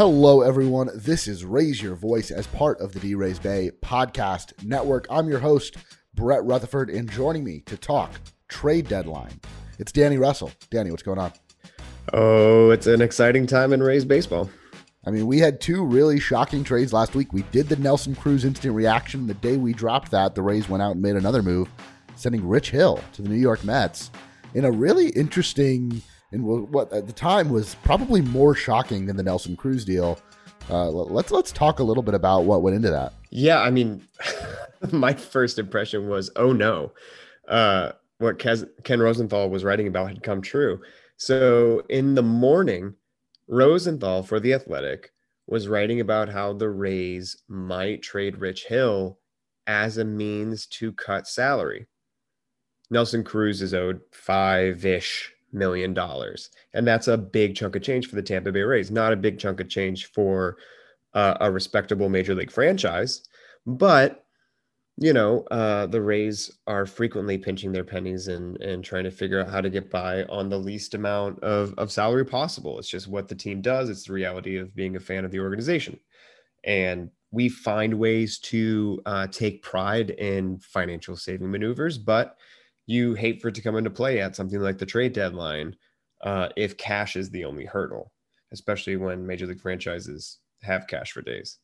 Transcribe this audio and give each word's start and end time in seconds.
Hello, 0.00 0.40
everyone. 0.40 0.88
This 0.94 1.28
is 1.28 1.44
Raise 1.44 1.82
Your 1.82 1.94
Voice 1.94 2.30
as 2.30 2.46
part 2.46 2.80
of 2.80 2.94
the 2.94 3.00
D 3.00 3.14
Rays 3.14 3.38
Bay 3.38 3.70
podcast 3.82 4.64
network. 4.64 5.06
I'm 5.10 5.28
your 5.28 5.40
host, 5.40 5.76
Brett 6.14 6.42
Rutherford, 6.42 6.88
and 6.88 7.10
joining 7.10 7.44
me 7.44 7.60
to 7.66 7.76
talk 7.76 8.10
trade 8.48 8.88
deadline, 8.88 9.38
it's 9.78 9.92
Danny 9.92 10.16
Russell. 10.16 10.52
Danny, 10.70 10.90
what's 10.90 11.02
going 11.02 11.18
on? 11.18 11.32
Oh, 12.14 12.70
it's 12.70 12.86
an 12.86 13.02
exciting 13.02 13.46
time 13.46 13.74
in 13.74 13.82
Rays 13.82 14.06
baseball. 14.06 14.48
I 15.06 15.10
mean, 15.10 15.26
we 15.26 15.38
had 15.38 15.60
two 15.60 15.84
really 15.84 16.18
shocking 16.18 16.64
trades 16.64 16.94
last 16.94 17.14
week. 17.14 17.34
We 17.34 17.42
did 17.52 17.68
the 17.68 17.76
Nelson 17.76 18.14
Cruz 18.14 18.46
instant 18.46 18.74
reaction. 18.74 19.26
The 19.26 19.34
day 19.34 19.58
we 19.58 19.74
dropped 19.74 20.12
that, 20.12 20.34
the 20.34 20.40
Rays 20.40 20.66
went 20.66 20.82
out 20.82 20.92
and 20.92 21.02
made 21.02 21.16
another 21.16 21.42
move, 21.42 21.68
sending 22.16 22.48
Rich 22.48 22.70
Hill 22.70 23.00
to 23.12 23.20
the 23.20 23.28
New 23.28 23.34
York 23.34 23.64
Mets 23.64 24.10
in 24.54 24.64
a 24.64 24.72
really 24.72 25.10
interesting 25.10 26.00
and 26.32 26.44
what 26.44 26.92
at 26.92 27.06
the 27.06 27.12
time 27.12 27.48
was 27.48 27.74
probably 27.82 28.20
more 28.20 28.54
shocking 28.54 29.06
than 29.06 29.16
the 29.16 29.22
Nelson 29.22 29.56
Cruz 29.56 29.84
deal. 29.84 30.18
Uh, 30.68 30.88
let's 30.90 31.30
let's 31.30 31.50
talk 31.52 31.80
a 31.80 31.82
little 31.82 32.02
bit 32.02 32.14
about 32.14 32.44
what 32.44 32.62
went 32.62 32.76
into 32.76 32.90
that. 32.90 33.12
Yeah, 33.30 33.60
I 33.60 33.70
mean, 33.70 34.06
my 34.92 35.12
first 35.12 35.58
impression 35.58 36.08
was, 36.08 36.30
oh 36.36 36.52
no, 36.52 36.92
uh, 37.48 37.92
what 38.18 38.38
Ken 38.38 39.00
Rosenthal 39.00 39.50
was 39.50 39.64
writing 39.64 39.88
about 39.88 40.08
had 40.08 40.22
come 40.22 40.42
true. 40.42 40.80
So 41.16 41.82
in 41.88 42.14
the 42.14 42.22
morning, 42.22 42.94
Rosenthal 43.48 44.22
for 44.22 44.38
the 44.38 44.54
Athletic 44.54 45.12
was 45.46 45.68
writing 45.68 46.00
about 46.00 46.28
how 46.28 46.52
the 46.52 46.68
Rays 46.70 47.42
might 47.48 48.02
trade 48.02 48.36
Rich 48.36 48.66
Hill 48.66 49.18
as 49.66 49.98
a 49.98 50.04
means 50.04 50.66
to 50.66 50.92
cut 50.92 51.26
salary. 51.26 51.86
Nelson 52.90 53.24
Cruz 53.24 53.60
is 53.62 53.74
owed 53.74 54.00
five 54.12 54.84
ish 54.84 55.32
million 55.52 55.94
dollars, 55.94 56.50
and 56.74 56.86
that's 56.86 57.08
a 57.08 57.18
big 57.18 57.54
chunk 57.54 57.76
of 57.76 57.82
change 57.82 58.06
for 58.06 58.16
the 58.16 58.22
Tampa 58.22 58.52
Bay 58.52 58.62
Rays. 58.62 58.90
Not 58.90 59.12
a 59.12 59.16
big 59.16 59.38
chunk 59.38 59.60
of 59.60 59.68
change 59.68 60.06
for 60.06 60.56
uh, 61.14 61.36
a 61.40 61.50
respectable 61.50 62.08
major 62.08 62.34
league 62.34 62.50
franchise, 62.50 63.22
but 63.66 64.24
you 64.96 65.12
know 65.12 65.42
uh, 65.50 65.86
the 65.86 66.00
Rays 66.00 66.50
are 66.66 66.86
frequently 66.86 67.38
pinching 67.38 67.72
their 67.72 67.84
pennies 67.84 68.28
and 68.28 68.56
and 68.60 68.84
trying 68.84 69.04
to 69.04 69.10
figure 69.10 69.40
out 69.40 69.50
how 69.50 69.60
to 69.60 69.70
get 69.70 69.90
by 69.90 70.24
on 70.24 70.48
the 70.48 70.58
least 70.58 70.94
amount 70.94 71.42
of 71.42 71.74
of 71.78 71.92
salary 71.92 72.24
possible. 72.24 72.78
It's 72.78 72.88
just 72.88 73.08
what 73.08 73.28
the 73.28 73.34
team 73.34 73.60
does. 73.60 73.88
It's 73.88 74.04
the 74.04 74.12
reality 74.12 74.56
of 74.56 74.74
being 74.74 74.96
a 74.96 75.00
fan 75.00 75.24
of 75.24 75.30
the 75.30 75.40
organization, 75.40 75.98
and 76.64 77.10
we 77.32 77.48
find 77.48 77.94
ways 77.94 78.38
to 78.38 79.00
uh, 79.06 79.26
take 79.28 79.62
pride 79.62 80.10
in 80.10 80.58
financial 80.58 81.16
saving 81.16 81.50
maneuvers, 81.50 81.96
but 81.96 82.36
you 82.90 83.14
hate 83.14 83.40
for 83.40 83.48
it 83.48 83.54
to 83.54 83.62
come 83.62 83.76
into 83.76 83.88
play 83.88 84.20
at 84.20 84.34
something 84.34 84.60
like 84.60 84.76
the 84.76 84.84
trade 84.84 85.12
deadline 85.12 85.76
uh, 86.22 86.48
if 86.56 86.76
cash 86.76 87.14
is 87.14 87.30
the 87.30 87.44
only 87.44 87.64
hurdle, 87.64 88.10
especially 88.52 88.96
when 88.96 89.24
major 89.24 89.46
league 89.46 89.60
franchises 89.60 90.38
have 90.62 90.88
cash 90.88 91.12
for 91.12 91.22
days. 91.22 91.58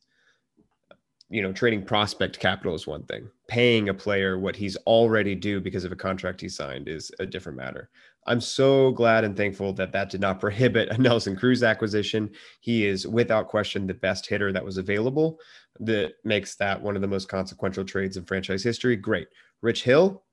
You 1.29 1.41
know, 1.41 1.51
trading 1.51 1.83
prospect 1.83 2.39
capital 2.39 2.73
is 2.73 2.87
one 2.87 3.03
thing. 3.03 3.29
Paying 3.49 3.89
a 3.89 3.93
player 3.93 4.39
what 4.39 4.55
he's 4.55 4.77
already 4.87 5.35
due 5.35 5.59
because 5.59 5.83
of 5.83 5.91
a 5.91 5.97
contract 5.97 6.39
he 6.39 6.47
signed 6.47 6.87
is 6.87 7.11
a 7.19 7.25
different 7.25 7.57
matter. 7.57 7.89
I'm 8.25 8.39
so 8.39 8.91
glad 8.91 9.25
and 9.25 9.35
thankful 9.35 9.73
that 9.73 9.91
that 9.91 10.09
did 10.09 10.21
not 10.21 10.39
prohibit 10.39 10.89
a 10.89 10.97
Nelson 10.97 11.35
Cruz 11.35 11.61
acquisition. 11.61 12.29
He 12.61 12.85
is 12.85 13.05
without 13.05 13.49
question 13.49 13.85
the 13.85 13.93
best 13.93 14.29
hitter 14.29 14.53
that 14.53 14.63
was 14.63 14.77
available. 14.77 15.39
That 15.81 16.13
makes 16.23 16.55
that 16.55 16.81
one 16.81 16.95
of 16.95 17.01
the 17.01 17.07
most 17.09 17.27
consequential 17.27 17.83
trades 17.83 18.15
in 18.15 18.23
franchise 18.23 18.63
history. 18.63 18.95
Great. 18.95 19.27
Rich 19.61 19.83
Hill, 19.83 20.23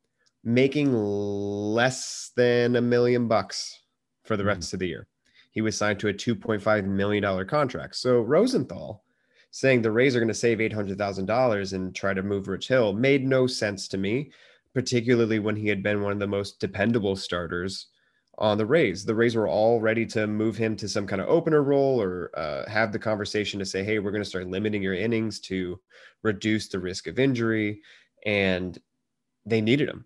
making 0.44 0.92
less 0.92 2.30
than 2.36 2.76
a 2.76 2.80
million 2.80 3.26
bucks 3.26 3.80
for 4.24 4.36
the 4.36 4.42
hmm. 4.42 4.48
rest 4.48 4.70
mm. 4.70 4.74
of 4.74 4.80
the 4.80 4.88
year. 4.88 5.06
He 5.50 5.62
was 5.62 5.76
signed 5.76 6.00
to 6.00 6.08
a 6.08 6.14
$2.5 6.14 6.84
million 6.84 7.46
contract. 7.46 7.96
So 7.96 8.20
Rosenthal 8.20 9.04
saying 9.50 9.82
the 9.82 9.90
Rays 9.90 10.16
are 10.16 10.18
going 10.18 10.28
to 10.28 10.34
save 10.34 10.58
$800,000 10.58 11.72
and 11.72 11.94
try 11.94 12.12
to 12.12 12.24
move 12.24 12.48
Rich 12.48 12.66
Hill 12.66 12.92
made 12.92 13.24
no 13.24 13.46
sense 13.46 13.86
to 13.88 13.98
me, 13.98 14.32
particularly 14.74 15.38
when 15.38 15.54
he 15.54 15.68
had 15.68 15.80
been 15.80 16.02
one 16.02 16.10
of 16.10 16.18
the 16.18 16.26
most 16.26 16.58
dependable 16.58 17.14
starters 17.14 17.86
on 18.36 18.58
the 18.58 18.66
Rays. 18.66 19.04
The 19.04 19.14
Rays 19.14 19.36
were 19.36 19.46
all 19.46 19.80
ready 19.80 20.04
to 20.06 20.26
move 20.26 20.56
him 20.56 20.74
to 20.74 20.88
some 20.88 21.06
kind 21.06 21.22
of 21.22 21.28
opener 21.28 21.62
role 21.62 22.02
or 22.02 22.32
uh, 22.36 22.68
have 22.68 22.90
the 22.90 22.98
conversation 22.98 23.60
to 23.60 23.64
say, 23.64 23.84
hey, 23.84 24.00
we're 24.00 24.10
going 24.10 24.24
to 24.24 24.28
start 24.28 24.48
limiting 24.48 24.82
your 24.82 24.94
innings 24.94 25.38
to 25.42 25.78
reduce 26.24 26.68
the 26.68 26.80
risk 26.80 27.06
of 27.06 27.20
injury. 27.20 27.80
And 28.26 28.76
they 29.46 29.60
needed 29.60 29.88
him 29.88 30.04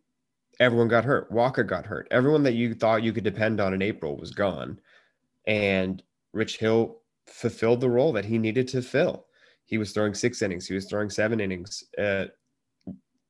everyone 0.60 0.88
got 0.88 1.04
hurt. 1.04 1.30
Walker 1.30 1.64
got 1.64 1.86
hurt. 1.86 2.08
Everyone 2.10 2.42
that 2.44 2.54
you 2.54 2.74
thought 2.74 3.02
you 3.02 3.12
could 3.12 3.24
depend 3.24 3.60
on 3.60 3.74
in 3.74 3.82
April 3.82 4.16
was 4.16 4.30
gone. 4.30 4.80
And 5.46 6.02
Rich 6.32 6.58
Hill 6.58 6.98
fulfilled 7.26 7.80
the 7.80 7.90
role 7.90 8.12
that 8.12 8.24
he 8.24 8.38
needed 8.38 8.68
to 8.68 8.82
fill. 8.82 9.26
He 9.64 9.78
was 9.78 9.92
throwing 9.92 10.14
six 10.14 10.42
innings, 10.42 10.66
he 10.66 10.74
was 10.74 10.86
throwing 10.86 11.10
seven 11.10 11.40
innings. 11.40 11.84
Uh, 11.96 12.26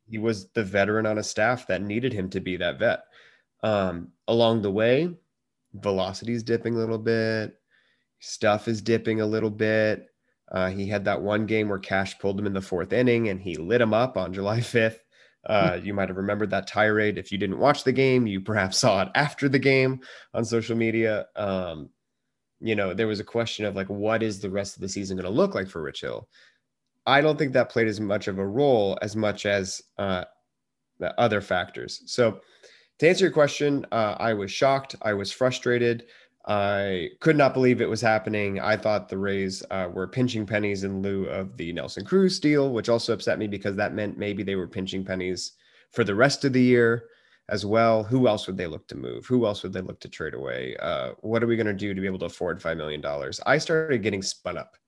he 0.09 0.19
was 0.19 0.49
the 0.51 0.65
veteran 0.65 1.05
on 1.05 1.19
a 1.19 1.23
staff 1.23 1.67
that 1.67 1.83
needed 1.83 2.13
him 2.13 2.31
to 2.31 2.41
be 2.41 2.57
that 2.57 2.79
vet. 2.79 3.05
Um, 3.63 4.13
along 4.27 4.63
the 4.63 4.71
way, 4.71 5.15
velocity 5.75 6.33
is 6.33 6.43
dipping 6.43 6.75
a 6.75 6.79
little 6.79 6.99
bit, 6.99 7.61
stuff 8.21 8.69
is 8.69 8.81
dipping 8.81 9.21
a 9.21 9.27
little 9.27 9.51
bit. 9.51 10.07
Uh, 10.51 10.71
he 10.71 10.87
had 10.87 11.05
that 11.05 11.21
one 11.21 11.45
game 11.45 11.69
where 11.69 11.79
Cash 11.79 12.19
pulled 12.19 12.39
him 12.39 12.47
in 12.47 12.55
the 12.55 12.63
fourth 12.63 12.93
inning 12.93 13.29
and 13.29 13.41
he 13.41 13.57
lit 13.57 13.83
him 13.83 13.93
up 13.93 14.17
on 14.17 14.33
July 14.33 14.59
5th. 14.61 15.01
Uh, 15.49 15.81
you 15.83 15.95
might 15.95 16.09
have 16.09 16.19
remembered 16.19 16.51
that 16.51 16.67
tirade. 16.67 17.19
If 17.19 17.33
you 17.33 17.39
didn't 17.39 17.59
watch 17.59 17.83
the 17.83 17.93
game, 17.93 18.27
you 18.27 18.41
perhaps 18.41 18.79
saw 18.79 19.03
it 19.03 19.09
after 19.15 19.49
the 19.49 19.59
game 19.59 20.01
on 20.35 20.45
social 20.45 20.77
media. 20.77 21.27
Um, 21.37 21.89
you 22.61 22.75
know, 22.75 22.93
there 22.93 23.07
was 23.07 23.21
a 23.21 23.25
question 23.25 23.65
of 23.65 23.75
like, 23.75 23.89
what 23.89 24.23
is 24.23 24.41
the 24.41 24.51
rest 24.51 24.77
of 24.77 24.83
the 24.83 24.89
season 24.89 25.17
going 25.17 25.25
to 25.25 25.31
look 25.31 25.55
like 25.55 25.69
for 25.69 25.83
Rich 25.83 26.03
Hill? 26.03 26.29
I 27.07 27.23
don't 27.23 27.39
think 27.39 27.55
that 27.55 27.71
played 27.71 27.89
as 27.89 28.01
much 28.01 28.29
of 28.29 28.39
a 28.39 28.47
role 28.47 28.99
as 29.01 29.17
much 29.17 29.47
as 29.47 29.81
uh, 29.97 30.25
the 30.99 31.19
other 31.19 31.41
factors. 31.41 32.03
So, 32.07 32.41
to 32.99 33.09
answer 33.09 33.25
your 33.25 33.33
question, 33.33 33.87
uh, 33.93 34.17
I 34.19 34.35
was 34.35 34.51
shocked. 34.51 34.97
I 35.01 35.15
was 35.15 35.31
frustrated. 35.31 36.07
I 36.49 37.11
could 37.21 37.37
not 37.37 37.53
believe 37.53 37.83
it 37.83 37.91
was 37.91 38.01
happening. 38.01 38.59
I 38.59 38.75
thought 38.75 39.11
the 39.11 39.19
Rays 39.19 39.63
uh, 39.71 39.91
were 39.93 40.09
pinching 40.09 40.47
pennies 40.47 40.83
in 40.83 41.03
lieu 41.03 41.27
of 41.27 41.55
the 41.59 41.75
Nelson 41.75 42.07
Cruz 42.07 42.41
deal, 42.41 42.73
which 42.73 42.89
also 42.89 43.13
upset 43.13 43.39
me 43.39 43.47
because 43.47 43.77
that 43.77 43.93
meant 43.93 44.17
maybe 44.17 44.43
they 44.43 44.57
were 44.57 44.67
pinching 44.67 45.05
pennies 45.05 45.53
for 45.91 46.05
the 46.05 46.15
rest 46.15 46.47
of 46.47 46.55
the 46.55 46.63
year 46.63 47.05
as 47.51 47.67
well. 47.67 48.03
Who 48.03 48.27
else 48.29 48.47
would 48.47 48.57
they 48.57 48.67
look 48.67 48.89
to 48.89 48.97
move? 48.97 49.27
Who 49.27 49.45
else 49.45 49.63
would 49.63 49.75
they 49.75 49.83
look 49.83 50.01
to 50.01 50.09
trade 50.09 50.33
away? 50.33 50.75
Uh, 50.81 51.13
what 51.21 51.43
are 51.43 51.47
we 51.47 51.57
going 51.57 51.67
to 51.67 51.75
do 51.75 51.93
to 51.93 52.01
be 52.01 52.07
able 52.07 52.19
to 52.21 52.27
afford 52.27 52.63
$5 52.63 52.79
million? 52.79 53.05
I 53.45 53.59
started 53.59 54.03
getting 54.03 54.23
spun 54.23 54.57
up. 54.57 54.79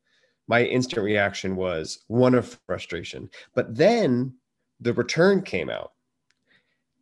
My 0.48 0.64
instant 0.64 1.04
reaction 1.04 1.56
was 1.56 2.04
one 2.08 2.34
of 2.34 2.58
frustration. 2.66 3.28
But 3.54 3.76
then 3.76 4.32
the 4.80 4.94
return 4.94 5.42
came 5.42 5.68
out 5.68 5.92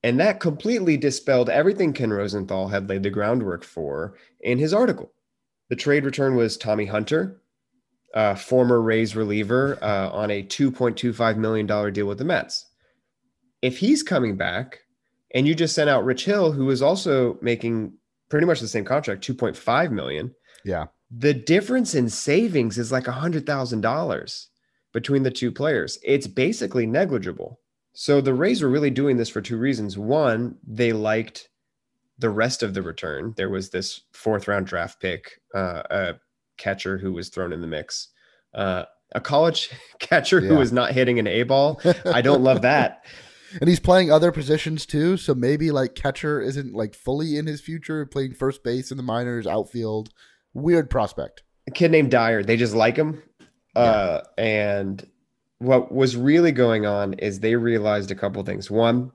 and 0.02 0.20
that 0.20 0.40
completely 0.40 0.96
dispelled 0.96 1.50
everything 1.50 1.92
Ken 1.92 2.12
Rosenthal 2.12 2.68
had 2.68 2.88
laid 2.88 3.02
the 3.02 3.10
groundwork 3.10 3.64
for 3.64 4.14
in 4.40 4.58
his 4.58 4.72
article. 4.72 5.12
The 5.68 5.76
trade 5.76 6.04
return 6.04 6.34
was 6.34 6.56
Tommy 6.56 6.86
Hunter, 6.86 7.40
uh, 8.14 8.34
former 8.34 8.80
Rays 8.80 9.14
reliever, 9.14 9.78
uh, 9.82 10.10
on 10.10 10.30
a 10.30 10.42
$2.25 10.42 11.36
million 11.36 11.66
deal 11.92 12.06
with 12.06 12.18
the 12.18 12.24
Mets. 12.24 12.66
If 13.60 13.78
he's 13.78 14.02
coming 14.02 14.36
back 14.36 14.80
and 15.34 15.46
you 15.46 15.54
just 15.54 15.74
sent 15.74 15.90
out 15.90 16.04
Rich 16.04 16.24
Hill, 16.24 16.52
who 16.52 16.70
is 16.70 16.80
also 16.80 17.38
making 17.42 17.92
pretty 18.28 18.46
much 18.46 18.60
the 18.60 18.68
same 18.68 18.84
contract, 18.84 19.26
2.5 19.26 19.90
million. 19.90 20.34
Yeah. 20.64 20.86
The 21.10 21.34
difference 21.34 21.94
in 21.94 22.08
savings 22.08 22.78
is 22.78 22.92
like 22.92 23.04
$100,000 23.04 24.46
between 24.92 25.22
the 25.22 25.30
two 25.30 25.50
players. 25.50 25.98
It's 26.02 26.26
basically 26.26 26.86
negligible. 26.86 27.60
So 28.00 28.20
the 28.20 28.32
Rays 28.32 28.62
were 28.62 28.68
really 28.68 28.90
doing 28.90 29.16
this 29.16 29.28
for 29.28 29.40
two 29.40 29.56
reasons. 29.56 29.98
One, 29.98 30.54
they 30.64 30.92
liked 30.92 31.48
the 32.16 32.30
rest 32.30 32.62
of 32.62 32.72
the 32.72 32.80
return. 32.80 33.34
There 33.36 33.50
was 33.50 33.70
this 33.70 34.02
fourth 34.12 34.46
round 34.46 34.68
draft 34.68 35.00
pick, 35.00 35.40
uh, 35.52 35.82
a 35.90 36.14
catcher 36.58 36.98
who 36.98 37.12
was 37.12 37.28
thrown 37.28 37.52
in 37.52 37.60
the 37.60 37.66
mix. 37.66 38.10
Uh, 38.54 38.84
a 39.16 39.20
college 39.20 39.70
catcher 39.98 40.40
who 40.40 40.54
was 40.54 40.70
not 40.70 40.92
hitting 40.92 41.18
an 41.18 41.26
A 41.26 41.42
ball. 41.42 41.80
I 42.04 42.22
don't 42.22 42.44
love 42.44 42.62
that. 42.62 43.04
And 43.60 43.66
he's 43.66 43.80
playing 43.80 44.12
other 44.12 44.30
positions 44.30 44.84
too, 44.84 45.16
so 45.16 45.34
maybe 45.34 45.70
like 45.70 45.94
catcher 45.94 46.38
isn't 46.38 46.74
like 46.74 46.94
fully 46.94 47.38
in 47.38 47.46
his 47.46 47.62
future, 47.62 48.04
playing 48.04 48.34
first 48.34 48.62
base 48.62 48.90
in 48.90 48.98
the 48.98 49.02
minors, 49.02 49.46
outfield. 49.46 50.10
Weird 50.52 50.90
prospect. 50.90 51.44
A 51.66 51.70
kid 51.70 51.90
named 51.90 52.10
Dyer. 52.10 52.42
They 52.42 52.58
just 52.58 52.74
like 52.74 52.96
him. 52.96 53.22
Uh, 53.74 54.20
and 54.36 55.02
what 55.58 55.92
was 55.92 56.16
really 56.16 56.52
going 56.52 56.86
on 56.86 57.14
is 57.14 57.40
they 57.40 57.56
realized 57.56 58.10
a 58.10 58.14
couple 58.14 58.42
things. 58.42 58.70
One, 58.70 59.12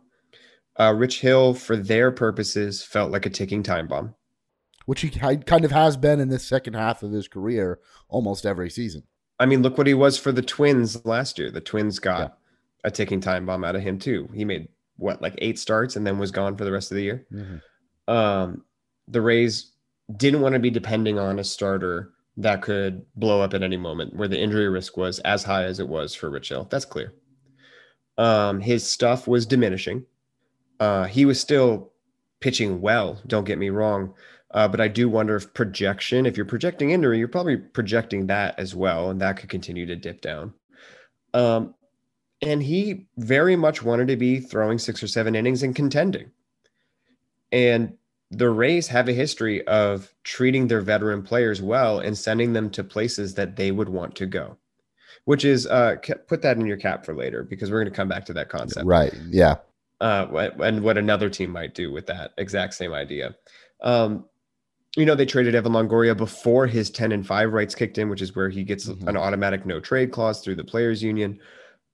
uh, 0.80 0.94
Rich 0.95 1.22
Hill, 1.22 1.54
for 1.54 1.78
their 1.78 2.12
purposes, 2.12 2.84
felt 2.84 3.12
like 3.12 3.25
a 3.25 3.30
ticking 3.30 3.63
time 3.63 3.88
bomb. 3.88 4.16
Which 4.86 5.01
he 5.01 5.10
kind 5.10 5.63
of 5.63 5.72
has 5.72 5.95
been 5.95 6.19
in 6.19 6.28
this 6.28 6.44
second 6.44 6.74
half 6.74 7.04
of 7.04 7.12
his 7.12 7.30
career 7.30 7.80
almost 8.10 8.45
every 8.45 8.69
season. 8.69 9.04
I 9.40 9.45
mean, 9.45 9.62
look 9.62 9.78
what 9.78 9.88
he 9.88 9.94
was 9.94 10.18
for 10.18 10.31
the 10.34 10.42
Twins 10.42 11.06
last 11.06 11.40
year. 11.40 11.50
The 11.51 11.62
Twins 11.62 12.00
got 12.00 12.38
a 12.84 12.92
ticking 12.92 13.22
time 13.22 13.45
bomb 13.45 13.63
out 13.63 13.75
of 13.78 13.81
him 13.81 13.98
too. 13.98 14.28
He 14.34 14.44
made 14.44 14.68
what 14.98 15.22
like 15.22 15.36
eight 15.38 15.57
starts 15.57 15.95
and 15.95 16.06
then 16.06 16.18
was 16.19 16.31
gone 16.31 16.57
for 16.57 16.66
the 16.66 16.72
rest 16.72 16.92
of 16.92 16.95
the 16.95 17.04
year. 17.04 17.25
Um, 18.07 18.66
the 19.07 19.22
Rays 19.22 19.72
didn't 20.18 20.42
want 20.42 20.54
to 20.54 20.60
be 20.60 20.69
depending 20.69 21.18
on 21.18 21.40
a 21.40 21.44
starter 21.45 22.12
that 22.38 22.62
could 22.62 23.06
blow 23.15 23.41
up 23.41 23.53
at 23.53 23.63
any 23.63 23.77
moment, 23.77 24.15
where 24.15 24.27
the 24.27 24.39
injury 24.39 24.69
risk 24.69 24.97
was 24.97 25.19
as 25.19 25.44
high 25.44 25.63
as 25.63 25.80
it 25.80 25.88
was 25.88 26.15
for 26.15 26.30
Rich 26.30 26.50
Hill. 26.50 26.68
That's 26.69 26.85
clear. 26.85 27.13
Um, 28.18 28.59
his 28.59 28.89
stuff 28.89 29.27
was 29.27 29.45
diminishing. 29.45 30.06
Uh, 30.80 31.06
he 31.06 31.25
was 31.25 31.39
still 31.39 31.91
pitching 32.39 32.81
well. 32.81 33.21
Don't 33.27 33.45
get 33.45 33.57
me 33.57 33.69
wrong. 33.69 34.13
Uh, 34.51 34.68
but 34.68 34.80
I 34.80 34.88
do 34.88 35.09
wonder 35.09 35.35
if 35.35 35.53
projection, 35.53 36.25
if 36.25 36.38
you're 36.38 36.45
projecting 36.45 36.91
injury, 36.91 37.18
you're 37.18 37.27
probably 37.27 37.57
projecting 37.57 38.27
that 38.27 38.59
as 38.59 38.75
well, 38.75 39.09
and 39.09 39.19
that 39.21 39.38
could 39.38 39.50
continue 39.50 39.85
to 39.88 39.95
dip 39.95 40.21
down. 40.21 40.53
Um, 41.33 41.74
and 42.41 42.62
he 42.62 43.07
very 43.18 43.56
much 43.56 43.81
wanted 43.81 44.09
to 44.09 44.15
be 44.15 44.39
throwing 44.39 44.77
six 44.77 45.01
or 45.01 45.07
seven 45.07 45.33
innings 45.33 45.63
and 45.63 45.75
contending. 45.75 46.30
And 47.51 47.97
the 48.38 48.50
Rays 48.50 48.88
have 48.88 49.07
a 49.07 49.13
history 49.13 49.65
of 49.68 50.13
treating 50.24 50.68
their 50.68 50.81
veteran 50.81 51.21
players 51.24 51.62
well 51.62 52.00
and 52.00 52.18
sending 52.18 52.53
them 52.53 52.69
to 52.71 52.83
places 52.83 53.35
that 53.35 53.56
they 53.56 53.71
would 53.71 53.89
want 53.89 54.15
to 54.15 54.25
go, 54.25 54.57
which 55.25 55.45
is 55.45 55.68
uh, 55.68 55.95
put 56.27 56.41
that 56.41 56.57
in 56.57 56.65
your 56.65 56.77
cap 56.77 57.06
for 57.06 57.15
later 57.15 57.44
because 57.44 57.69
we're 57.71 57.81
going 57.81 57.91
to 57.91 57.95
come 57.95 58.07
back 58.07 58.25
to 58.25 58.33
that 58.33 58.50
concept 58.50 58.85
Right. 58.85 59.13
Yeah. 59.30 59.56
uh, 60.01 60.50
and 60.59 60.83
what 60.83 60.97
another 60.97 61.30
team 61.30 61.51
might 61.51 61.74
do 61.75 61.91
with 61.91 62.07
that 62.07 62.31
exact 62.38 62.74
same 62.74 62.94
idea. 62.94 63.35
Um, 63.81 64.25
you 64.95 65.06
know, 65.06 65.15
they 65.15 65.25
traded 65.25 65.56
Evan 65.56 65.71
Longoria 65.74 66.15
before 66.15 66.68
his 66.68 66.89
10 66.91 67.12
and 67.12 67.25
5 67.25 67.51
rights 67.53 67.74
kicked 67.75 67.97
in, 67.97 68.09
which 68.09 68.21
is 68.21 68.35
where 68.35 68.50
he 68.50 68.63
gets 68.63 68.88
Mhm. 68.88 69.07
an 69.07 69.18
automatic 69.18 69.65
no 69.65 69.80
trade 69.80 70.12
clause 70.12 70.41
through 70.41 70.56
the 70.56 70.63
players 70.63 71.01
union. 71.01 71.39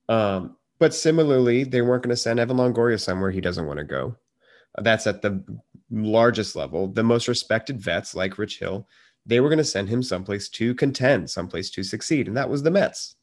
Um, 0.10 0.58
but 0.80 0.94
similarly, 0.94 1.64
they 1.64 1.82
weren't 1.82 2.04
going 2.04 2.10
to 2.10 2.18
send 2.18 2.40
Evan 2.40 2.58
Longoria 2.58 3.00
somewhere 3.00 3.32
he 3.32 3.42
doesn't 3.42 3.66
want 3.66 3.80
to 3.80 3.86
go. 3.86 4.16
That's 4.78 5.08
at 5.08 5.22
the 5.22 5.44
largest 5.92 6.56
level. 6.56 6.88
The 6.88 7.04
most 7.04 7.28
respected 7.28 7.80
vets 7.80 8.16
like 8.16 8.38
Rich 8.38 8.60
Hill, 8.60 8.88
they 9.26 9.40
were 9.40 9.50
going 9.50 9.58
to 9.58 9.64
send 9.64 9.90
him 9.90 10.04
someplace 10.04 10.50
to 10.50 10.74
contend, 10.76 11.30
someplace 11.30 11.70
to 11.72 11.84
succeed. 11.84 12.28
And 12.28 12.38
that 12.38 12.50
was 12.50 12.64
the 12.64 12.72
Mets. 12.72 13.16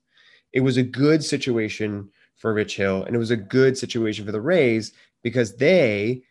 It 0.53 0.61
was 0.61 0.77
a 0.77 0.83
good 0.83 1.23
situation 1.23 2.09
for 2.37 2.55
Rich 2.55 2.77
Hill, 2.77 3.05
and 3.05 3.15
it 3.15 3.19
was 3.19 3.31
a 3.31 3.37
good 3.37 3.77
situation 3.77 4.25
for 4.25 4.33
the 4.33 4.41
Rays 4.41 4.93
because 5.23 5.57
they 5.57 6.23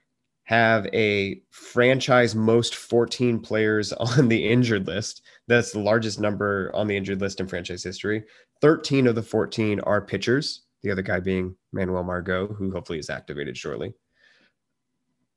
have 0.46 0.86
a 0.94 1.42
franchise 1.50 2.36
most 2.36 2.76
14 2.76 3.40
players 3.40 3.92
on 4.18 4.28
the 4.28 4.48
injured 4.48 4.88
list. 4.88 5.24
That's 5.48 5.72
the 5.72 5.80
largest 5.80 6.20
number 6.20 6.72
on 6.74 6.88
the 6.88 6.96
injured 6.96 7.22
list 7.22 7.40
in 7.40 7.48
franchise 7.48 7.84
history. 7.84 8.24
13 8.62 9.08
of 9.08 9.16
the 9.16 9.24
14 9.24 9.80
are 9.82 10.02
pitchers, 10.02 10.64
the 10.84 10.92
other 10.92 11.02
guy 11.02 11.20
being 11.20 11.56
Manuel 11.74 12.04
Margot, 12.04 12.48
who 12.48 12.72
hopefully 12.72 13.00
is 13.00 13.10
activated 13.10 13.58
shortly. 13.58 13.94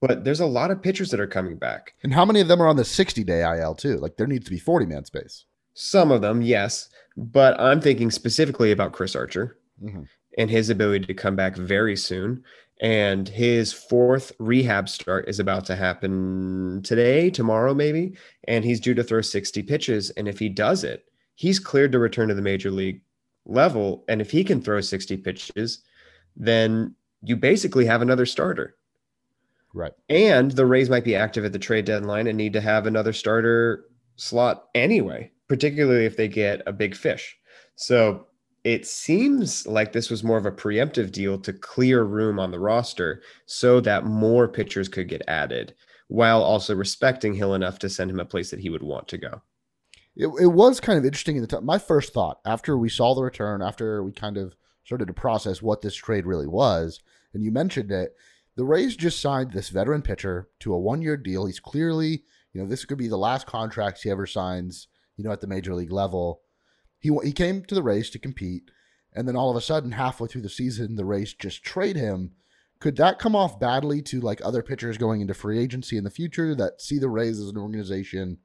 But 0.00 0.24
there's 0.24 0.40
a 0.40 0.46
lot 0.46 0.70
of 0.70 0.80
pitchers 0.82 1.10
that 1.10 1.20
are 1.20 1.26
coming 1.26 1.56
back. 1.56 1.94
And 2.04 2.14
how 2.14 2.24
many 2.24 2.40
of 2.40 2.48
them 2.48 2.62
are 2.62 2.68
on 2.68 2.76
the 2.76 2.84
60 2.84 3.24
day 3.24 3.42
IL 3.42 3.74
too? 3.74 3.96
Like 3.96 4.16
there 4.16 4.26
needs 4.26 4.44
to 4.44 4.50
be 4.50 4.58
40 4.58 4.86
man 4.86 5.04
space. 5.04 5.44
Some 5.74 6.10
of 6.12 6.20
them, 6.22 6.42
yes, 6.42 6.88
but 7.16 7.58
I'm 7.60 7.80
thinking 7.80 8.10
specifically 8.10 8.70
about 8.72 8.92
Chris 8.92 9.14
Archer. 9.16 9.58
Mhm. 9.82 10.08
and 10.36 10.50
his 10.50 10.70
ability 10.70 11.04
to 11.06 11.14
come 11.14 11.34
back 11.36 11.56
very 11.56 11.96
soon. 11.96 12.42
And 12.80 13.28
his 13.28 13.72
fourth 13.72 14.30
rehab 14.38 14.88
start 14.88 15.28
is 15.28 15.40
about 15.40 15.64
to 15.66 15.74
happen 15.74 16.80
today, 16.84 17.28
tomorrow, 17.30 17.74
maybe. 17.74 18.14
And 18.46 18.64
he's 18.64 18.78
due 18.78 18.94
to 18.94 19.02
throw 19.02 19.20
60 19.20 19.62
pitches. 19.64 20.10
And 20.10 20.28
if 20.28 20.38
he 20.38 20.48
does 20.48 20.84
it, 20.84 21.06
he's 21.34 21.58
cleared 21.58 21.90
to 21.92 21.98
return 21.98 22.28
to 22.28 22.34
the 22.34 22.42
major 22.42 22.70
league 22.70 23.00
level. 23.46 24.04
And 24.08 24.20
if 24.20 24.30
he 24.30 24.44
can 24.44 24.60
throw 24.60 24.80
60 24.80 25.16
pitches, 25.16 25.80
then 26.36 26.94
you 27.22 27.34
basically 27.34 27.84
have 27.86 28.02
another 28.02 28.26
starter. 28.26 28.76
Right. 29.74 29.92
And 30.08 30.52
the 30.52 30.66
Rays 30.66 30.90
might 30.90 31.04
be 31.04 31.14
active 31.14 31.44
at 31.44 31.52
the 31.52 31.58
trade 31.58 31.84
deadline 31.84 32.26
and 32.26 32.36
need 32.36 32.52
to 32.54 32.60
have 32.60 32.86
another 32.86 33.12
starter 33.12 33.84
slot 34.16 34.68
anyway, 34.74 35.30
particularly 35.48 36.06
if 36.06 36.16
they 36.16 36.28
get 36.28 36.62
a 36.66 36.72
big 36.72 36.96
fish. 36.96 37.36
So 37.76 38.26
it 38.64 38.86
seems 38.86 39.66
like 39.66 39.92
this 39.92 40.10
was 40.10 40.24
more 40.24 40.38
of 40.38 40.46
a 40.46 40.52
preemptive 40.52 41.12
deal 41.12 41.38
to 41.38 41.52
clear 41.52 42.02
room 42.02 42.38
on 42.38 42.50
the 42.50 42.58
roster 42.58 43.22
so 43.46 43.80
that 43.80 44.04
more 44.04 44.48
pitchers 44.48 44.88
could 44.88 45.08
get 45.08 45.22
added 45.28 45.74
while 46.08 46.42
also 46.42 46.74
respecting 46.74 47.34
Hill 47.34 47.54
enough 47.54 47.78
to 47.80 47.88
send 47.88 48.10
him 48.10 48.20
a 48.20 48.24
place 48.24 48.50
that 48.50 48.60
he 48.60 48.70
would 48.70 48.82
want 48.82 49.08
to 49.08 49.18
go. 49.18 49.42
It, 50.16 50.28
it 50.40 50.48
was 50.48 50.80
kind 50.80 50.98
of 50.98 51.04
interesting 51.04 51.36
in 51.36 51.42
the 51.42 51.46
time. 51.46 51.64
My 51.64 51.78
first 51.78 52.12
thought 52.12 52.40
after 52.44 52.76
we 52.76 52.88
saw 52.88 53.14
the 53.14 53.22
return, 53.22 53.62
after 53.62 54.02
we 54.02 54.12
kind 54.12 54.36
of 54.36 54.56
started 54.84 55.06
to 55.06 55.12
process 55.12 55.62
what 55.62 55.82
this 55.82 55.94
trade 55.94 56.26
really 56.26 56.46
was, 56.46 57.00
and 57.34 57.44
you 57.44 57.52
mentioned 57.52 57.92
it, 57.92 58.16
the 58.58 58.64
Rays 58.64 58.96
just 58.96 59.20
signed 59.20 59.52
this 59.52 59.68
veteran 59.68 60.02
pitcher 60.02 60.48
to 60.58 60.74
a 60.74 60.78
one 60.80 61.00
year 61.00 61.16
deal. 61.16 61.46
He's 61.46 61.60
clearly, 61.60 62.24
you 62.52 62.60
know, 62.60 62.66
this 62.66 62.84
could 62.84 62.98
be 62.98 63.06
the 63.06 63.16
last 63.16 63.46
contract 63.46 64.02
he 64.02 64.10
ever 64.10 64.26
signs, 64.26 64.88
you 65.16 65.22
know, 65.22 65.30
at 65.30 65.40
the 65.40 65.46
major 65.46 65.76
league 65.76 65.92
level. 65.92 66.40
He 66.98 67.16
he 67.22 67.30
came 67.30 67.64
to 67.66 67.74
the 67.76 67.84
Rays 67.84 68.10
to 68.10 68.18
compete, 68.18 68.72
and 69.14 69.28
then 69.28 69.36
all 69.36 69.48
of 69.48 69.56
a 69.56 69.60
sudden, 69.60 69.92
halfway 69.92 70.26
through 70.26 70.42
the 70.42 70.48
season, 70.48 70.96
the 70.96 71.04
Rays 71.04 71.34
just 71.34 71.62
trade 71.62 71.94
him. 71.94 72.32
Could 72.80 72.96
that 72.96 73.20
come 73.20 73.36
off 73.36 73.60
badly 73.60 74.02
to 74.02 74.20
like 74.20 74.40
other 74.44 74.64
pitchers 74.64 74.98
going 74.98 75.20
into 75.20 75.34
free 75.34 75.60
agency 75.60 75.96
in 75.96 76.02
the 76.02 76.10
future 76.10 76.56
that 76.56 76.82
see 76.82 76.98
the 76.98 77.08
Rays 77.08 77.38
as 77.38 77.50
an 77.50 77.58
organization 77.58 78.38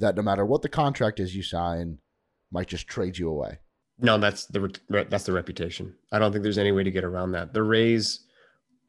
that 0.00 0.16
no 0.16 0.22
matter 0.22 0.44
what 0.44 0.62
the 0.62 0.68
contract 0.68 1.20
is 1.20 1.36
you 1.36 1.44
sign, 1.44 1.98
might 2.50 2.66
just 2.66 2.88
trade 2.88 3.18
you 3.18 3.28
away? 3.28 3.60
No, 4.00 4.18
that's 4.18 4.46
the 4.46 4.74
that's 4.88 5.26
the 5.26 5.32
reputation. 5.32 5.94
I 6.10 6.18
don't 6.18 6.32
think 6.32 6.42
there's 6.42 6.58
any 6.58 6.72
way 6.72 6.82
to 6.82 6.90
get 6.90 7.04
around 7.04 7.30
that. 7.32 7.54
The 7.54 7.62
Rays 7.62 8.26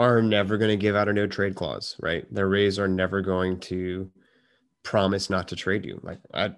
are 0.10 0.22
never 0.22 0.58
going 0.58 0.72
to 0.72 0.78
give 0.78 0.96
out 0.96 1.10
a 1.10 1.14
no 1.14 1.28
trade 1.28 1.56
clause, 1.56 1.96
right? 2.00 2.26
The 2.34 2.46
Rays 2.46 2.80
are 2.80 2.88
never 2.88 3.22
going 3.22 3.60
to 3.62 4.10
promise 4.84 5.30
not 5.30 5.48
to 5.50 5.56
trade 5.56 5.86
you. 5.86 6.00
Like 6.04 6.20
I, 6.34 6.56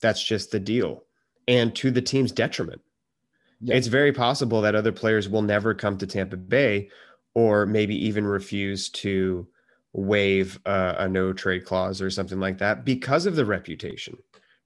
that's 0.00 0.22
just 0.22 0.50
the 0.50 0.60
deal, 0.60 1.04
and 1.46 1.74
to 1.76 1.90
the 1.90 2.02
team's 2.02 2.32
detriment. 2.32 2.80
Yeah. 3.60 3.76
It's 3.76 3.86
very 3.86 4.12
possible 4.12 4.60
that 4.62 4.74
other 4.74 4.92
players 4.92 5.28
will 5.28 5.42
never 5.42 5.74
come 5.74 5.96
to 5.98 6.06
Tampa 6.06 6.36
Bay, 6.36 6.90
or 7.34 7.66
maybe 7.66 7.94
even 8.06 8.26
refuse 8.26 8.88
to 8.90 9.46
waive 9.92 10.58
uh, 10.66 10.94
a 10.98 11.08
no 11.08 11.32
trade 11.32 11.64
clause 11.64 12.02
or 12.02 12.10
something 12.10 12.40
like 12.40 12.58
that 12.58 12.84
because 12.84 13.26
of 13.26 13.36
the 13.36 13.44
reputation. 13.44 14.16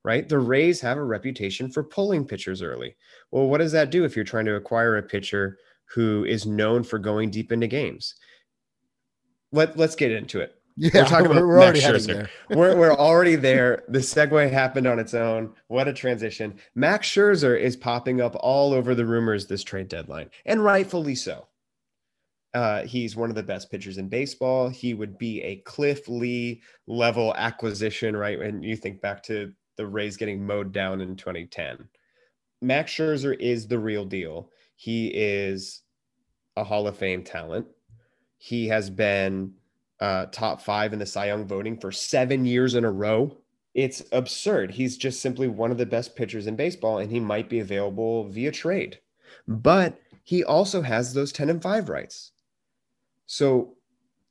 Right? 0.05 0.29
The 0.29 0.39
Rays 0.39 0.81
have 0.81 0.97
a 0.97 1.05
reputation 1.05 1.71
for 1.71 1.83
pulling 1.83 2.25
pitchers 2.25 2.63
early. 2.63 2.97
Well, 3.31 3.49
what 3.49 3.59
does 3.59 3.73
that 3.73 3.91
do 3.91 4.05
if 4.05 4.17
you're 4.17 4.25
trying 4.25 4.47
to 4.47 4.55
acquire 4.55 4.97
a 4.97 5.03
pitcher 5.03 5.59
who 5.95 6.25
is 6.25 6.47
known 6.47 6.83
for 6.83 6.99
going 6.99 7.31
deep 7.31 7.53
into 7.53 7.67
games? 7.67 8.15
Let 9.53 9.77
Let's 9.77 9.95
get 9.95 10.13
into 10.13 10.41
it. 10.41 10.55
Yeah, 10.81 11.05
talking 11.05 11.27
about 11.27 11.43
we're 11.43 11.61
already 11.61 11.81
Max 11.81 12.07
Scherzer. 12.07 12.07
there. 12.07 12.31
we're, 12.57 12.77
we're 12.77 12.93
already 12.93 13.35
there. 13.35 13.83
The 13.89 13.99
segue 13.99 14.49
happened 14.49 14.87
on 14.87 15.01
its 15.01 15.13
own. 15.13 15.53
What 15.67 15.89
a 15.89 15.93
transition. 15.93 16.61
Max 16.77 17.09
Scherzer 17.09 17.59
is 17.59 17.77
popping 17.77 18.21
up 18.21 18.37
all 18.39 18.73
over 18.73 18.95
the 18.95 19.05
rumors 19.05 19.47
this 19.47 19.65
trade 19.65 19.89
deadline, 19.89 20.31
and 20.47 20.63
rightfully 20.63 21.17
so. 21.17 21.49
Uh, 22.55 22.85
he's 22.85 23.17
one 23.17 23.29
of 23.29 23.35
the 23.35 23.43
best 23.43 23.71
pitchers 23.73 23.99
in 23.99 24.09
baseball. 24.09 24.69
He 24.69 24.95
would 24.95 25.19
be 25.19 25.43
a 25.43 25.57
Cliff 25.57 26.09
Lee 26.09 26.63
level 26.87 27.35
acquisition, 27.37 28.17
right? 28.17 28.39
And 28.39 28.65
you 28.65 28.77
think 28.77 29.01
back 29.01 29.23
to 29.25 29.53
the 29.77 29.87
Rays 29.87 30.17
getting 30.17 30.47
mowed 30.47 30.73
down 30.73 31.01
in 31.01 31.17
2010. 31.17 31.89
Max 32.63 32.93
Scherzer 32.93 33.37
is 33.39 33.67
the 33.67 33.79
real 33.79 34.05
deal. 34.05 34.51
He 34.81 35.09
is 35.09 35.83
a 36.57 36.63
Hall 36.63 36.87
of 36.87 36.97
Fame 36.97 37.25
talent. 37.25 37.67
He 38.37 38.69
has 38.69 38.89
been 38.91 39.55
uh, 39.99 40.27
top 40.27 40.63
five 40.63 40.93
in 40.93 41.01
the 41.01 41.05
Cy 41.05 41.27
Young 41.27 41.49
voting 41.49 41.77
for 41.77 41.91
seven 41.91 42.45
years 42.45 42.77
in 42.77 42.85
a 42.85 42.91
row. 42.93 43.37
It's 43.75 44.05
absurd. 44.13 44.71
He's 44.71 44.97
just 44.97 45.19
simply 45.19 45.49
one 45.49 45.73
of 45.73 45.79
the 45.79 45.85
best 45.85 46.15
pitchers 46.15 46.47
in 46.47 46.55
baseball, 46.55 46.99
and 46.99 47.11
he 47.11 47.19
might 47.19 47.49
be 47.49 47.59
available 47.59 48.29
via 48.29 48.53
trade. 48.53 49.01
But 49.49 50.01
he 50.23 50.45
also 50.45 50.81
has 50.83 51.13
those 51.13 51.33
10 51.33 51.51
and 51.51 51.61
5 51.61 51.89
rights. 51.89 52.31
So 53.27 53.75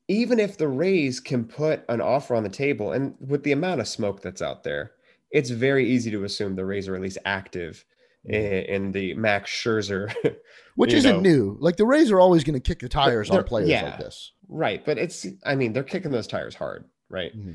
even 0.07 0.39
if 0.39 0.57
the 0.57 0.69
Rays 0.69 1.19
can 1.19 1.43
put 1.43 1.83
an 1.89 1.99
offer 1.99 2.35
on 2.35 2.43
the 2.43 2.49
table, 2.49 2.93
and 2.93 3.15
with 3.19 3.43
the 3.43 3.51
amount 3.51 3.81
of 3.81 3.87
smoke 3.89 4.21
that's 4.21 4.41
out 4.41 4.63
there, 4.63 4.91
it's 5.29 5.49
very 5.49 5.89
easy 5.89 6.09
to 6.11 6.23
assume 6.23 6.55
the 6.55 6.63
Rays 6.63 6.87
are 6.87 6.95
at 6.95 7.01
least 7.01 7.17
active 7.25 7.83
in, 8.27 8.91
the 8.91 9.13
Max 9.13 9.51
Scherzer, 9.51 10.13
which 10.75 10.93
isn't 10.93 11.17
know. 11.17 11.21
new. 11.21 11.57
Like 11.59 11.77
the 11.77 11.85
Rays 11.85 12.11
are 12.11 12.19
always 12.19 12.43
going 12.43 12.59
to 12.59 12.59
kick 12.59 12.79
the 12.79 12.89
tires 12.89 13.29
on 13.29 13.43
players 13.43 13.69
yeah, 13.69 13.83
like 13.83 13.99
this, 13.99 14.33
right? 14.47 14.85
But 14.85 14.97
it's, 14.97 15.25
I 15.45 15.55
mean, 15.55 15.73
they're 15.73 15.83
kicking 15.83 16.11
those 16.11 16.27
tires 16.27 16.55
hard, 16.55 16.85
right? 17.09 17.35
Mm-hmm. 17.37 17.53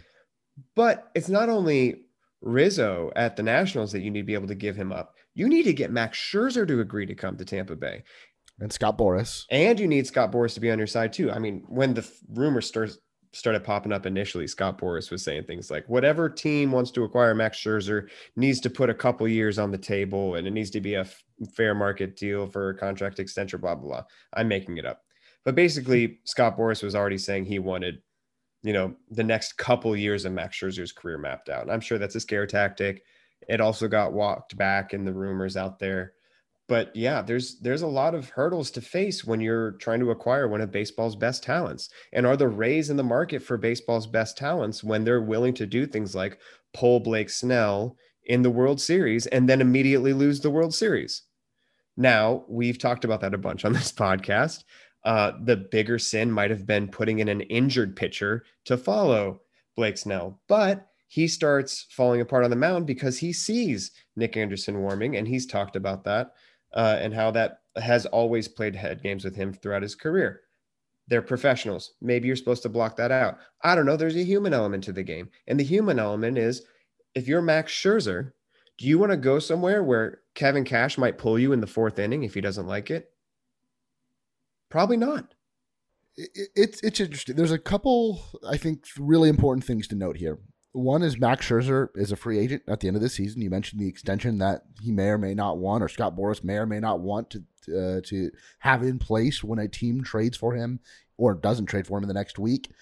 But 0.74 1.10
it's 1.14 1.28
not 1.28 1.48
only 1.48 2.02
Rizzo 2.40 3.12
at 3.16 3.36
the 3.36 3.42
Nationals 3.42 3.92
that 3.92 4.00
you 4.00 4.10
need 4.10 4.20
to 4.20 4.26
be 4.26 4.34
able 4.34 4.48
to 4.48 4.54
give 4.54 4.76
him 4.76 4.92
up. 4.92 5.14
You 5.34 5.48
need 5.48 5.62
to 5.64 5.72
get 5.72 5.90
Max 5.90 6.18
Scherzer 6.18 6.66
to 6.68 6.80
agree 6.80 7.06
to 7.06 7.14
come 7.14 7.36
to 7.36 7.44
Tampa 7.44 7.76
Bay. 7.76 8.04
And 8.58 8.72
Scott 8.72 8.98
Boras. 8.98 9.44
And 9.50 9.80
you 9.80 9.88
need 9.88 10.06
Scott 10.06 10.30
Boras 10.30 10.54
to 10.54 10.60
be 10.60 10.70
on 10.70 10.78
your 10.78 10.86
side 10.86 11.12
too. 11.12 11.30
I 11.30 11.38
mean, 11.38 11.64
when 11.68 11.94
the 11.94 12.08
rumor 12.28 12.60
starts 12.60 12.98
started 13.32 13.64
popping 13.64 13.92
up 13.92 14.04
initially, 14.04 14.46
Scott 14.46 14.78
Boras 14.78 15.10
was 15.10 15.24
saying 15.24 15.44
things 15.44 15.70
like, 15.70 15.88
whatever 15.88 16.28
team 16.28 16.70
wants 16.70 16.90
to 16.92 17.04
acquire 17.04 17.34
Max 17.34 17.58
Scherzer 17.58 18.08
needs 18.36 18.60
to 18.60 18.70
put 18.70 18.90
a 18.90 18.94
couple 18.94 19.26
years 19.26 19.58
on 19.58 19.70
the 19.70 19.78
table 19.78 20.34
and 20.34 20.46
it 20.46 20.50
needs 20.52 20.70
to 20.70 20.80
be 20.80 20.94
a 20.94 21.00
f- 21.00 21.24
fair 21.54 21.74
market 21.74 22.16
deal 22.16 22.46
for 22.46 22.70
a 22.70 22.76
contract 22.76 23.18
extension, 23.18 23.60
blah, 23.60 23.74
blah, 23.74 23.88
blah. 23.88 24.02
I'm 24.34 24.48
making 24.48 24.76
it 24.76 24.86
up. 24.86 25.02
But 25.44 25.54
basically, 25.54 26.20
Scott 26.24 26.56
Boras 26.56 26.82
was 26.82 26.94
already 26.94 27.18
saying 27.18 27.46
he 27.46 27.58
wanted, 27.58 28.02
you 28.62 28.72
know, 28.72 28.94
the 29.10 29.24
next 29.24 29.56
couple 29.56 29.96
years 29.96 30.24
of 30.24 30.32
Max 30.32 30.58
Scherzer's 30.58 30.92
career 30.92 31.18
mapped 31.18 31.48
out. 31.48 31.62
And 31.62 31.72
I'm 31.72 31.80
sure 31.80 31.98
that's 31.98 32.14
a 32.14 32.20
scare 32.20 32.46
tactic. 32.46 33.02
It 33.48 33.60
also 33.60 33.88
got 33.88 34.12
walked 34.12 34.56
back 34.56 34.94
in 34.94 35.04
the 35.04 35.12
rumors 35.12 35.56
out 35.56 35.78
there 35.78 36.12
but 36.68 36.94
yeah 36.94 37.20
there's 37.22 37.58
there's 37.60 37.82
a 37.82 37.86
lot 37.86 38.14
of 38.14 38.30
hurdles 38.30 38.70
to 38.70 38.80
face 38.80 39.24
when 39.24 39.40
you're 39.40 39.72
trying 39.72 40.00
to 40.00 40.10
acquire 40.10 40.48
one 40.48 40.60
of 40.60 40.70
baseball's 40.70 41.16
best 41.16 41.42
talents. 41.42 41.88
And 42.12 42.26
are 42.26 42.36
the 42.36 42.48
rays 42.48 42.90
in 42.90 42.96
the 42.96 43.02
market 43.02 43.42
for 43.42 43.56
baseball's 43.56 44.06
best 44.06 44.36
talents 44.36 44.82
when 44.84 45.04
they're 45.04 45.22
willing 45.22 45.54
to 45.54 45.66
do 45.66 45.86
things 45.86 46.14
like 46.14 46.38
pull 46.72 47.00
blake 47.00 47.30
snell 47.30 47.96
in 48.24 48.42
the 48.42 48.50
world 48.50 48.80
series 48.80 49.26
and 49.26 49.48
then 49.48 49.60
immediately 49.60 50.12
lose 50.12 50.40
the 50.40 50.50
world 50.50 50.74
series? 50.74 51.22
Now 51.96 52.44
we've 52.48 52.78
talked 52.78 53.04
about 53.04 53.20
that 53.20 53.34
a 53.34 53.38
bunch 53.38 53.64
on 53.64 53.72
this 53.72 53.92
podcast. 54.04 54.64
Uh, 55.04 55.32
the 55.42 55.56
bigger 55.56 55.98
sin 55.98 56.30
might 56.30 56.50
have 56.50 56.64
been 56.64 56.86
putting 56.86 57.18
in 57.18 57.28
an 57.28 57.40
injured 57.40 57.96
pitcher 57.96 58.44
to 58.64 58.76
follow 58.76 59.40
blake 59.74 59.98
snell 59.98 60.40
but 60.46 60.86
he 61.12 61.28
starts 61.28 61.86
falling 61.90 62.22
apart 62.22 62.42
on 62.42 62.48
the 62.48 62.56
mound 62.56 62.86
because 62.86 63.18
he 63.18 63.34
sees 63.34 63.90
Nick 64.16 64.34
Anderson 64.34 64.78
warming, 64.80 65.14
and 65.14 65.28
he's 65.28 65.44
talked 65.44 65.76
about 65.76 66.04
that 66.04 66.32
uh, 66.74 66.98
and 67.00 67.14
how 67.14 67.30
that 67.32 67.60
has 67.76 68.06
always 68.06 68.48
played 68.48 68.76
head 68.76 69.02
games 69.02 69.24
with 69.24 69.36
him 69.36 69.52
throughout 69.52 69.82
his 69.82 69.94
career. 69.94 70.40
They're 71.08 71.22
professionals. 71.22 71.94
Maybe 72.00 72.26
you're 72.26 72.36
supposed 72.36 72.62
to 72.62 72.68
block 72.68 72.96
that 72.96 73.10
out. 73.10 73.38
I 73.62 73.74
don't 73.74 73.86
know. 73.86 73.96
There's 73.96 74.16
a 74.16 74.24
human 74.24 74.54
element 74.54 74.84
to 74.84 74.92
the 74.92 75.02
game. 75.02 75.30
And 75.46 75.58
the 75.58 75.64
human 75.64 75.98
element 75.98 76.38
is 76.38 76.62
if 77.14 77.26
you're 77.26 77.42
Max 77.42 77.72
Scherzer, 77.72 78.32
do 78.78 78.86
you 78.86 78.98
want 78.98 79.10
to 79.10 79.16
go 79.16 79.38
somewhere 79.38 79.82
where 79.82 80.20
Kevin 80.34 80.64
Cash 80.64 80.98
might 80.98 81.18
pull 81.18 81.38
you 81.38 81.52
in 81.52 81.60
the 81.60 81.66
fourth 81.66 81.98
inning 81.98 82.22
if 82.22 82.34
he 82.34 82.40
doesn't 82.40 82.66
like 82.66 82.90
it? 82.90 83.10
Probably 84.70 84.96
not. 84.96 85.34
It's 86.16 86.80
it's 86.82 87.00
interesting. 87.00 87.36
There's 87.36 87.52
a 87.52 87.58
couple, 87.58 88.22
I 88.46 88.56
think, 88.56 88.84
really 88.98 89.28
important 89.28 89.64
things 89.64 89.88
to 89.88 89.94
note 89.94 90.16
here. 90.16 90.38
One 90.72 91.02
is 91.02 91.18
Max 91.18 91.46
Scherzer 91.46 91.88
is 91.94 92.12
a 92.12 92.16
free 92.16 92.38
agent 92.38 92.62
at 92.66 92.80
the 92.80 92.88
end 92.88 92.96
of 92.96 93.02
the 93.02 93.10
season. 93.10 93.42
You 93.42 93.50
mentioned 93.50 93.80
the 93.80 93.88
extension 93.88 94.38
that 94.38 94.62
he 94.80 94.90
may 94.90 95.08
or 95.08 95.18
may 95.18 95.34
not 95.34 95.58
want, 95.58 95.84
or 95.84 95.88
Scott 95.88 96.16
Boras 96.16 96.42
may 96.42 96.54
or 96.54 96.66
may 96.66 96.80
not 96.80 97.00
want 97.00 97.30
to 97.30 97.42
uh, 97.68 98.00
to 98.06 98.30
have 98.60 98.82
in 98.82 98.98
place 98.98 99.44
when 99.44 99.58
a 99.58 99.68
team 99.68 100.02
trades 100.02 100.36
for 100.36 100.54
him 100.54 100.80
or 101.16 101.34
doesn't 101.34 101.66
trade 101.66 101.86
for 101.86 101.98
him 101.98 102.04
in 102.04 102.08
the 102.08 102.14
next 102.14 102.38
week. 102.38 102.72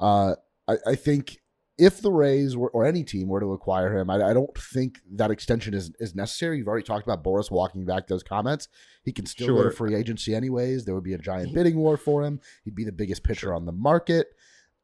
Uh, 0.00 0.34
I, 0.68 0.76
I, 0.86 0.94
think 0.94 1.38
if 1.76 2.00
the 2.00 2.12
Rays 2.12 2.56
were, 2.56 2.70
or 2.70 2.86
any 2.86 3.02
team 3.02 3.26
were 3.26 3.40
to 3.40 3.52
acquire 3.52 3.96
him, 3.98 4.10
I, 4.10 4.22
I, 4.22 4.32
don't 4.32 4.56
think 4.56 5.00
that 5.12 5.32
extension 5.32 5.74
is, 5.74 5.90
is 5.98 6.14
necessary. 6.14 6.58
You've 6.58 6.68
already 6.68 6.84
talked 6.84 7.04
about 7.04 7.24
Boras 7.24 7.50
walking 7.50 7.84
back 7.84 8.06
those 8.06 8.22
comments. 8.22 8.68
He 9.02 9.12
can 9.12 9.26
still 9.26 9.48
sure. 9.48 9.56
go 9.56 9.70
to 9.70 9.74
free 9.74 9.96
agency 9.96 10.34
anyways. 10.34 10.84
There 10.84 10.94
would 10.94 11.02
be 11.02 11.14
a 11.14 11.18
giant 11.18 11.52
bidding 11.54 11.76
war 11.76 11.96
for 11.96 12.22
him. 12.22 12.40
He'd 12.64 12.76
be 12.76 12.84
the 12.84 12.92
biggest 12.92 13.24
pitcher 13.24 13.52
on 13.52 13.66
the 13.66 13.72
market. 13.72 14.28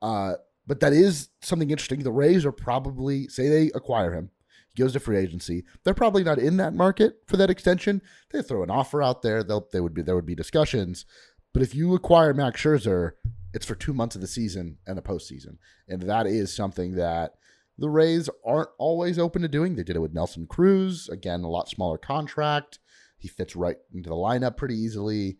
Uh, 0.03 0.35
but 0.67 0.81
that 0.81 0.93
is 0.93 1.29
something 1.43 1.71
interesting. 1.71 2.01
The 2.01 2.13
Rays 2.13 2.45
are 2.45 2.53
probably 2.53 3.29
say 3.29 3.49
they 3.49 3.71
acquire 3.75 4.13
him, 4.13 4.31
he 4.75 4.83
goes 4.83 4.93
to 4.95 5.01
free 5.01 5.19
agency. 5.19 5.65
They're 5.85 5.95
probably 5.95 6.25
not 6.25 6.39
in 6.39 6.57
that 6.57 6.75
market 6.75 7.21
for 7.27 7.37
that 7.37 7.51
extension. 7.51 8.03
They 8.31 8.43
throw 8.43 8.63
an 8.63 8.71
offer 8.71 9.03
out 9.03 9.23
there. 9.23 9.45
They'll 9.45 9.69
they 9.73 9.81
would 9.81 9.95
be 9.95 10.03
there 10.03 10.17
would 10.17 10.27
be 10.27 10.35
discussions. 10.35 11.07
But 11.53 11.63
if 11.63 11.75
you 11.75 11.95
acquire 11.95 12.35
Max 12.35 12.61
Scherzer, 12.61 13.13
it's 13.53 13.67
for 13.67 13.77
two 13.77 13.95
months 13.95 14.17
of 14.17 14.21
the 14.21 14.27
season 14.27 14.79
and 14.87 14.99
a 14.99 15.03
postseason, 15.03 15.59
and 15.89 16.03
that 16.03 16.27
is 16.27 16.55
something 16.55 16.97
that 16.97 17.35
the 17.79 17.89
Rays 17.89 18.29
aren't 18.45 18.71
always 18.79 19.19
open 19.19 19.43
to 19.43 19.49
doing. 19.49 19.77
They 19.77 19.85
did 19.85 19.97
it 19.97 20.03
with 20.03 20.15
Nelson 20.15 20.47
Cruz, 20.49 21.09
again 21.09 21.43
a 21.45 21.49
lot 21.49 21.69
smaller 21.69 21.99
contract. 21.99 22.81
He 23.17 23.29
fits 23.29 23.55
right 23.55 23.77
into 23.95 24.11
the 24.11 24.17
lineup 24.17 24.57
pretty 24.57 24.77
easily. 24.77 25.39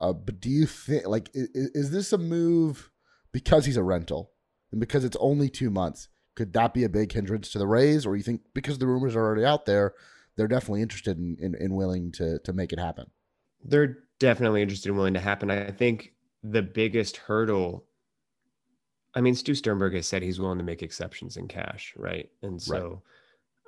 Uh, 0.00 0.14
but 0.14 0.40
do 0.40 0.48
you 0.48 0.64
think 0.66 1.06
like 1.06 1.28
is, 1.34 1.48
is 1.54 1.90
this 1.90 2.14
a 2.14 2.18
move 2.18 2.90
because 3.30 3.66
he's 3.66 3.76
a 3.76 3.82
rental? 3.82 4.30
And 4.74 4.80
because 4.80 5.04
it's 5.04 5.16
only 5.20 5.48
two 5.48 5.70
months, 5.70 6.08
could 6.34 6.52
that 6.54 6.74
be 6.74 6.82
a 6.82 6.88
big 6.88 7.12
hindrance 7.12 7.48
to 7.50 7.58
the 7.58 7.66
Rays? 7.66 8.04
Or 8.04 8.16
you 8.16 8.24
think 8.24 8.40
because 8.54 8.76
the 8.78 8.88
rumors 8.88 9.14
are 9.14 9.24
already 9.24 9.44
out 9.44 9.66
there, 9.66 9.94
they're 10.36 10.48
definitely 10.48 10.82
interested 10.82 11.16
in, 11.16 11.36
in, 11.40 11.54
in 11.54 11.74
willing 11.76 12.10
to 12.12 12.40
to 12.40 12.52
make 12.52 12.72
it 12.72 12.80
happen? 12.80 13.06
They're 13.62 13.98
definitely 14.18 14.62
interested 14.62 14.88
in 14.88 14.96
willing 14.96 15.14
to 15.14 15.20
happen. 15.20 15.48
I 15.48 15.70
think 15.70 16.12
the 16.42 16.60
biggest 16.60 17.18
hurdle. 17.18 17.84
I 19.14 19.20
mean, 19.20 19.36
Stu 19.36 19.54
Sternberg 19.54 19.94
has 19.94 20.08
said 20.08 20.22
he's 20.22 20.40
willing 20.40 20.58
to 20.58 20.64
make 20.64 20.82
exceptions 20.82 21.36
in 21.36 21.46
cash, 21.46 21.94
right? 21.96 22.28
And 22.42 22.60
so 22.60 23.02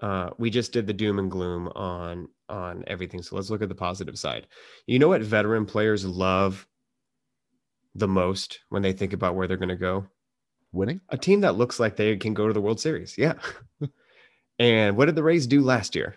right. 0.02 0.26
Uh, 0.26 0.30
we 0.38 0.50
just 0.50 0.72
did 0.72 0.88
the 0.88 0.92
doom 0.92 1.20
and 1.20 1.30
gloom 1.30 1.68
on 1.68 2.28
on 2.48 2.82
everything. 2.88 3.22
So 3.22 3.36
let's 3.36 3.48
look 3.48 3.62
at 3.62 3.68
the 3.68 3.76
positive 3.76 4.18
side. 4.18 4.48
You 4.88 4.98
know 4.98 5.08
what 5.08 5.22
veteran 5.22 5.66
players 5.66 6.04
love 6.04 6.66
the 7.94 8.08
most 8.08 8.58
when 8.70 8.82
they 8.82 8.92
think 8.92 9.12
about 9.12 9.36
where 9.36 9.46
they're 9.46 9.56
going 9.56 9.68
to 9.68 9.76
go? 9.76 10.08
Winning? 10.76 11.00
A 11.08 11.18
team 11.18 11.40
that 11.40 11.56
looks 11.56 11.80
like 11.80 11.96
they 11.96 12.16
can 12.16 12.34
go 12.34 12.46
to 12.46 12.52
the 12.52 12.60
World 12.60 12.80
Series. 12.80 13.16
Yeah. 13.18 13.34
and 14.58 14.96
what 14.96 15.06
did 15.06 15.14
the 15.14 15.22
Rays 15.22 15.46
do 15.46 15.62
last 15.62 15.94
year? 15.94 16.16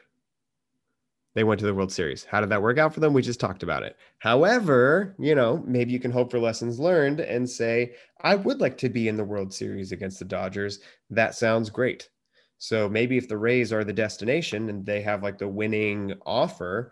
They 1.35 1.43
went 1.43 1.59
to 1.59 1.65
the 1.65 1.73
World 1.73 1.91
Series. 1.91 2.25
How 2.25 2.41
did 2.41 2.49
that 2.49 2.61
work 2.61 2.77
out 2.77 2.93
for 2.93 2.99
them? 2.99 3.13
We 3.13 3.21
just 3.21 3.39
talked 3.39 3.63
about 3.63 3.83
it. 3.83 3.95
However, 4.17 5.15
you 5.19 5.35
know, 5.35 5.63
maybe 5.65 5.91
you 5.91 5.99
can 5.99 6.11
hope 6.11 6.31
for 6.31 6.39
lessons 6.39 6.79
learned 6.79 7.19
and 7.19 7.49
say, 7.49 7.93
I 8.21 8.35
would 8.35 8.59
like 8.59 8.77
to 8.79 8.89
be 8.89 9.07
in 9.07 9.15
the 9.15 9.23
World 9.23 9.53
Series 9.53 9.91
against 9.91 10.19
the 10.19 10.25
Dodgers. 10.25 10.79
That 11.09 11.35
sounds 11.35 11.69
great. 11.69 12.09
So 12.57 12.89
maybe 12.89 13.17
if 13.17 13.29
the 13.29 13.37
Rays 13.37 13.71
are 13.71 13.83
the 13.83 13.93
destination 13.93 14.69
and 14.69 14.85
they 14.85 15.01
have 15.01 15.23
like 15.23 15.37
the 15.37 15.47
winning 15.47 16.13
offer, 16.25 16.91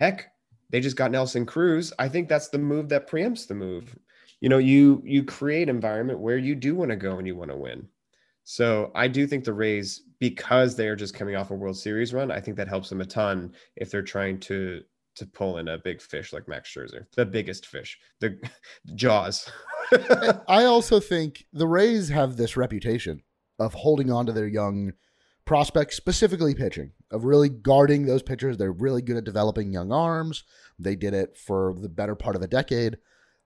heck, 0.00 0.32
they 0.70 0.80
just 0.80 0.96
got 0.96 1.10
Nelson 1.10 1.46
Cruz. 1.46 1.92
I 1.98 2.08
think 2.08 2.28
that's 2.28 2.48
the 2.48 2.58
move 2.58 2.88
that 2.88 3.08
preempts 3.08 3.46
the 3.46 3.54
move 3.54 3.96
you 4.42 4.48
know 4.48 4.58
you 4.58 5.00
you 5.06 5.24
create 5.24 5.68
environment 5.68 6.18
where 6.18 6.36
you 6.36 6.54
do 6.54 6.74
want 6.74 6.90
to 6.90 6.96
go 6.96 7.16
and 7.16 7.26
you 7.26 7.36
want 7.36 7.50
to 7.50 7.56
win. 7.56 7.88
So 8.44 8.90
i 8.94 9.06
do 9.06 9.26
think 9.26 9.44
the 9.44 9.54
rays 9.54 10.02
because 10.18 10.74
they 10.74 10.88
are 10.88 10.96
just 10.96 11.14
coming 11.14 11.36
off 11.36 11.52
a 11.52 11.54
world 11.54 11.78
series 11.78 12.12
run 12.12 12.32
i 12.32 12.40
think 12.40 12.56
that 12.56 12.66
helps 12.66 12.88
them 12.88 13.00
a 13.00 13.06
ton 13.06 13.52
if 13.76 13.90
they're 13.90 14.02
trying 14.02 14.40
to 14.40 14.82
to 15.14 15.26
pull 15.26 15.58
in 15.58 15.68
a 15.68 15.78
big 15.78 16.02
fish 16.02 16.32
like 16.32 16.48
max 16.48 16.74
scherzer 16.74 17.04
the 17.14 17.24
biggest 17.24 17.66
fish 17.66 17.98
the 18.18 18.36
jaws. 18.96 19.48
I 20.48 20.64
also 20.64 20.98
think 20.98 21.44
the 21.52 21.68
rays 21.68 22.08
have 22.08 22.36
this 22.36 22.56
reputation 22.56 23.22
of 23.60 23.74
holding 23.74 24.10
on 24.10 24.26
to 24.26 24.32
their 24.32 24.48
young 24.48 24.94
prospects 25.44 25.96
specifically 25.96 26.54
pitching 26.54 26.92
of 27.12 27.24
really 27.24 27.48
guarding 27.48 28.06
those 28.06 28.22
pitchers. 28.22 28.56
They're 28.56 28.72
really 28.72 29.02
good 29.02 29.16
at 29.16 29.24
developing 29.24 29.72
young 29.72 29.92
arms. 29.92 30.44
They 30.78 30.96
did 30.96 31.14
it 31.14 31.36
for 31.36 31.74
the 31.78 31.88
better 31.88 32.14
part 32.14 32.36
of 32.36 32.42
a 32.42 32.48
decade 32.48 32.96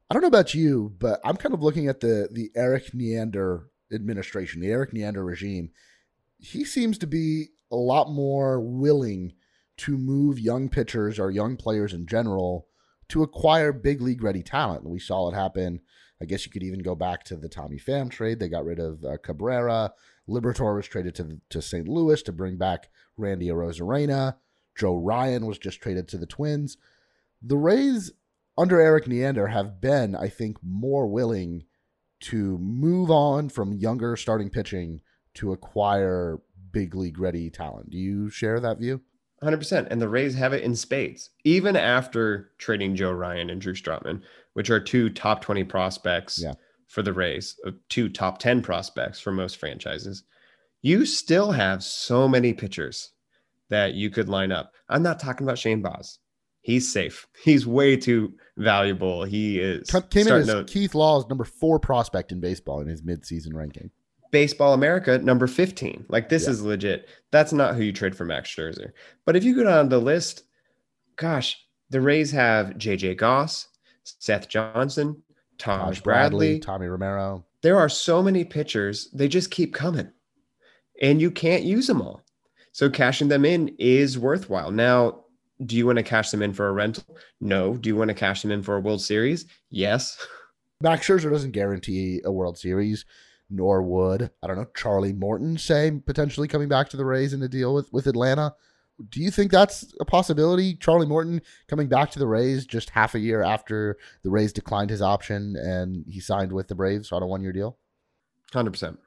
I 0.08 0.14
don't 0.14 0.22
know 0.22 0.28
about 0.28 0.54
you, 0.54 0.94
but 0.98 1.20
I'm 1.24 1.36
kind 1.36 1.54
of 1.54 1.62
looking 1.62 1.88
at 1.88 2.00
the 2.00 2.28
the 2.30 2.50
Erik 2.54 2.94
Neander 2.94 3.68
administration, 3.92 4.60
the 4.60 4.70
Erik 4.70 4.92
Neander 4.92 5.24
regime. 5.24 5.70
He 6.38 6.64
seems 6.64 6.98
to 6.98 7.06
be 7.06 7.48
a 7.72 7.76
lot 7.76 8.10
more 8.10 8.60
willing 8.60 9.32
to 9.78 9.98
move 9.98 10.38
young 10.38 10.68
pitchers 10.68 11.18
or 11.18 11.30
young 11.30 11.56
players 11.56 11.92
in 11.92 12.06
general 12.06 12.68
to 13.08 13.22
acquire 13.22 13.72
big 13.72 14.00
league 14.00 14.22
ready 14.22 14.42
talent. 14.42 14.88
We 14.88 14.98
saw 14.98 15.28
it 15.28 15.34
happen. 15.34 15.80
I 16.20 16.24
guess 16.24 16.46
you 16.46 16.52
could 16.52 16.62
even 16.62 16.82
go 16.82 16.94
back 16.94 17.24
to 17.24 17.36
the 17.36 17.48
Tommy 17.48 17.78
Pham 17.78 18.10
trade. 18.10 18.38
They 18.38 18.48
got 18.48 18.64
rid 18.64 18.78
of 18.78 19.04
uh, 19.04 19.18
Cabrera. 19.18 19.92
Liberatore 20.28 20.76
was 20.76 20.86
traded 20.86 21.16
to 21.16 21.40
to 21.50 21.60
St. 21.60 21.88
Louis 21.88 22.22
to 22.22 22.32
bring 22.32 22.56
back 22.56 22.90
Randy 23.16 23.48
Arozarena. 23.48 24.36
Joe 24.76 24.96
Ryan 24.96 25.46
was 25.46 25.58
just 25.58 25.80
traded 25.80 26.06
to 26.08 26.18
the 26.18 26.26
Twins. 26.26 26.76
The 27.42 27.56
Rays 27.56 28.12
under 28.58 28.80
Erik 28.80 29.06
Neander 29.06 29.48
have 29.48 29.80
been, 29.80 30.14
I 30.14 30.28
think, 30.28 30.58
more 30.62 31.06
willing 31.06 31.64
to 32.20 32.58
move 32.58 33.10
on 33.10 33.48
from 33.48 33.74
younger 33.74 34.16
starting 34.16 34.50
pitching 34.50 35.00
to 35.34 35.52
acquire 35.52 36.38
big 36.72 36.94
league 36.94 37.18
ready 37.18 37.50
talent. 37.50 37.90
Do 37.90 37.98
you 37.98 38.30
share 38.30 38.60
that 38.60 38.78
view? 38.78 39.02
100%. 39.42 39.88
And 39.90 40.00
the 40.00 40.08
Rays 40.08 40.34
have 40.34 40.52
it 40.52 40.62
in 40.62 40.74
spades, 40.74 41.30
even 41.44 41.76
after 41.76 42.52
trading 42.58 42.96
Joe 42.96 43.12
Ryan 43.12 43.50
and 43.50 43.60
Drew 43.60 43.74
Strotman, 43.74 44.22
which 44.54 44.70
are 44.70 44.80
two 44.80 45.10
top 45.10 45.42
20 45.42 45.64
prospects 45.64 46.40
yeah. 46.42 46.54
for 46.86 47.02
the 47.02 47.12
Rays, 47.12 47.56
uh, 47.66 47.72
two 47.88 48.08
top 48.08 48.38
10 48.38 48.62
prospects 48.62 49.20
for 49.20 49.32
most 49.32 49.58
franchises. 49.58 50.22
You 50.80 51.04
still 51.04 51.52
have 51.52 51.84
so 51.84 52.26
many 52.26 52.54
pitchers 52.54 53.10
that 53.68 53.94
you 53.94 54.08
could 54.08 54.28
line 54.28 54.52
up. 54.52 54.72
I'm 54.88 55.02
not 55.02 55.20
talking 55.20 55.46
about 55.46 55.58
Shane 55.58 55.82
Baz. 55.82 56.18
He's 56.66 56.92
safe. 56.92 57.28
He's 57.44 57.64
way 57.64 57.96
too 57.96 58.34
valuable. 58.56 59.22
He 59.22 59.60
is 59.60 59.88
came 60.10 60.26
in 60.26 60.32
as 60.32 60.48
to, 60.48 60.64
Keith 60.64 60.96
Law's 60.96 61.24
number 61.28 61.44
four 61.44 61.78
prospect 61.78 62.32
in 62.32 62.40
baseball 62.40 62.80
in 62.80 62.88
his 62.88 63.02
midseason 63.02 63.54
ranking. 63.54 63.88
Baseball 64.32 64.74
America 64.74 65.16
number 65.18 65.46
15. 65.46 66.06
Like 66.08 66.28
this 66.28 66.42
yeah. 66.42 66.50
is 66.50 66.62
legit. 66.62 67.08
That's 67.30 67.52
not 67.52 67.76
who 67.76 67.84
you 67.84 67.92
trade 67.92 68.16
for 68.16 68.24
Max 68.24 68.50
Scherzer. 68.50 68.90
But 69.24 69.36
if 69.36 69.44
you 69.44 69.54
go 69.54 69.62
down 69.62 69.88
the 69.88 70.00
list, 70.00 70.42
gosh, 71.14 71.64
the 71.90 72.00
Rays 72.00 72.32
have 72.32 72.70
JJ 72.70 73.16
Goss, 73.16 73.68
Seth 74.02 74.48
Johnson, 74.48 75.22
Taj, 75.58 75.98
Taj 75.98 76.00
Bradley, 76.00 76.38
Bradley, 76.38 76.58
Tommy 76.58 76.88
Romero. 76.88 77.44
There 77.62 77.78
are 77.78 77.88
so 77.88 78.24
many 78.24 78.44
pitchers, 78.44 79.08
they 79.12 79.28
just 79.28 79.52
keep 79.52 79.72
coming. 79.72 80.10
And 81.00 81.20
you 81.20 81.30
can't 81.30 81.62
use 81.62 81.86
them 81.86 82.02
all. 82.02 82.24
So 82.72 82.90
cashing 82.90 83.28
them 83.28 83.44
in 83.44 83.68
is 83.78 84.18
worthwhile. 84.18 84.72
Now, 84.72 85.25
do 85.64 85.76
you 85.76 85.86
want 85.86 85.96
to 85.98 86.02
cash 86.02 86.30
them 86.30 86.42
in 86.42 86.52
for 86.52 86.68
a 86.68 86.72
rental? 86.72 87.04
No. 87.40 87.76
Do 87.76 87.88
you 87.88 87.96
want 87.96 88.08
to 88.08 88.14
cash 88.14 88.42
them 88.42 88.50
in 88.50 88.62
for 88.62 88.76
a 88.76 88.80
World 88.80 89.00
Series? 89.00 89.46
Yes. 89.70 90.18
Max 90.80 91.06
Scherzer 91.06 91.30
doesn't 91.30 91.52
guarantee 91.52 92.20
a 92.24 92.30
World 92.30 92.58
Series, 92.58 93.06
nor 93.48 93.82
would 93.82 94.30
I 94.42 94.46
don't 94.46 94.56
know 94.56 94.66
Charlie 94.76 95.12
Morton 95.12 95.56
say 95.56 95.90
potentially 96.04 96.48
coming 96.48 96.68
back 96.68 96.88
to 96.90 96.96
the 96.96 97.04
Rays 97.04 97.32
in 97.32 97.42
a 97.42 97.48
deal 97.48 97.72
with 97.72 97.90
with 97.92 98.06
Atlanta. 98.06 98.54
Do 99.10 99.20
you 99.20 99.30
think 99.30 99.50
that's 99.50 99.94
a 100.00 100.04
possibility? 100.04 100.74
Charlie 100.74 101.06
Morton 101.06 101.42
coming 101.68 101.86
back 101.86 102.10
to 102.12 102.18
the 102.18 102.26
Rays 102.26 102.66
just 102.66 102.90
half 102.90 103.14
a 103.14 103.18
year 103.18 103.42
after 103.42 103.98
the 104.22 104.30
Rays 104.30 104.52
declined 104.52 104.90
his 104.90 105.02
option 105.02 105.54
and 105.56 106.04
he 106.08 106.20
signed 106.20 106.52
with 106.52 106.68
the 106.68 106.74
Braves 106.74 107.12
on 107.12 107.22
a 107.22 107.26
one 107.26 107.42
year 107.42 107.52
deal. 107.52 107.78
Hundred 108.52 108.72
percent. 108.72 108.98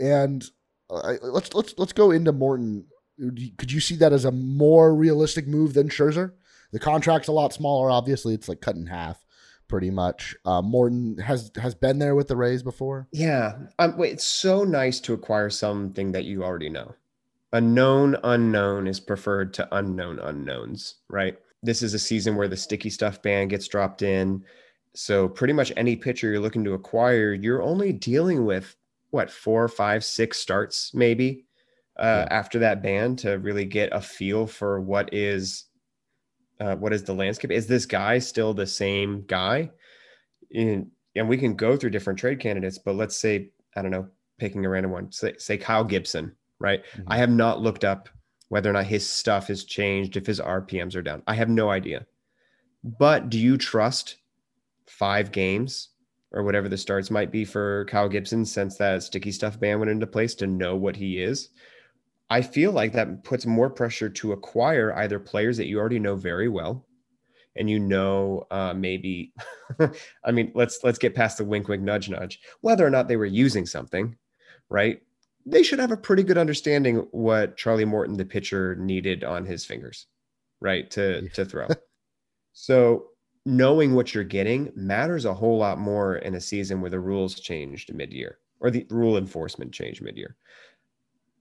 And 0.00 0.44
uh, 0.90 1.14
let's 1.22 1.52
let's 1.54 1.74
let's 1.78 1.92
go 1.92 2.10
into 2.10 2.32
Morton. 2.32 2.86
Could 3.18 3.72
you 3.72 3.80
see 3.80 3.96
that 3.96 4.12
as 4.12 4.24
a 4.24 4.32
more 4.32 4.94
realistic 4.94 5.46
move 5.46 5.74
than 5.74 5.88
Scherzer? 5.88 6.32
The 6.72 6.78
contract's 6.78 7.28
a 7.28 7.32
lot 7.32 7.52
smaller. 7.52 7.90
Obviously, 7.90 8.34
it's 8.34 8.48
like 8.48 8.60
cut 8.60 8.76
in 8.76 8.86
half, 8.86 9.24
pretty 9.68 9.90
much. 9.90 10.36
Uh, 10.44 10.62
Morton 10.62 11.18
has 11.18 11.50
has 11.56 11.74
been 11.74 11.98
there 11.98 12.14
with 12.14 12.28
the 12.28 12.36
Rays 12.36 12.62
before. 12.62 13.08
Yeah, 13.12 13.56
um, 13.78 13.96
wait, 13.96 14.12
it's 14.12 14.26
so 14.26 14.64
nice 14.64 15.00
to 15.00 15.14
acquire 15.14 15.50
something 15.50 16.12
that 16.12 16.24
you 16.24 16.44
already 16.44 16.68
know 16.68 16.94
a 17.52 17.60
known 17.60 18.16
unknown 18.24 18.86
is 18.86 19.00
preferred 19.00 19.54
to 19.54 19.68
unknown 19.72 20.18
unknowns, 20.18 20.96
right? 21.08 21.38
This 21.62 21.82
is 21.82 21.94
a 21.94 21.98
season 21.98 22.36
where 22.36 22.48
the 22.48 22.56
sticky 22.56 22.90
stuff 22.90 23.22
ban 23.22 23.48
gets 23.48 23.68
dropped 23.68 24.02
in. 24.02 24.44
So 24.94 25.28
pretty 25.28 25.54
much 25.54 25.72
any 25.76 25.96
pitcher 25.96 26.30
you're 26.30 26.40
looking 26.40 26.64
to 26.64 26.74
acquire, 26.74 27.32
you're 27.32 27.62
only 27.62 27.92
dealing 27.92 28.44
with 28.44 28.76
what 29.10 29.30
four, 29.30 29.66
five, 29.68 30.04
six 30.04 30.38
starts 30.38 30.92
maybe 30.94 31.46
uh, 31.98 32.26
yeah. 32.26 32.28
after 32.30 32.58
that 32.60 32.82
ban 32.82 33.16
to 33.16 33.32
really 33.38 33.64
get 33.64 33.90
a 33.92 34.00
feel 34.00 34.46
for 34.46 34.80
what 34.80 35.12
is 35.12 35.64
uh, 36.60 36.76
what 36.76 36.92
is 36.92 37.04
the 37.04 37.14
landscape. 37.14 37.52
Is 37.52 37.66
this 37.66 37.86
guy 37.86 38.18
still 38.18 38.52
the 38.52 38.66
same 38.66 39.24
guy? 39.26 39.70
In, 40.50 40.90
and 41.14 41.28
we 41.28 41.36
can 41.36 41.54
go 41.54 41.76
through 41.76 41.90
different 41.90 42.18
trade 42.18 42.40
candidates, 42.40 42.78
but 42.78 42.94
let's 42.94 43.16
say 43.16 43.50
I 43.76 43.82
don't 43.82 43.90
know, 43.90 44.08
picking 44.38 44.64
a 44.64 44.68
random 44.68 44.92
one, 44.92 45.12
say, 45.12 45.34
say 45.38 45.56
Kyle 45.56 45.84
Gibson 45.84 46.34
right? 46.58 46.84
Mm-hmm. 46.84 47.12
I 47.12 47.16
have 47.18 47.30
not 47.30 47.60
looked 47.60 47.84
up 47.84 48.08
whether 48.48 48.70
or 48.70 48.72
not 48.72 48.86
his 48.86 49.08
stuff 49.08 49.48
has 49.48 49.64
changed, 49.64 50.16
if 50.16 50.26
his 50.26 50.40
RPMs 50.40 50.96
are 50.96 51.02
down. 51.02 51.22
I 51.26 51.34
have 51.34 51.50
no 51.50 51.70
idea. 51.70 52.06
But 52.82 53.28
do 53.28 53.38
you 53.38 53.58
trust 53.58 54.16
five 54.86 55.32
games 55.32 55.90
or 56.32 56.42
whatever 56.42 56.68
the 56.68 56.78
starts 56.78 57.10
might 57.10 57.30
be 57.30 57.44
for 57.44 57.84
Kyle 57.86 58.08
Gibson 58.08 58.44
since 58.44 58.76
that 58.78 59.02
sticky 59.02 59.32
stuff 59.32 59.60
ban 59.60 59.78
went 59.78 59.90
into 59.90 60.06
place 60.06 60.34
to 60.36 60.46
know 60.46 60.76
what 60.76 60.96
he 60.96 61.20
is? 61.22 61.50
I 62.30 62.42
feel 62.42 62.72
like 62.72 62.92
that 62.92 63.24
puts 63.24 63.46
more 63.46 63.70
pressure 63.70 64.10
to 64.10 64.32
acquire 64.32 64.94
either 64.94 65.18
players 65.18 65.56
that 65.56 65.66
you 65.66 65.78
already 65.78 65.98
know 65.98 66.14
very 66.16 66.48
well 66.48 66.86
and 67.56 67.68
you 67.70 67.78
know 67.78 68.46
uh, 68.50 68.74
maybe 68.74 69.32
i 70.24 70.30
mean 70.30 70.52
let's 70.54 70.80
let's 70.84 70.98
get 70.98 71.14
past 71.14 71.38
the 71.38 71.44
wink 71.44 71.66
wink 71.66 71.82
nudge 71.82 72.08
nudge 72.08 72.38
whether 72.60 72.86
or 72.86 72.90
not 72.90 73.08
they 73.08 73.16
were 73.16 73.26
using 73.26 73.66
something 73.66 74.14
right 74.68 75.00
they 75.50 75.62
should 75.62 75.78
have 75.78 75.90
a 75.90 75.96
pretty 75.96 76.22
good 76.22 76.38
understanding 76.38 77.06
what 77.12 77.56
Charlie 77.56 77.84
Morton, 77.84 78.16
the 78.16 78.24
pitcher, 78.24 78.76
needed 78.76 79.24
on 79.24 79.44
his 79.44 79.64
fingers, 79.64 80.06
right? 80.60 80.90
To 80.92 81.28
to 81.30 81.44
throw. 81.44 81.68
so 82.52 83.06
knowing 83.46 83.94
what 83.94 84.14
you're 84.14 84.24
getting 84.24 84.70
matters 84.74 85.24
a 85.24 85.32
whole 85.34 85.58
lot 85.58 85.78
more 85.78 86.16
in 86.16 86.34
a 86.34 86.40
season 86.40 86.80
where 86.80 86.90
the 86.90 87.00
rules 87.00 87.40
changed 87.40 87.94
mid-year 87.94 88.38
or 88.60 88.70
the 88.70 88.86
rule 88.90 89.16
enforcement 89.16 89.72
changed 89.72 90.02
mid-year. 90.02 90.36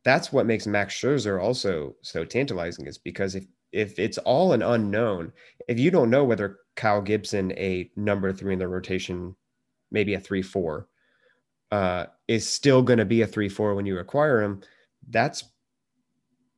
That's 0.04 0.32
what 0.32 0.46
makes 0.46 0.68
Max 0.68 0.96
Scherzer 0.96 1.42
also 1.42 1.96
so 2.02 2.24
tantalizing 2.24 2.88
is 2.88 2.98
because 2.98 3.36
if 3.36 3.46
if 3.74 4.00
it's 4.00 4.18
all 4.20 4.54
an 4.54 4.62
unknown, 4.62 5.34
if 5.68 5.78
you 5.78 5.92
don't 5.92 6.10
know 6.10 6.24
whether 6.24 6.60
Kyle 6.76 7.02
Gibson, 7.02 7.52
a 7.54 7.92
number 7.96 8.32
three 8.32 8.54
in 8.54 8.60
the 8.60 8.68
rotation, 8.68 9.36
maybe 9.92 10.14
a 10.14 10.20
three 10.20 10.42
four, 10.42 10.88
uh, 11.72 12.06
is 12.28 12.48
still 12.48 12.82
going 12.82 13.00
to 13.00 13.06
be 13.06 13.22
a 13.22 13.28
three 13.28 13.50
four 13.50 13.76
when 13.76 13.86
you 13.86 14.00
acquire 14.00 14.42
him, 14.42 14.62
that's 15.10 15.44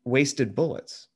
wasted 0.04 0.56
bullets, 0.56 1.08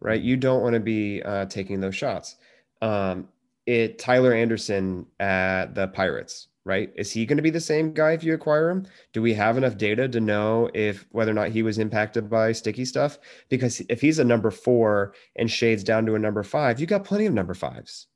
right? 0.00 0.20
You 0.20 0.36
don't 0.36 0.62
want 0.62 0.74
to 0.74 0.80
be 0.80 1.22
uh, 1.22 1.46
taking 1.46 1.80
those 1.80 1.96
shots. 1.96 2.36
Um, 2.82 3.28
it 3.66 3.98
Tyler 3.98 4.32
Anderson 4.32 5.06
at 5.20 5.74
the 5.74 5.88
Pirates, 5.88 6.47
right? 6.64 6.92
Is 6.96 7.10
he 7.10 7.24
going 7.24 7.38
to 7.38 7.42
be 7.42 7.50
the 7.50 7.60
same 7.60 7.92
guy 7.92 8.12
if 8.12 8.22
you 8.22 8.34
acquire 8.34 8.68
him? 8.68 8.86
Do 9.12 9.22
we 9.22 9.32
have 9.34 9.56
enough 9.56 9.78
data 9.78 10.08
to 10.08 10.20
know 10.20 10.70
if 10.74 11.06
whether 11.12 11.30
or 11.30 11.34
not 11.34 11.48
he 11.48 11.62
was 11.62 11.78
impacted 11.78 12.28
by 12.28 12.52
sticky 12.52 12.84
stuff? 12.84 13.18
Because 13.48 13.80
if 13.88 14.00
he's 14.00 14.18
a 14.18 14.24
number 14.24 14.50
four 14.50 15.14
and 15.36 15.50
shades 15.50 15.82
down 15.82 16.04
to 16.06 16.14
a 16.14 16.18
number 16.18 16.42
five, 16.42 16.78
you 16.78 16.86
got 16.86 17.04
plenty 17.04 17.26
of 17.26 17.32
number 17.32 17.54
fives. 17.54 18.08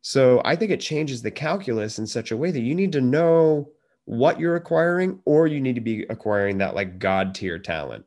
So 0.00 0.40
I 0.44 0.56
think 0.56 0.70
it 0.70 0.80
changes 0.80 1.20
the 1.20 1.30
calculus 1.30 1.98
in 1.98 2.06
such 2.06 2.30
a 2.30 2.36
way 2.36 2.50
that 2.52 2.60
you 2.60 2.74
need 2.74 2.92
to 2.92 3.00
know 3.00 3.70
what 4.04 4.38
you're 4.38 4.54
acquiring, 4.54 5.18
or 5.24 5.48
you 5.48 5.60
need 5.60 5.74
to 5.74 5.80
be 5.80 6.06
acquiring 6.08 6.58
that 6.58 6.76
like 6.76 7.00
god 7.00 7.34
tier 7.34 7.58
talent, 7.58 8.04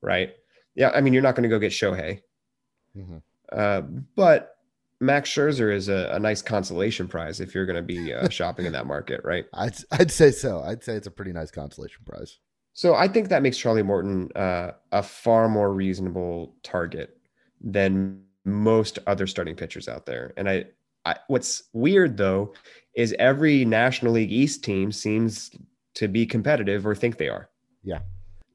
right? 0.00 0.30
Yeah, 0.76 0.90
I 0.94 1.00
mean, 1.00 1.12
you're 1.12 1.24
not 1.24 1.34
going 1.34 1.42
to 1.42 1.48
go 1.48 1.58
get 1.58 1.72
Shohei, 1.72 2.22
mm-hmm. 2.96 3.18
uh, 3.52 3.80
but 4.14 4.59
Max 5.00 5.30
Scherzer 5.30 5.74
is 5.74 5.88
a, 5.88 6.10
a, 6.12 6.18
nice 6.18 6.42
consolation 6.42 7.08
prize 7.08 7.40
if 7.40 7.54
you're 7.54 7.64
going 7.64 7.76
to 7.76 7.82
be 7.82 8.12
uh, 8.12 8.28
shopping 8.30 8.66
in 8.66 8.72
that 8.72 8.86
market, 8.86 9.22
right? 9.24 9.46
I'd, 9.54 9.74
I'd 9.92 10.10
say 10.10 10.30
so. 10.30 10.62
I'd 10.62 10.84
say 10.84 10.94
it's 10.94 11.06
a 11.06 11.10
pretty 11.10 11.32
nice 11.32 11.50
consolation 11.50 12.02
prize. 12.04 12.38
So 12.74 12.94
I 12.94 13.08
think 13.08 13.28
that 13.28 13.42
makes 13.42 13.56
Charlie 13.56 13.82
Morton 13.82 14.30
uh, 14.36 14.72
a 14.92 15.02
far 15.02 15.48
more 15.48 15.72
reasonable 15.72 16.54
target 16.62 17.18
than 17.60 18.22
most 18.44 18.98
other 19.06 19.26
starting 19.26 19.56
pitchers 19.56 19.88
out 19.88 20.06
there. 20.06 20.32
And 20.36 20.48
I, 20.48 20.64
I, 21.04 21.16
what's 21.28 21.64
weird 21.72 22.16
though 22.16 22.52
is 22.94 23.14
every 23.18 23.64
National 23.64 24.12
League 24.12 24.32
East 24.32 24.62
team 24.62 24.92
seems 24.92 25.50
to 25.94 26.08
be 26.08 26.26
competitive 26.26 26.86
or 26.86 26.94
think 26.94 27.16
they 27.16 27.28
are. 27.28 27.48
Yeah. 27.82 28.00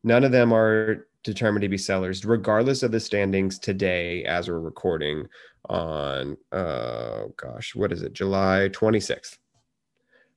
None 0.04 0.24
of 0.24 0.32
them 0.32 0.54
are 0.54 1.08
determined 1.26 1.64
to 1.64 1.70
be 1.70 1.78
sellers, 1.78 2.24
regardless 2.24 2.84
of 2.84 2.92
the 2.92 3.00
standings 3.00 3.60
today 3.60 4.24
as 4.24 4.48
we're 4.48 4.60
recording 4.60 5.28
on 5.68 6.38
uh 6.52 7.24
gosh, 7.36 7.76
what 7.76 7.92
is 7.92 8.02
it? 8.02 8.14
July 8.14 8.70
26th. 8.72 9.38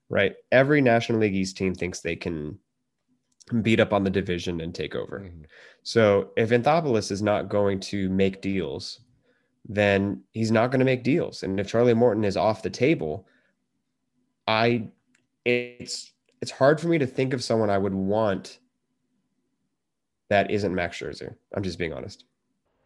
Right? 0.09 0.35
Every 0.51 0.81
National 0.81 1.21
League 1.21 1.37
East 1.37 1.57
team 1.57 1.75
thinks 1.75 2.01
they 2.01 2.17
can 2.17 2.59
beat 3.63 3.79
up 3.79 3.93
on 3.93 4.05
the 4.05 4.11
division 4.11 4.61
and 4.61 4.75
take 4.75 4.95
over. 4.95 5.21
Mm-hmm. 5.21 5.43
So 5.83 6.31
if 6.37 6.51
Anthopoulos 6.51 7.13
is 7.13 7.23
not 7.23 7.49
going 7.49 7.79
to 7.81 8.09
make 8.09 8.41
deals 8.41 9.01
then 9.69 10.23
he's 10.33 10.51
not 10.51 10.71
going 10.71 10.79
to 10.79 10.87
make 10.87 11.05
deals. 11.05 11.43
And 11.43 11.61
if 11.61 11.69
Charlie 11.69 11.95
Morton 11.95 12.25
is 12.25 12.37
off 12.37 12.63
the 12.63 12.71
table, 12.71 13.27
I 14.47 14.89
it's 15.45 16.13
it's 16.41 16.51
hard 16.51 16.81
for 16.81 16.89
me 16.89 16.99
to 16.99 17.07
think 17.07 17.35
of 17.35 17.45
someone 17.45 17.71
I 17.71 17.79
would 17.79 17.95
want 17.95 18.59
that 20.29 20.51
isn't 20.51 20.75
Max 20.75 20.99
Scherzer. 20.99 21.35
I'm 21.55 21.63
just 21.63 21.79
being 21.79 21.93
honest. 21.93 22.25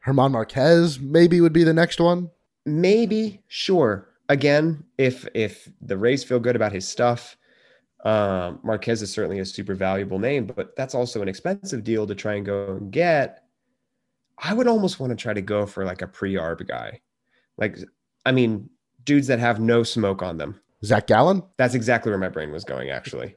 Germán 0.07 0.33
Marquez 0.33 0.99
maybe 1.01 1.41
would 1.41 1.53
be 1.53 1.65
the 1.65 1.73
next 1.73 2.01
one. 2.01 2.31
Maybe, 2.67 3.43
sure. 3.49 4.09
Again, 4.29 4.85
if 4.99 5.27
if 5.35 5.71
the 5.81 5.99
Rays 5.99 6.25
feel 6.25 6.41
good 6.41 6.57
about 6.57 6.73
his 6.73 6.89
stuff, 6.89 7.37
um, 8.05 8.61
Marquez 8.63 9.03
is 9.03 9.13
certainly 9.13 9.41
a 9.41 9.45
super 9.45 9.75
valuable 9.75 10.19
name, 10.19 10.47
but 10.47 10.75
that's 10.77 10.95
also 10.95 11.23
an 11.23 11.29
expensive 11.29 11.85
deal 11.85 12.07
to 12.07 12.15
try 12.15 12.35
and 12.35 12.47
go 12.47 12.73
and 12.73 12.91
get. 12.91 13.45
I 14.39 14.55
would 14.55 14.67
almost 14.67 14.99
want 14.99 15.11
to 15.11 15.17
try 15.17 15.35
to 15.35 15.43
go 15.43 15.67
for 15.67 15.85
like 15.85 16.03
a 16.03 16.07
pre-arb 16.07 16.67
guy. 16.67 17.01
Like, 17.59 17.79
I 18.27 18.33
mean, 18.33 18.71
dudes 19.05 19.29
that 19.29 19.39
have 19.39 19.61
no 19.61 19.83
smoke 19.83 20.23
on 20.23 20.39
them. 20.39 20.61
Zach 20.85 21.07
Gallen? 21.07 21.45
That's 21.59 21.75
exactly 21.75 22.11
where 22.11 22.19
my 22.19 22.29
brain 22.29 22.51
was 22.51 22.65
going, 22.65 22.91
actually. 22.91 23.37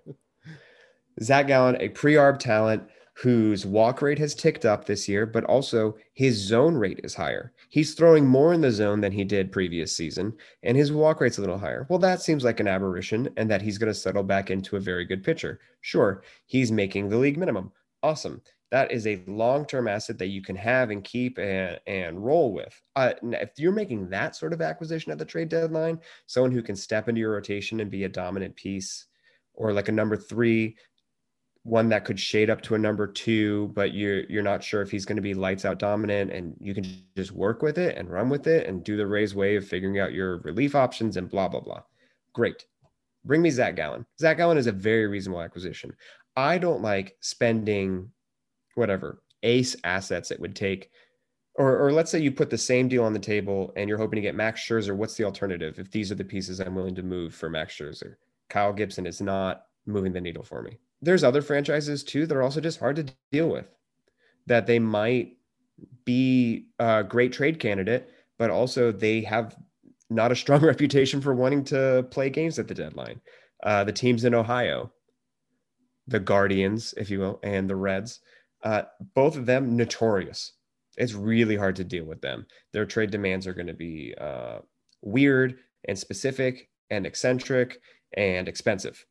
Zach 1.22 1.48
Gallen, 1.48 1.78
a 1.80 1.90
pre-arb 1.90 2.40
talent 2.40 2.84
whose 3.18 3.66
walk 3.66 4.02
rate 4.02 4.20
has 4.20 4.36
ticked 4.36 4.66
up 4.66 4.86
this 4.86 5.08
year, 5.08 5.26
but 5.26 5.46
also 5.46 5.96
his 6.14 6.36
zone 6.36 6.76
rate 6.76 7.00
is 7.04 7.16
higher. 7.16 7.54
He's 7.70 7.94
throwing 7.94 8.26
more 8.28 8.54
in 8.54 8.60
the 8.60 8.72
zone 8.72 9.00
than 9.00 9.14
he 9.14 9.24
did 9.24 9.54
previous 9.54 9.96
season, 9.96 10.34
and 10.64 10.76
his 10.76 10.92
walk 10.92 11.22
rate's 11.22 11.38
a 11.38 11.42
little 11.42 11.58
higher. 11.58 11.88
Well, 11.90 12.00
that 12.00 12.22
seems 12.22 12.44
like 12.44 12.60
an 12.60 12.68
aberration, 12.68 13.30
and 13.38 13.50
that 13.50 13.62
he's 13.62 13.78
going 13.78 13.92
to 13.92 13.98
settle 14.00 14.24
back 14.24 14.52
into 14.52 14.76
a 14.76 14.82
very 14.82 15.06
good 15.06 15.24
pitcher. 15.24 15.62
Sure, 15.80 16.24
he's 16.46 16.72
making 16.74 17.08
the 17.08 17.18
league 17.18 17.38
minimum. 17.38 17.72
Awesome. 18.04 18.42
that 18.72 18.92
is 18.92 19.08
a 19.08 19.24
long-term 19.28 19.88
asset 19.88 20.18
that 20.18 20.28
you 20.28 20.42
can 20.42 20.56
have 20.56 20.90
and 20.90 21.04
keep 21.04 21.38
and, 21.38 21.80
and 21.88 22.24
roll 22.24 22.52
with. 22.52 22.82
Uh, 22.98 23.14
if 23.24 23.52
you're 23.58 23.72
making 23.72 24.10
that 24.10 24.36
sort 24.36 24.52
of 24.52 24.62
acquisition 24.62 25.12
at 25.14 25.18
the 25.18 25.24
trade 25.24 25.48
deadline, 25.48 26.00
someone 26.26 26.52
who 26.52 26.62
can 26.62 26.76
step 26.76 27.08
into 27.08 27.22
your 27.22 27.32
rotation 27.32 27.80
and 27.80 27.90
be 27.90 28.04
a 28.04 28.10
dominant 28.10 28.56
piece, 28.58 29.06
or 29.54 29.72
like 29.72 29.88
a 29.88 29.94
number 29.94 30.18
three, 30.18 30.76
one 31.66 31.90
that 31.90 32.06
could 32.06 32.20
shade 32.20 32.52
up 32.52 32.62
to 32.62 32.76
a 32.76 32.78
number 32.78 33.08
two, 33.08 33.72
but 33.74 33.92
you're 33.92 34.24
you're 34.26 34.44
not 34.44 34.64
sure 34.64 34.84
if 34.84 34.92
he's 34.92 35.04
going 35.04 35.16
to 35.16 35.22
be 35.22 35.34
lights 35.34 35.66
out 35.66 35.80
dominant, 35.80 36.32
and 36.32 36.56
you 36.62 36.76
can 36.76 36.86
just 37.18 37.32
work 37.32 37.64
with 37.64 37.80
it 37.80 37.98
and 37.98 38.10
run 38.10 38.30
with 38.30 38.46
it 38.46 38.68
and 38.68 38.84
do 38.84 38.96
the 38.96 39.08
Rays 39.08 39.34
way 39.34 39.56
of 39.56 39.68
figuring 39.68 40.00
out 40.00 40.14
your 40.14 40.38
relief 40.42 40.76
options 40.76 41.18
and 41.18 41.28
blah 41.28 41.48
blah 41.48 41.60
blah. 41.60 41.82
Great. 42.34 42.66
Bring 43.26 43.42
me 43.42 43.50
Zach 43.50 43.76
Gallen. 43.76 44.06
Zach 44.20 44.38
Gallen 44.38 44.60
is 44.60 44.68
a 44.68 44.72
very 44.72 45.08
reasonable 45.08 45.42
acquisition. 45.42 45.92
I 46.38 46.60
don't 46.60 46.84
like 46.84 47.18
spending 47.22 48.12
whatever 48.76 49.24
ace 49.42 49.76
assets 49.84 50.30
it 50.30 50.40
would 50.40 50.56
take. 50.56 50.92
Or, 51.56 51.80
or 51.80 51.92
let's 51.92 52.12
say 52.12 52.20
you 52.20 52.32
put 52.32 52.52
the 52.52 52.58
same 52.58 52.88
deal 52.88 53.06
on 53.06 53.14
the 53.14 53.20
table 53.20 53.74
and 53.76 53.90
you're 53.90 53.98
hoping 53.98 54.18
to 54.18 54.22
get 54.22 54.36
Max 54.36 54.62
Scherzer. 54.62 54.96
What's 54.96 55.16
the 55.16 55.24
alternative? 55.24 55.80
If 55.80 55.90
these 55.90 56.12
are 56.12 56.16
the 56.16 56.24
pieces 56.26 56.60
I'm 56.60 56.76
willing 56.76 56.96
to 56.96 57.04
move 57.04 57.34
for 57.34 57.50
Max 57.50 57.76
Scherzer, 57.76 58.18
Kyle 58.50 58.74
Gibson 58.74 59.08
is 59.08 59.22
not 59.22 59.64
moving 59.88 60.12
the 60.14 60.22
needle 60.22 60.44
for 60.44 60.62
me. 60.62 60.78
There's 61.02 61.24
other 61.24 61.42
franchises 61.42 62.04
too 62.04 62.26
that 62.26 62.36
are 62.36 62.42
also 62.42 62.62
just 62.62 62.80
hard 62.80 62.96
to 62.98 63.06
deal 63.32 63.50
with. 63.50 63.68
That 64.48 64.68
they 64.68 64.80
might 64.80 65.38
be 66.06 66.68
a 66.80 67.04
great 67.04 67.34
trade 67.34 67.60
candidate, 67.60 68.10
but 68.38 68.50
also 68.50 68.92
they 68.92 69.22
have 69.22 69.56
not 70.10 70.32
a 70.32 70.36
strong 70.36 70.62
reputation 70.66 71.22
for 71.22 71.34
wanting 71.34 71.64
to 71.66 72.06
play 72.12 72.30
games 72.30 72.60
at 72.60 72.68
the 72.68 72.74
deadline. 72.74 73.22
Uh, 73.64 73.84
the 73.84 73.92
teams 73.92 74.24
in 74.24 74.34
Ohio, 74.34 74.92
the 76.08 76.20
Guardians, 76.20 76.94
if 76.98 77.10
you 77.10 77.20
will, 77.20 77.40
and 77.44 77.70
the 77.70 77.76
Reds, 77.76 78.20
uh, 78.64 78.84
both 79.14 79.38
of 79.38 79.46
them 79.46 79.76
notorious. 79.76 80.54
It's 80.98 81.14
really 81.14 81.56
hard 81.56 81.76
to 81.78 81.84
deal 81.84 82.06
with 82.06 82.22
them. 82.22 82.46
Their 82.72 82.86
trade 82.86 83.12
demands 83.12 83.48
are 83.48 83.54
going 83.54 83.68
to 83.68 83.74
be 83.74 84.14
uh, 84.20 84.60
weird 85.02 85.58
and 85.88 85.98
specific 85.98 86.70
and 86.90 87.06
eccentric 87.06 87.80
and 88.16 88.48
expensive. 88.48 89.06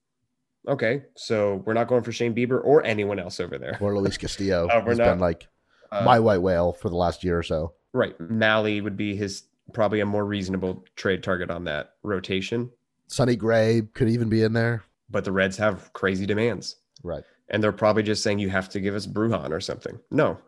Okay, 0.66 1.02
so 1.14 1.62
we're 1.66 1.74
not 1.74 1.88
going 1.88 2.02
for 2.02 2.12
Shane 2.12 2.34
Bieber 2.34 2.60
or 2.64 2.84
anyone 2.84 3.18
else 3.18 3.38
over 3.38 3.58
there. 3.58 3.76
Or 3.80 3.96
Luis 3.98 4.16
Castillo. 4.16 4.66
uh, 4.72 4.84
He's 4.84 4.98
not, 4.98 5.04
been 5.04 5.18
like 5.18 5.46
uh, 5.92 6.02
my 6.04 6.18
white 6.18 6.42
whale 6.42 6.72
for 6.72 6.88
the 6.88 6.96
last 6.96 7.22
year 7.22 7.38
or 7.38 7.42
so. 7.42 7.74
Right. 7.92 8.18
Mahle 8.18 8.82
would 8.82 8.96
be 8.96 9.14
his 9.14 9.44
probably 9.72 10.00
a 10.00 10.06
more 10.06 10.24
reasonable 10.24 10.84
trade 10.96 11.22
target 11.22 11.50
on 11.50 11.64
that 11.64 11.94
rotation. 12.02 12.70
Sonny 13.06 13.36
Gray 13.36 13.82
could 13.94 14.08
even 14.08 14.28
be 14.28 14.42
in 14.42 14.52
there. 14.52 14.84
But 15.10 15.24
the 15.24 15.32
Reds 15.32 15.56
have 15.58 15.92
crazy 15.92 16.26
demands. 16.26 16.76
Right. 17.02 17.24
And 17.48 17.62
they're 17.62 17.72
probably 17.72 18.02
just 18.02 18.22
saying 18.22 18.38
you 18.38 18.48
have 18.48 18.70
to 18.70 18.80
give 18.80 18.94
us 18.94 19.06
Bruján 19.06 19.50
or 19.50 19.60
something. 19.60 20.00
No, 20.10 20.38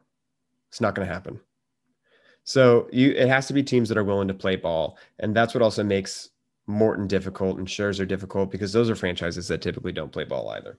it's 0.69 0.81
not 0.81 0.95
going 0.95 1.07
to 1.07 1.13
happen. 1.13 1.41
So 2.45 2.89
you 2.93 3.11
it 3.11 3.29
has 3.29 3.47
to 3.49 3.53
be 3.53 3.63
teams 3.63 3.89
that 3.89 3.99
are 3.99 4.05
willing 4.05 4.29
to 4.29 4.35
play 4.35 4.57
ball. 4.57 4.99
And 5.19 5.35
that's 5.35 5.53
what 5.53 5.63
also 5.63 5.83
makes 5.83 6.31
Morton 6.67 7.07
difficult 7.07 7.59
and 7.59 7.69
Scherzer 7.69 8.07
difficult 8.07 8.51
because 8.51 8.73
those 8.73 8.91
are 8.91 8.97
franchises 8.97 9.49
that 9.49 9.63
typically 9.63 9.93
don't 9.93 10.13
play 10.13 10.25
ball 10.25 10.49
either. 10.51 10.79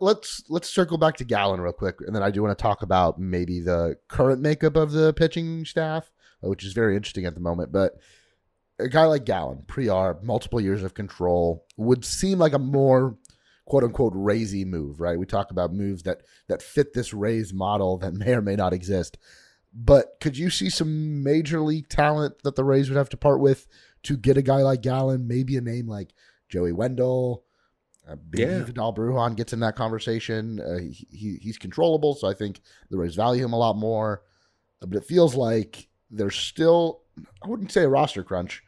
let's 0.00 0.42
let's 0.48 0.68
circle 0.68 0.98
back 0.98 1.16
to 1.16 1.24
Gallen 1.24 1.60
real 1.60 1.72
quick, 1.72 1.96
and 2.06 2.14
then 2.14 2.22
I 2.22 2.30
do 2.30 2.42
want 2.42 2.56
to 2.56 2.62
talk 2.62 2.82
about 2.82 3.18
maybe 3.18 3.60
the 3.60 3.96
current 4.08 4.40
makeup 4.40 4.76
of 4.76 4.92
the 4.92 5.12
pitching 5.12 5.64
staff, 5.64 6.10
which 6.40 6.64
is 6.64 6.72
very 6.72 6.96
interesting 6.96 7.26
at 7.26 7.34
the 7.34 7.40
moment. 7.40 7.72
But 7.72 7.94
a 8.78 8.88
guy 8.88 9.04
like 9.04 9.24
Gallen, 9.24 9.62
pre-arb, 9.66 10.22
multiple 10.22 10.60
years 10.60 10.82
of 10.82 10.94
control, 10.94 11.64
would 11.76 12.04
seem 12.04 12.38
like 12.38 12.52
a 12.52 12.58
more 12.58 13.16
quote 13.66 13.84
unquote 13.84 14.12
raisy 14.14 14.64
move, 14.64 15.00
right? 15.00 15.18
We 15.18 15.26
talk 15.26 15.50
about 15.50 15.72
moves 15.72 16.02
that 16.02 16.22
that 16.48 16.62
fit 16.62 16.92
this 16.92 17.14
Rays 17.14 17.52
model 17.52 17.98
that 17.98 18.14
may 18.14 18.34
or 18.34 18.42
may 18.42 18.56
not 18.56 18.72
exist. 18.72 19.18
But 19.72 20.20
could 20.20 20.38
you 20.38 20.50
see 20.50 20.70
some 20.70 21.24
major 21.24 21.60
league 21.60 21.88
talent 21.88 22.42
that 22.44 22.54
the 22.54 22.64
Rays 22.64 22.88
would 22.88 22.96
have 22.96 23.08
to 23.08 23.16
part 23.16 23.40
with 23.40 23.66
to 24.04 24.16
get 24.16 24.36
a 24.36 24.42
guy 24.42 24.58
like 24.58 24.82
Gallen? 24.82 25.26
Maybe 25.26 25.56
a 25.56 25.60
name 25.60 25.88
like 25.88 26.10
Joey 26.48 26.72
Wendle, 28.06 28.14
uh, 28.44 28.58
yeah. 28.58 28.64
Vidal 28.64 28.94
Bruján 28.94 29.36
gets 29.36 29.52
in 29.52 29.60
that 29.60 29.76
conversation. 29.76 30.60
Uh, 30.60 30.78
he, 30.78 31.06
he, 31.10 31.38
he's 31.40 31.58
controllable, 31.58 32.14
so 32.14 32.28
I 32.28 32.34
think 32.34 32.60
the 32.90 32.98
Rays 32.98 33.14
value 33.14 33.44
him 33.44 33.52
a 33.52 33.58
lot 33.58 33.76
more. 33.76 34.22
Uh, 34.82 34.86
but 34.86 34.98
it 34.98 35.04
feels 35.04 35.34
like 35.34 35.88
there's 36.10 36.36
still, 36.36 37.02
I 37.42 37.48
wouldn't 37.48 37.72
say 37.72 37.82
a 37.82 37.88
roster 37.88 38.22
crunch. 38.22 38.62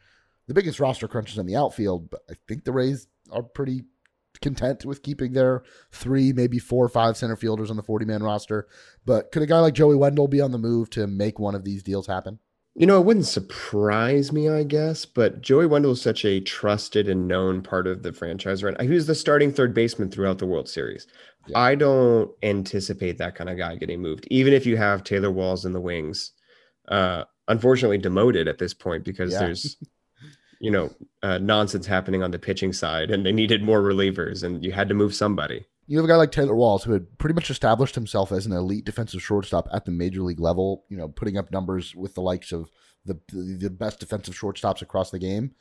The 0.47 0.53
biggest 0.53 0.79
roster 0.79 1.07
crunch 1.07 1.31
is 1.31 1.37
in 1.37 1.45
the 1.45 1.55
outfield, 1.55 2.09
but 2.09 2.21
I 2.29 2.33
think 2.47 2.63
the 2.63 2.71
Rays 2.71 3.07
are 3.31 3.43
pretty 3.43 3.83
content 4.41 4.85
with 4.85 5.03
keeping 5.03 5.33
their 5.33 5.63
three, 5.91 6.31
maybe 6.31 6.59
four 6.59 6.85
or 6.85 6.89
five 6.89 7.17
center 7.17 7.35
fielders 7.35 7.69
on 7.69 7.77
the 7.77 7.83
40 7.83 8.05
man 8.05 8.23
roster. 8.23 8.67
But 9.05 9.31
could 9.31 9.41
a 9.41 9.47
guy 9.47 9.59
like 9.59 9.73
Joey 9.73 9.95
Wendle 9.95 10.27
be 10.27 10.41
on 10.41 10.51
the 10.51 10.57
move 10.57 10.89
to 10.91 11.07
make 11.07 11.39
one 11.39 11.55
of 11.55 11.63
these 11.63 11.83
deals 11.83 12.07
happen? 12.07 12.39
You 12.77 12.85
know, 12.85 12.99
it 12.99 13.05
wouldn't 13.05 13.25
surprise 13.25 14.31
me, 14.31 14.49
I 14.49 14.61
guess, 14.61 15.03
but 15.03 15.41
Joey 15.41 15.65
Wendle 15.65 15.93
is 15.93 16.01
such 16.01 16.23
a 16.23 16.39
trusted 16.39 17.09
and 17.09 17.27
known 17.27 17.63
part 17.63 17.87
of 17.87 18.03
the 18.03 18.13
franchise 18.13 18.63
right 18.63 18.77
now. 18.77 18.83
He 18.83 18.93
was 18.93 19.07
the 19.07 19.15
starting 19.15 19.51
third 19.51 19.73
baseman 19.73 20.11
throughout 20.11 20.37
the 20.37 20.45
World 20.45 20.69
Series. 20.69 21.07
Yeah. 21.47 21.57
I 21.57 21.73
don't 21.73 22.29
anticipate 22.43 23.17
that 23.17 23.33
kind 23.33 23.49
of 23.49 23.57
guy 23.57 23.77
getting 23.77 23.99
moved, 23.99 24.27
even 24.29 24.53
if 24.53 24.67
you 24.67 24.77
have 24.77 25.03
Taylor 25.03 25.31
Walls 25.31 25.65
in 25.65 25.73
the 25.73 25.81
wings. 25.81 26.33
Uh, 26.87 27.23
unfortunately, 27.47 27.97
demoted 27.97 28.47
at 28.47 28.59
this 28.59 28.75
point 28.75 29.03
because 29.03 29.31
yeah. 29.31 29.39
there's, 29.39 29.77
you 30.61 30.69
know, 30.69 30.93
uh, 31.23 31.39
nonsense 31.39 31.87
happening 31.87 32.21
on 32.21 32.29
the 32.29 32.37
pitching 32.37 32.73
side, 32.73 33.09
and 33.09 33.25
they 33.25 33.31
needed 33.31 33.63
more 33.63 33.81
relievers, 33.81 34.43
and 34.43 34.63
you 34.63 34.71
had 34.71 34.87
to 34.87 34.93
move 34.93 35.15
somebody 35.15 35.65
you 35.87 35.97
have 35.97 36.05
a 36.05 36.07
guy 36.07 36.15
like 36.15 36.31
Taylor 36.31 36.55
Walls 36.55 36.83
who 36.83 36.91
had 36.91 37.17
pretty 37.17 37.33
much 37.33 37.49
established 37.49 37.95
himself 37.95 38.31
as 38.31 38.45
an 38.45 38.51
elite 38.51 38.85
defensive 38.85 39.23
shortstop 39.23 39.67
at 39.73 39.85
the 39.85 39.91
major 39.91 40.21
league 40.21 40.39
level, 40.39 40.83
you 40.89 40.97
know, 40.97 41.07
putting 41.07 41.37
up 41.37 41.51
numbers 41.51 41.95
with 41.95 42.13
the 42.13 42.21
likes 42.21 42.51
of 42.51 42.69
the 43.05 43.17
the 43.31 43.69
best 43.69 43.99
defensive 43.99 44.35
shortstops 44.35 44.81
across 44.81 45.11
the 45.11 45.19
game, 45.19 45.51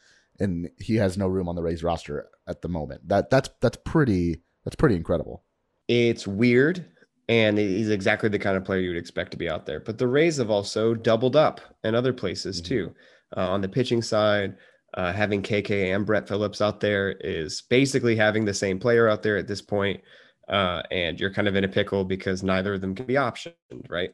and 0.40 0.68
he 0.78 0.96
has 0.96 1.16
no 1.16 1.28
room 1.28 1.48
on 1.48 1.54
the 1.54 1.62
Rays 1.62 1.84
roster 1.84 2.28
at 2.46 2.60
the 2.60 2.68
moment. 2.68 3.08
That 3.08 3.30
that's 3.30 3.50
that's 3.60 3.78
pretty 3.84 4.42
that's 4.64 4.76
pretty 4.76 4.96
incredible. 4.96 5.44
It's 5.86 6.26
weird, 6.26 6.84
and 7.28 7.56
he's 7.56 7.90
exactly 7.90 8.28
the 8.28 8.40
kind 8.40 8.56
of 8.56 8.64
player 8.64 8.80
you 8.80 8.90
would 8.90 8.98
expect 8.98 9.30
to 9.30 9.36
be 9.36 9.48
out 9.48 9.64
there. 9.64 9.78
But 9.78 9.98
the 9.98 10.08
Rays 10.08 10.38
have 10.38 10.50
also 10.50 10.94
doubled 10.94 11.36
up 11.36 11.60
in 11.84 11.94
other 11.94 12.12
places 12.12 12.60
mm-hmm. 12.60 12.68
too, 12.68 12.94
uh, 13.36 13.48
on 13.48 13.60
the 13.60 13.68
pitching 13.68 14.02
side. 14.02 14.56
Uh, 14.94 15.12
having 15.12 15.42
KK 15.42 15.94
and 15.94 16.06
Brett 16.06 16.26
Phillips 16.26 16.60
out 16.60 16.80
there 16.80 17.12
is 17.20 17.62
basically 17.62 18.16
having 18.16 18.44
the 18.44 18.54
same 18.54 18.78
player 18.78 19.08
out 19.08 19.22
there 19.22 19.36
at 19.36 19.46
this 19.46 19.60
point, 19.60 20.00
uh, 20.48 20.82
and 20.90 21.20
you're 21.20 21.32
kind 21.32 21.48
of 21.48 21.56
in 21.56 21.64
a 21.64 21.68
pickle 21.68 22.04
because 22.04 22.42
neither 22.42 22.74
of 22.74 22.80
them 22.80 22.94
can 22.94 23.04
be 23.04 23.14
optioned, 23.14 23.52
right? 23.90 24.10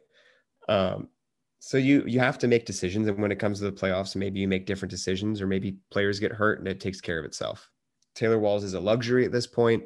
Um, 0.68 1.08
so 1.60 1.76
you 1.76 2.02
you 2.06 2.18
have 2.18 2.38
to 2.38 2.48
make 2.48 2.66
decisions, 2.66 3.06
and 3.06 3.18
when 3.18 3.30
it 3.30 3.38
comes 3.38 3.58
to 3.58 3.64
the 3.64 3.72
playoffs, 3.72 4.16
maybe 4.16 4.40
you 4.40 4.48
make 4.48 4.66
different 4.66 4.90
decisions, 4.90 5.40
or 5.40 5.46
maybe 5.46 5.76
players 5.90 6.18
get 6.18 6.32
hurt 6.32 6.58
and 6.58 6.66
it 6.66 6.80
takes 6.80 7.00
care 7.00 7.20
of 7.20 7.24
itself. 7.24 7.70
Taylor 8.14 8.38
Walls 8.38 8.64
is 8.64 8.74
a 8.74 8.80
luxury 8.80 9.24
at 9.24 9.32
this 9.32 9.46
point 9.46 9.84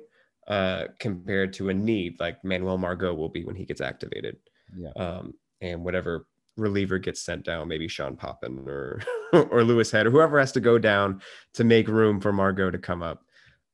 uh, 0.49 0.85
compared 0.99 1.53
to 1.55 1.69
a 1.69 1.75
need 1.75 2.19
like 2.21 2.43
Manuel 2.45 2.79
Margot 2.79 3.15
will 3.15 3.29
be 3.29 3.45
when 3.45 3.57
he 3.57 3.65
gets 3.65 3.81
activated. 3.81 4.37
Yeah. 4.77 4.91
Um, 4.97 5.35
and 5.61 5.85
whatever 5.85 6.27
reliever 6.57 6.99
gets 6.99 7.21
sent 7.21 7.45
down, 7.45 7.69
maybe 7.69 7.89
Sean 7.89 8.17
Poppen 8.17 8.67
or 8.67 9.01
or 9.51 9.65
Louis 9.65 9.91
Head 9.91 10.07
or 10.07 10.11
whoever 10.11 10.39
has 10.39 10.53
to 10.53 10.61
go 10.61 10.79
down 10.79 11.21
to 11.55 11.65
make 11.65 11.89
room 11.89 12.21
for 12.21 12.33
Margot 12.33 12.71
to 12.71 12.79
come 12.79 13.03
up. 13.03 13.23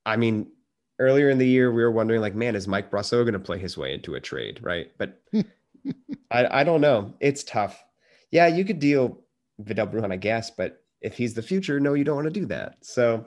I 0.05 0.17
mean, 0.17 0.51
earlier 0.99 1.31
in 1.31 1.39
the 1.39 1.47
year 1.47 1.73
we 1.73 1.83
were 1.83 1.91
wondering 1.93 2.21
like, 2.21 2.35
man, 2.35 2.57
is 2.57 2.69
Mike 2.69 2.91
Brosseau 2.91 3.23
going 3.23 3.33
to 3.35 3.39
play 3.39 3.59
his 3.59 3.77
way 3.77 3.95
into 3.95 4.15
a 4.15 4.21
trade, 4.21 4.61
right? 4.63 4.91
But 4.99 5.23
I, 6.31 6.61
I 6.61 6.65
don't 6.65 6.81
know. 6.81 7.15
It's 7.21 7.45
tough. 7.45 7.83
Yeah, 8.31 8.47
you 8.47 8.65
could 8.65 8.79
deal 8.79 9.23
Vidal 9.59 9.87
Bruján, 9.87 10.13
I 10.13 10.17
guess, 10.17 10.51
but 10.51 10.83
if 11.01 11.17
he's 11.17 11.35
the 11.35 11.43
future, 11.43 11.81
no, 11.81 11.95
you 11.95 12.05
don't 12.05 12.17
want 12.17 12.33
to 12.33 12.41
do 12.41 12.47
that. 12.47 12.77
So 12.81 13.27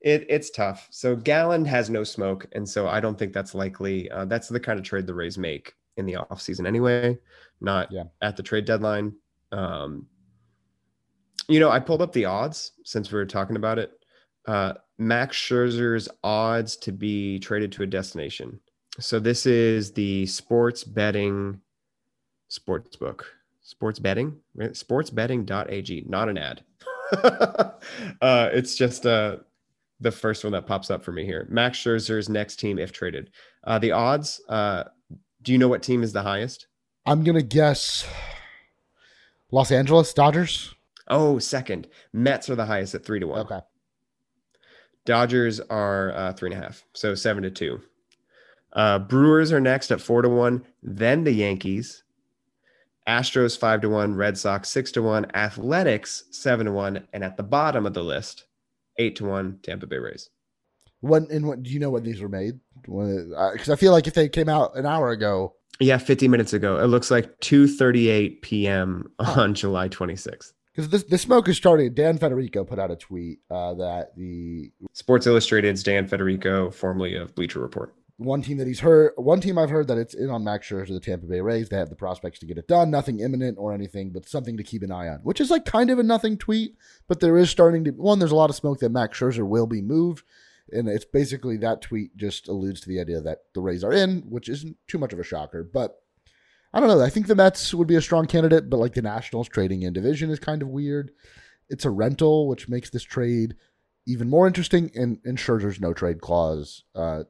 it, 0.00 0.26
it's 0.28 0.50
tough. 0.50 0.88
So 0.90 1.16
Gallen 1.16 1.64
has 1.64 1.88
no 1.88 2.04
smoke, 2.04 2.46
and 2.52 2.68
so 2.68 2.86
I 2.88 3.00
don't 3.00 3.18
think 3.18 3.32
that's 3.32 3.54
likely. 3.54 4.10
Uh, 4.10 4.26
that's 4.26 4.48
the 4.48 4.60
kind 4.60 4.78
of 4.78 4.84
trade 4.84 5.06
the 5.06 5.14
Rays 5.14 5.38
make 5.38 5.74
in 5.96 6.06
the 6.06 6.14
offseason 6.14 6.66
anyway, 6.66 7.18
not 7.60 7.90
yeah. 7.90 8.04
at 8.22 8.36
the 8.36 8.42
trade 8.42 8.64
deadline. 8.64 9.12
Um, 9.52 10.06
you 11.48 11.60
know, 11.60 11.70
I 11.70 11.80
pulled 11.80 12.02
up 12.02 12.12
the 12.12 12.24
odds 12.24 12.72
since 12.84 13.12
we 13.12 13.18
were 13.18 13.26
talking 13.26 13.56
about 13.56 13.78
it. 13.78 13.92
Uh, 14.46 14.74
Max 14.98 15.36
Scherzer's 15.36 16.08
odds 16.22 16.76
to 16.78 16.92
be 16.92 17.38
traded 17.38 17.72
to 17.72 17.82
a 17.82 17.86
destination 17.86 18.60
So 19.00 19.18
this 19.18 19.46
is 19.46 19.92
the 19.92 20.26
sports 20.26 20.84
betting 20.84 21.60
sports 22.48 22.96
book. 22.96 23.26
Sports 23.62 23.98
betting, 23.98 24.36
sportsbetting.ag, 24.58 26.04
not 26.06 26.28
an 26.28 26.36
ad. 26.36 26.62
uh, 27.22 28.50
it's 28.52 28.74
just 28.74 29.06
uh, 29.06 29.38
the 30.00 30.12
first 30.12 30.44
one 30.44 30.52
that 30.52 30.66
pops 30.66 30.90
up 30.90 31.02
for 31.02 31.12
me 31.12 31.24
here. 31.24 31.46
Max 31.50 31.78
Scherzer's 31.78 32.28
next 32.28 32.56
team 32.56 32.78
if 32.78 32.92
traded. 32.92 33.30
Uh, 33.64 33.78
the 33.78 33.90
odds, 33.90 34.42
uh, 34.50 34.84
do 35.44 35.52
you 35.52 35.58
know 35.58 35.68
what 35.68 35.82
team 35.82 36.02
is 36.02 36.12
the 36.12 36.22
highest? 36.22 36.66
I'm 37.06 37.22
going 37.22 37.36
to 37.36 37.42
guess 37.42 38.06
Los 39.52 39.70
Angeles 39.70 40.12
Dodgers. 40.12 40.74
Oh, 41.06 41.38
second. 41.38 41.86
Mets 42.12 42.48
are 42.48 42.56
the 42.56 42.64
highest 42.64 42.94
at 42.94 43.04
three 43.04 43.20
to 43.20 43.26
one. 43.26 43.40
Okay. 43.40 43.60
Dodgers 45.04 45.60
are 45.60 46.12
uh, 46.12 46.32
three 46.32 46.50
and 46.50 46.58
a 46.58 46.64
half, 46.64 46.82
so 46.94 47.14
seven 47.14 47.42
to 47.42 47.50
two. 47.50 47.80
Uh, 48.72 48.98
Brewers 48.98 49.52
are 49.52 49.60
next 49.60 49.92
at 49.92 50.00
four 50.00 50.22
to 50.22 50.28
one. 50.30 50.64
Then 50.82 51.24
the 51.24 51.32
Yankees. 51.32 52.02
Astros 53.06 53.58
five 53.58 53.82
to 53.82 53.90
one. 53.90 54.14
Red 54.14 54.38
Sox 54.38 54.70
six 54.70 54.90
to 54.92 55.02
one. 55.02 55.26
Athletics 55.34 56.24
seven 56.30 56.66
to 56.66 56.72
one. 56.72 57.06
And 57.12 57.22
at 57.22 57.36
the 57.36 57.42
bottom 57.42 57.84
of 57.84 57.92
the 57.92 58.02
list, 58.02 58.46
eight 58.98 59.14
to 59.16 59.26
one. 59.26 59.58
Tampa 59.62 59.86
Bay 59.86 59.98
Rays. 59.98 60.30
When 61.00 61.26
and 61.30 61.46
what 61.46 61.62
do 61.62 61.70
you 61.70 61.80
know 61.80 61.90
when 61.90 62.02
these 62.02 62.22
were 62.22 62.30
made? 62.30 62.58
Because 62.84 63.70
I 63.70 63.76
feel 63.76 63.92
like 63.92 64.06
if 64.06 64.14
they 64.14 64.28
came 64.28 64.48
out 64.48 64.76
an 64.76 64.86
hour 64.86 65.10
ago. 65.10 65.54
Yeah, 65.80 65.98
50 65.98 66.28
minutes 66.28 66.52
ago. 66.52 66.78
It 66.78 66.86
looks 66.86 67.10
like 67.10 67.40
2:38 67.40 68.42
p.m. 68.42 69.10
on 69.18 69.54
July 69.54 69.88
26th. 69.88 70.52
Because 70.74 70.88
this 70.88 71.04
the 71.04 71.18
smoke 71.18 71.48
is 71.48 71.56
starting. 71.56 71.94
Dan 71.94 72.18
Federico 72.18 72.64
put 72.64 72.78
out 72.78 72.90
a 72.90 72.96
tweet 72.96 73.38
uh, 73.50 73.74
that 73.74 74.16
the 74.16 74.72
Sports 74.92 75.26
Illustrated's 75.26 75.82
Dan 75.82 76.06
Federico, 76.08 76.70
formerly 76.70 77.14
of 77.16 77.34
Bleacher 77.34 77.60
Report 77.60 77.94
one 78.16 78.42
team 78.42 78.58
that 78.58 78.66
he's 78.66 78.80
heard, 78.80 79.12
one 79.16 79.40
team 79.40 79.58
I've 79.58 79.70
heard 79.70 79.88
that 79.88 79.98
it's 79.98 80.14
in 80.14 80.30
on 80.30 80.44
Max 80.44 80.68
Scherzer, 80.68 80.88
the 80.88 81.00
Tampa 81.00 81.26
Bay 81.26 81.40
Rays. 81.40 81.68
They 81.68 81.76
have 81.76 81.90
the 81.90 81.96
prospects 81.96 82.38
to 82.40 82.46
get 82.46 82.58
it 82.58 82.68
done. 82.68 82.90
Nothing 82.90 83.20
imminent 83.20 83.58
or 83.58 83.72
anything, 83.72 84.10
but 84.10 84.28
something 84.28 84.56
to 84.56 84.62
keep 84.62 84.82
an 84.82 84.92
eye 84.92 85.08
on. 85.08 85.18
Which 85.18 85.40
is 85.40 85.50
like 85.50 85.64
kind 85.64 85.90
of 85.90 85.98
a 85.98 86.02
nothing 86.02 86.38
tweet, 86.38 86.76
but 87.08 87.20
there 87.20 87.36
is 87.36 87.50
starting 87.50 87.84
to 87.84 87.90
one. 87.90 88.18
There's 88.18 88.30
a 88.30 88.36
lot 88.36 88.50
of 88.50 88.56
smoke 88.56 88.78
that 88.80 88.92
Max 88.92 89.18
Scherzer 89.18 89.46
will 89.46 89.66
be 89.66 89.82
moved, 89.82 90.24
and 90.72 90.88
it's 90.88 91.04
basically 91.04 91.56
that 91.58 91.82
tweet 91.82 92.16
just 92.16 92.48
alludes 92.48 92.80
to 92.82 92.88
the 92.88 93.00
idea 93.00 93.20
that 93.20 93.38
the 93.54 93.60
Rays 93.60 93.84
are 93.84 93.92
in, 93.92 94.22
which 94.28 94.48
isn't 94.48 94.76
too 94.88 94.98
much 94.98 95.12
of 95.12 95.18
a 95.18 95.24
shocker. 95.24 95.62
But 95.62 95.96
I 96.72 96.80
don't 96.80 96.88
know. 96.88 97.00
I 97.00 97.10
think 97.10 97.26
the 97.26 97.34
Mets 97.34 97.72
would 97.74 97.88
be 97.88 97.96
a 97.96 98.02
strong 98.02 98.26
candidate, 98.26 98.68
but 98.70 98.78
like 98.78 98.94
the 98.94 99.02
Nationals 99.02 99.48
trading 99.48 99.82
in 99.82 99.92
division 99.92 100.30
is 100.30 100.38
kind 100.38 100.62
of 100.62 100.68
weird. 100.68 101.12
It's 101.68 101.84
a 101.84 101.90
rental, 101.90 102.48
which 102.48 102.68
makes 102.68 102.90
this 102.90 103.02
trade 103.04 103.54
even 104.06 104.28
more 104.28 104.46
interesting. 104.46 104.90
And, 104.94 105.18
and 105.24 105.38
Scherzer's 105.38 105.80
no 105.80 105.94
trade 105.94 106.20
clause. 106.20 106.84
Uh, 106.94 107.24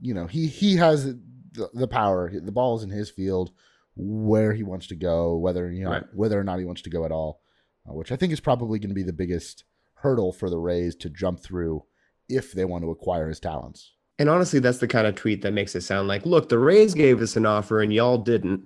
you 0.00 0.14
know 0.14 0.26
he 0.26 0.46
he 0.46 0.76
has 0.76 1.04
the, 1.04 1.70
the 1.72 1.88
power. 1.88 2.30
The 2.32 2.52
ball 2.52 2.76
is 2.76 2.82
in 2.82 2.90
his 2.90 3.10
field, 3.10 3.52
where 3.94 4.52
he 4.52 4.62
wants 4.62 4.86
to 4.88 4.96
go, 4.96 5.36
whether 5.36 5.70
you 5.70 5.84
know 5.84 5.90
right. 5.90 6.04
whether 6.14 6.38
or 6.38 6.44
not 6.44 6.58
he 6.58 6.64
wants 6.64 6.82
to 6.82 6.90
go 6.90 7.04
at 7.04 7.12
all, 7.12 7.40
uh, 7.88 7.94
which 7.94 8.12
I 8.12 8.16
think 8.16 8.32
is 8.32 8.40
probably 8.40 8.78
going 8.78 8.90
to 8.90 8.94
be 8.94 9.02
the 9.02 9.12
biggest 9.12 9.64
hurdle 9.94 10.32
for 10.32 10.50
the 10.50 10.58
Rays 10.58 10.94
to 10.96 11.10
jump 11.10 11.40
through 11.40 11.84
if 12.28 12.52
they 12.52 12.64
want 12.64 12.84
to 12.84 12.90
acquire 12.90 13.28
his 13.28 13.40
talents. 13.40 13.92
And 14.18 14.28
honestly, 14.28 14.60
that's 14.60 14.78
the 14.78 14.88
kind 14.88 15.06
of 15.06 15.14
tweet 15.14 15.42
that 15.42 15.52
makes 15.52 15.74
it 15.74 15.82
sound 15.82 16.08
like, 16.08 16.24
look, 16.24 16.48
the 16.48 16.58
Rays 16.58 16.94
gave 16.94 17.20
us 17.20 17.36
an 17.36 17.44
offer 17.44 17.82
and 17.82 17.92
y'all 17.92 18.18
didn't. 18.18 18.64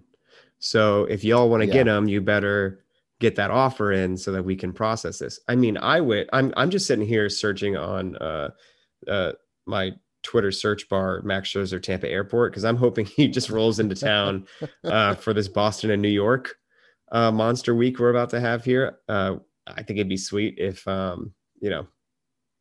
So 0.59 1.05
if 1.05 1.25
y'all 1.25 1.49
want 1.49 1.63
to 1.63 1.67
yeah. 1.67 1.73
get 1.73 1.89
him, 1.89 2.09
you 2.09 2.21
better 2.21 2.85
get 3.19 3.37
that 3.37 3.51
offer 3.51 3.93
in 3.93 4.17
so 4.17 4.33
that 4.33 4.45
we 4.45 4.55
can 4.55 4.73
process 4.73 5.19
this. 5.19 5.41
I 5.49 5.57
mean, 5.57 5.77
I 5.77 6.01
would. 6.01 6.29
I'm 6.33 6.53
I'm 6.57 6.71
just 6.71 6.87
sitting 6.87 7.07
here 7.07 7.29
searching 7.29 7.77
on 7.77 8.17
uh, 8.17 8.51
uh, 9.09 9.33
my 9.67 9.93
Twitter 10.23 10.53
search 10.53 10.89
bar 10.89 11.23
Max 11.23 11.51
Scherzer 11.51 11.83
Tampa 11.83 12.09
Airport 12.09 12.53
because 12.53 12.65
I'm 12.65 12.77
hoping 12.77 13.07
he 13.17 13.27
just 13.27 13.51
rolls 13.51 13.81
into 13.81 13.95
town 13.95 14.47
uh, 14.85 15.15
for 15.17 15.33
this 15.33 15.49
Boston 15.49 15.91
and 15.91 16.03
New 16.03 16.09
York 16.09 16.57
uh, 17.13 17.31
monster 17.31 17.75
week 17.75 17.99
we're 17.99 18.11
about 18.11 18.31
to 18.31 18.41
have 18.41 18.65
here. 18.65 18.99
Uh, 19.09 19.37
I 19.67 19.83
think 19.83 19.99
it'd 19.99 20.09
be 20.09 20.17
sweet 20.17 20.55
if 20.59 20.87
um, 20.87 21.33
you 21.61 21.71
know 21.71 21.87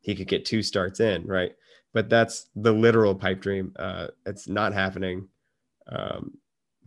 he 0.00 0.14
could 0.14 0.28
get 0.28 0.44
two 0.44 0.62
starts 0.62 1.00
in, 1.00 1.26
right? 1.26 1.52
But 1.92 2.08
that's 2.08 2.48
the 2.54 2.72
literal 2.72 3.14
pipe 3.14 3.40
dream. 3.40 3.72
Uh, 3.76 4.08
it's 4.26 4.48
not 4.48 4.72
happening. 4.72 5.28
Um, 5.88 6.38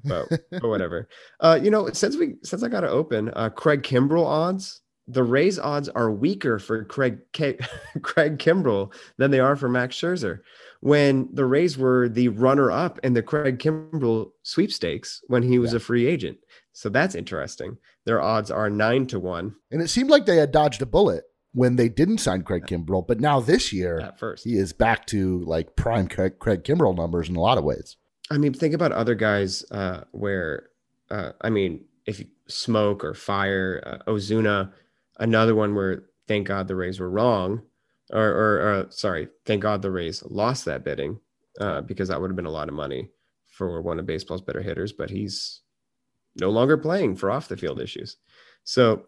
but, 0.03 0.27
but 0.51 0.67
whatever. 0.67 1.09
Uh, 1.39 1.59
you 1.61 1.71
know, 1.71 1.89
since 1.91 2.15
we 2.15 2.35
since 2.43 2.63
I 2.63 2.67
got 2.69 2.81
to 2.81 2.89
open, 2.89 3.31
uh, 3.35 3.49
Craig 3.49 3.83
Kimbrel 3.83 4.25
odds 4.25 4.81
the 5.07 5.23
Rays 5.23 5.59
odds 5.59 5.89
are 5.89 6.11
weaker 6.11 6.59
for 6.59 6.83
Craig 6.85 7.19
K- 7.33 7.57
Craig 8.01 8.37
Kimbrel 8.37 8.93
than 9.17 9.31
they 9.31 9.39
are 9.39 9.55
for 9.55 9.69
Max 9.69 9.95
Scherzer. 9.95 10.39
When 10.79 11.29
the 11.33 11.45
Rays 11.45 11.77
were 11.77 12.09
the 12.09 12.29
runner 12.29 12.71
up 12.71 12.99
in 13.03 13.13
the 13.13 13.23
Craig 13.23 13.59
Kimbrel 13.59 14.31
sweepstakes 14.43 15.21
when 15.27 15.43
he 15.43 15.59
was 15.59 15.71
yeah. 15.71 15.77
a 15.77 15.79
free 15.79 16.05
agent. 16.05 16.37
So 16.73 16.89
that's 16.89 17.15
interesting. 17.15 17.77
Their 18.05 18.21
odds 18.21 18.51
are 18.51 18.69
nine 18.69 19.07
to 19.07 19.19
one. 19.19 19.55
And 19.71 19.81
it 19.81 19.89
seemed 19.89 20.09
like 20.09 20.25
they 20.25 20.37
had 20.37 20.51
dodged 20.51 20.81
a 20.81 20.85
bullet 20.85 21.23
when 21.53 21.75
they 21.75 21.87
didn't 21.87 22.17
sign 22.17 22.41
Craig 22.41 22.65
Kimbrel, 22.65 23.07
but 23.07 23.19
now 23.19 23.39
this 23.39 23.71
year, 23.71 23.99
at 23.99 24.19
first, 24.19 24.43
he 24.43 24.57
is 24.57 24.73
back 24.73 25.05
to 25.07 25.39
like 25.45 25.75
prime 25.75 26.07
Craig, 26.07 26.39
Craig 26.39 26.63
Kimbrel 26.63 26.95
numbers 26.95 27.29
in 27.29 27.35
a 27.35 27.41
lot 27.41 27.57
of 27.57 27.63
ways. 27.63 27.95
I 28.31 28.37
mean, 28.37 28.53
think 28.53 28.73
about 28.73 28.91
other 28.91 29.15
guys 29.15 29.63
uh, 29.71 30.01
where, 30.11 30.69
uh, 31.11 31.31
I 31.41 31.49
mean, 31.49 31.85
if 32.05 32.19
you 32.19 32.25
smoke 32.47 33.03
or 33.03 33.13
fire, 33.13 33.83
uh, 33.85 34.11
Ozuna, 34.11 34.71
another 35.19 35.53
one 35.53 35.75
where 35.75 36.03
thank 36.27 36.47
God 36.47 36.67
the 36.67 36.75
Rays 36.75 36.99
were 36.99 37.09
wrong, 37.09 37.61
or, 38.11 38.27
or, 38.27 38.61
or 38.61 38.87
sorry, 38.89 39.27
thank 39.45 39.61
God 39.61 39.81
the 39.81 39.91
Rays 39.91 40.23
lost 40.23 40.65
that 40.65 40.83
bidding 40.83 41.19
uh, 41.59 41.81
because 41.81 42.09
that 42.09 42.19
would 42.19 42.29
have 42.31 42.35
been 42.35 42.45
a 42.45 42.51
lot 42.51 42.67
of 42.67 42.73
money 42.73 43.09
for 43.45 43.81
one 43.81 43.99
of 43.99 44.05
baseball's 44.07 44.41
better 44.41 44.61
hitters. 44.61 44.91
But 44.91 45.11
he's 45.11 45.61
no 46.39 46.49
longer 46.49 46.77
playing 46.77 47.17
for 47.17 47.29
off 47.29 47.47
the 47.47 47.57
field 47.57 47.79
issues, 47.79 48.17
so 48.63 49.05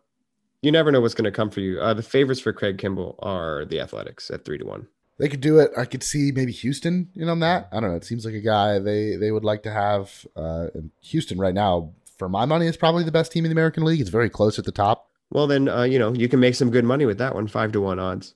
you 0.61 0.71
never 0.71 0.91
know 0.91 1.01
what's 1.01 1.13
going 1.13 1.25
to 1.25 1.31
come 1.31 1.49
for 1.49 1.59
you. 1.59 1.79
Uh, 1.79 1.93
the 1.93 2.03
favorites 2.03 2.41
for 2.41 2.53
Craig 2.53 2.77
Kimbrel 2.77 3.15
are 3.19 3.65
the 3.65 3.79
Athletics 3.79 4.29
at 4.31 4.45
three 4.45 4.57
to 4.57 4.65
one. 4.65 4.87
They 5.17 5.29
could 5.29 5.41
do 5.41 5.59
it. 5.59 5.71
I 5.77 5.85
could 5.85 6.03
see 6.03 6.31
maybe 6.33 6.51
Houston 6.51 7.09
in 7.15 7.29
on 7.29 7.39
that. 7.39 7.69
I 7.71 7.79
don't 7.79 7.91
know. 7.91 7.95
It 7.95 8.03
seems 8.03 8.25
like 8.25 8.33
a 8.33 8.41
guy 8.41 8.79
they 8.79 9.15
they 9.15 9.31
would 9.31 9.45
like 9.45 9.63
to 9.63 9.71
have. 9.71 10.25
Uh, 10.35 10.67
Houston 11.01 11.37
right 11.37 11.53
now, 11.53 11.93
for 12.17 12.27
my 12.27 12.45
money, 12.45 12.67
is 12.67 12.75
probably 12.75 13.03
the 13.03 13.11
best 13.11 13.31
team 13.31 13.45
in 13.45 13.49
the 13.49 13.55
American 13.55 13.85
League. 13.85 14.01
It's 14.01 14.09
very 14.09 14.29
close 14.29 14.59
at 14.59 14.65
the 14.65 14.71
top. 14.73 15.09
Well, 15.29 15.47
then 15.47 15.69
uh, 15.69 15.83
you 15.83 15.99
know 15.99 16.13
you 16.13 16.27
can 16.27 16.39
make 16.39 16.55
some 16.55 16.69
good 16.69 16.83
money 16.85 17.05
with 17.05 17.17
that 17.19 17.33
one, 17.33 17.47
five 17.47 17.71
to 17.73 17.81
one 17.81 17.99
odds. 17.99 18.33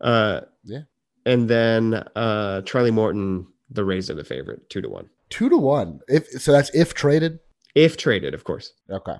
Uh, 0.00 0.42
yeah. 0.64 0.82
And 1.24 1.48
then 1.48 1.94
uh, 2.16 2.62
Charlie 2.62 2.90
Morton, 2.90 3.46
the 3.70 3.84
Rays 3.84 4.10
are 4.10 4.14
the 4.14 4.24
favorite, 4.24 4.68
two 4.70 4.80
to 4.80 4.88
one. 4.88 5.10
Two 5.30 5.48
to 5.48 5.56
one. 5.56 6.00
If 6.08 6.26
so, 6.28 6.52
that's 6.52 6.70
if 6.74 6.94
traded. 6.94 7.40
If 7.74 7.96
traded, 7.96 8.34
of 8.34 8.44
course. 8.44 8.72
Okay. 8.90 9.16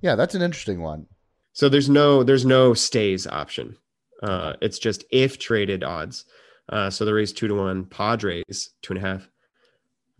Yeah, 0.00 0.14
that's 0.14 0.34
an 0.34 0.42
interesting 0.42 0.82
one. 0.82 1.06
So 1.52 1.68
there's 1.68 1.88
no 1.88 2.22
there's 2.22 2.46
no 2.46 2.74
stays 2.74 3.26
option. 3.26 3.76
Uh, 4.22 4.54
it's 4.60 4.78
just 4.78 5.04
if 5.10 5.38
traded 5.38 5.84
odds. 5.84 6.24
Uh, 6.68 6.88
so 6.90 7.04
the 7.04 7.12
Rays 7.12 7.32
two 7.32 7.48
to 7.48 7.54
one, 7.54 7.84
Padres 7.84 8.70
two 8.80 8.94
and 8.94 9.04
a 9.04 9.06
half, 9.06 9.28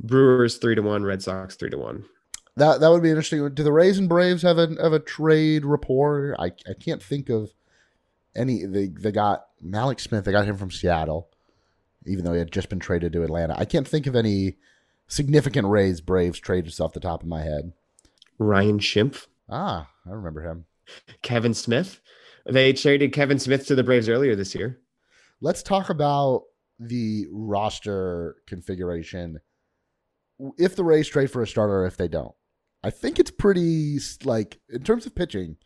Brewers 0.01 0.59
three 0.59 0.75
to 0.75 0.83
one, 0.83 1.05
Red 1.05 1.23
Sox 1.23 1.55
three 1.57 1.71
to 1.71 1.79
one. 1.79 2.05
That 2.57 2.81
that 2.81 2.91
would 2.91 3.03
be 3.03 3.09
interesting. 3.09 3.49
Do 3.55 3.63
the 3.63 3.73
Rays 3.73 3.99
and 3.99 4.09
Braves 4.09 4.43
have 4.43 4.59
a 4.59 4.69
have 4.83 4.93
a 4.93 4.99
trade 4.99 5.65
rapport? 5.65 6.37
I 6.39 6.47
I 6.47 6.75
can't 6.79 7.03
think 7.03 7.31
of 7.31 7.53
any. 8.37 8.67
They 8.67 8.89
they 8.89 9.13
got 9.13 9.47
Mallex 9.65 10.01
Smith. 10.01 10.25
They 10.25 10.33
got 10.33 10.47
him 10.47 10.59
from 10.59 10.71
Seattle, 10.71 11.31
even 12.05 12.25
though 12.25 12.33
he 12.33 12.39
had 12.39 12.53
just 12.53 12.69
been 12.69 12.81
traded 12.81 13.13
to 13.15 13.23
Atlanta. 13.23 13.55
I 13.57 13.65
can't 13.65 13.89
think 13.89 14.07
of 14.07 14.15
any 14.15 14.57
significant 15.09 15.69
Rays 15.69 16.03
Braves 16.03 16.41
trades 16.41 16.79
off 16.81 16.93
the 16.93 17.01
top 17.01 17.23
of 17.23 17.29
my 17.29 17.43
head. 17.43 17.73
Ryan 18.39 18.79
Schimpf. 18.81 19.29
Ah, 19.49 19.89
I 20.07 20.11
remember 20.11 20.43
him. 20.43 20.67
Kevin 21.23 21.55
Smith. 21.55 22.01
They 22.47 22.73
traded 22.73 23.13
Kevin 23.13 23.39
Smith 23.39 23.67
to 23.67 23.75
the 23.75 23.85
Braves 23.85 24.09
earlier 24.09 24.35
this 24.35 24.55
year. 24.55 24.81
Let's 25.41 25.63
talk 25.63 25.91
about 25.91 26.43
the 26.79 27.27
roster 27.31 28.37
configuration. 28.47 29.39
If 30.59 30.75
the 30.75 30.85
Rays 30.85 31.09
trade 31.09 31.31
for 31.31 31.43
a 31.43 31.47
starter, 31.47 31.87
if 31.87 31.97
they 31.97 32.09
don't, 32.09 32.35
I 32.83 32.91
think 32.91 33.19
it's 33.19 33.31
pretty 33.31 33.99
like 34.25 34.61
in 34.69 34.83
terms 34.83 35.07
of 35.07 35.15
pitching. 35.15 35.57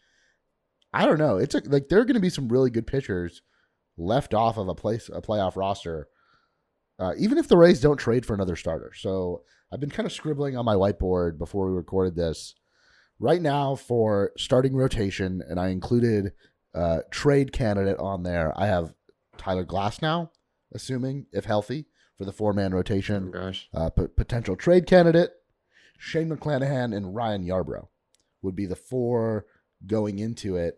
I 0.93 1.07
don't 1.07 1.19
know. 1.19 1.37
It's 1.37 1.55
a, 1.55 1.63
like 1.67 1.89
there 1.89 2.01
are 2.01 2.05
going 2.05 2.15
to 2.15 2.21
be 2.21 2.31
some 2.31 2.49
really 2.49 2.71
good 2.71 2.87
pitchers 2.87 3.43
left 3.99 4.35
off 4.35 4.59
of 4.59 4.69
a 4.69 4.75
place 4.75 5.09
a 5.13 5.23
playoff 5.23 5.57
roster, 5.57 6.09
uh, 6.99 7.13
even 7.19 7.39
if 7.39 7.49
the 7.49 7.57
Rays 7.57 7.81
don't 7.81 7.97
trade 7.97 8.27
for 8.27 8.35
another 8.35 8.57
starter. 8.57 8.93
So 8.95 9.43
I've 9.73 9.81
been 9.81 9.91
kind 9.91 10.07
of 10.07 10.13
scribbling 10.13 10.57
on 10.57 10.65
my 10.65 10.75
whiteboard 10.75 11.39
before 11.39 11.69
we 11.69 11.77
recorded 11.77 12.15
this. 12.15 12.55
Right 13.19 13.41
now 13.41 13.75
for 13.75 14.33
starting 14.37 14.75
rotation, 14.75 15.43
and 15.49 15.59
I 15.59 15.69
included 15.69 16.33
uh, 16.75 16.99
trade 17.11 17.53
candidate 17.53 17.99
on 17.99 18.23
there. 18.23 18.53
I 18.57 18.67
have 18.67 18.95
Tyler 19.39 19.65
Glasnow, 19.65 20.29
assuming 20.75 21.27
if 21.33 21.47
healthy 21.47 21.87
for 22.19 22.27
the 22.27 22.33
four 22.33 22.53
man 22.53 22.75
rotation. 22.75 23.33
Oh, 23.35 23.39
gosh, 23.39 23.69
uh, 23.73 23.89
p- 23.91 24.07
potential 24.15 24.55
trade 24.55 24.87
candidate. 24.87 25.31
Shane 25.99 26.29
McClanahan 26.29 26.95
and 26.95 27.15
Ryan 27.15 27.47
Yarbrough 27.47 27.89
would 28.43 28.55
be 28.55 28.67
the 28.67 28.77
four 28.77 29.47
going 29.87 30.19
into 30.19 30.57
it. 30.57 30.75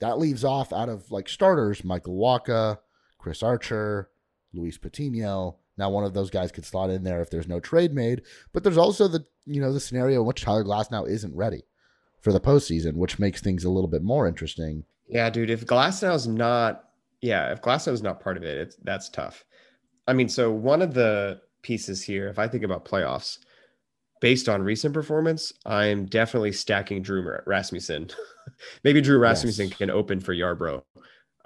That 0.00 0.18
leaves 0.18 0.42
off 0.42 0.72
out 0.72 0.88
of 0.88 1.12
like 1.12 1.28
starters 1.28 1.84
Michael 1.84 2.16
Wacha, 2.18 2.78
Chris 3.16 3.44
Archer, 3.44 4.10
Luis 4.52 4.76
Patino. 4.76 5.59
Now, 5.80 5.88
one 5.88 6.04
of 6.04 6.12
those 6.12 6.28
guys 6.28 6.52
could 6.52 6.66
slot 6.66 6.90
in 6.90 7.04
there 7.04 7.22
if 7.22 7.30
there's 7.30 7.48
no 7.48 7.58
trade 7.58 7.94
made, 7.94 8.20
but 8.52 8.62
there's 8.62 8.76
also 8.76 9.08
the 9.08 9.24
you 9.46 9.62
know 9.62 9.72
the 9.72 9.80
scenario 9.80 10.20
in 10.20 10.26
which 10.26 10.42
Tyler 10.42 10.62
Glasnow 10.62 11.08
isn't 11.08 11.34
ready 11.34 11.62
for 12.20 12.32
the 12.32 12.40
postseason, 12.40 12.96
which 12.96 13.18
makes 13.18 13.40
things 13.40 13.64
a 13.64 13.70
little 13.70 13.88
bit 13.88 14.02
more 14.02 14.28
interesting. 14.28 14.84
Yeah, 15.08 15.30
dude. 15.30 15.48
If 15.48 15.64
Glasnow's 15.64 16.26
not, 16.26 16.90
yeah, 17.22 17.50
if 17.50 17.62
Glasnow's 17.62 18.02
not 18.02 18.20
part 18.20 18.36
of 18.36 18.44
it, 18.44 18.58
it's 18.58 18.76
that's 18.82 19.08
tough. 19.08 19.42
I 20.06 20.12
mean, 20.12 20.28
so 20.28 20.52
one 20.52 20.82
of 20.82 20.92
the 20.92 21.40
pieces 21.62 22.02
here, 22.02 22.28
if 22.28 22.38
I 22.38 22.46
think 22.46 22.62
about 22.62 22.84
playoffs, 22.84 23.38
based 24.20 24.50
on 24.50 24.62
recent 24.62 24.92
performance, 24.92 25.50
I'm 25.64 26.04
definitely 26.04 26.52
stacking 26.52 27.00
Drew 27.00 27.26
Rasmussen. 27.46 28.10
Maybe 28.84 29.00
Drew 29.00 29.18
Rasmussen 29.18 29.68
yes. 29.68 29.78
can 29.78 29.88
open 29.88 30.20
for 30.20 30.34
Yarbrough. 30.34 30.82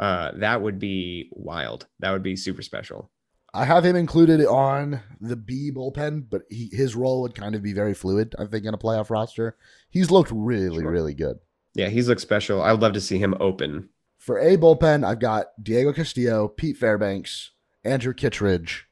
Uh, 0.00 0.32
that 0.38 0.60
would 0.60 0.80
be 0.80 1.30
wild. 1.30 1.86
That 2.00 2.10
would 2.10 2.24
be 2.24 2.34
super 2.34 2.62
special. 2.62 3.12
I 3.56 3.64
have 3.66 3.84
him 3.84 3.94
included 3.94 4.44
on 4.44 5.00
the 5.20 5.36
B 5.36 5.70
bullpen, 5.72 6.26
but 6.28 6.42
he, 6.50 6.68
his 6.72 6.96
role 6.96 7.22
would 7.22 7.36
kind 7.36 7.54
of 7.54 7.62
be 7.62 7.72
very 7.72 7.94
fluid. 7.94 8.34
I 8.36 8.46
think 8.46 8.64
in 8.64 8.74
a 8.74 8.78
playoff 8.78 9.10
roster, 9.10 9.56
he's 9.88 10.10
looked 10.10 10.32
really, 10.34 10.80
sure. 10.80 10.90
really 10.90 11.14
good. 11.14 11.38
Yeah, 11.72 11.88
he's 11.88 12.08
looked 12.08 12.20
special. 12.20 12.60
I 12.60 12.72
would 12.72 12.82
love 12.82 12.94
to 12.94 13.00
see 13.00 13.18
him 13.18 13.34
open. 13.38 13.90
For 14.18 14.40
a 14.40 14.56
bullpen, 14.56 15.06
I've 15.06 15.20
got 15.20 15.46
Diego 15.62 15.92
Castillo, 15.92 16.48
Pete 16.48 16.76
Fairbanks, 16.76 17.52
Andrew 17.84 18.12
Kittredge, 18.12 18.86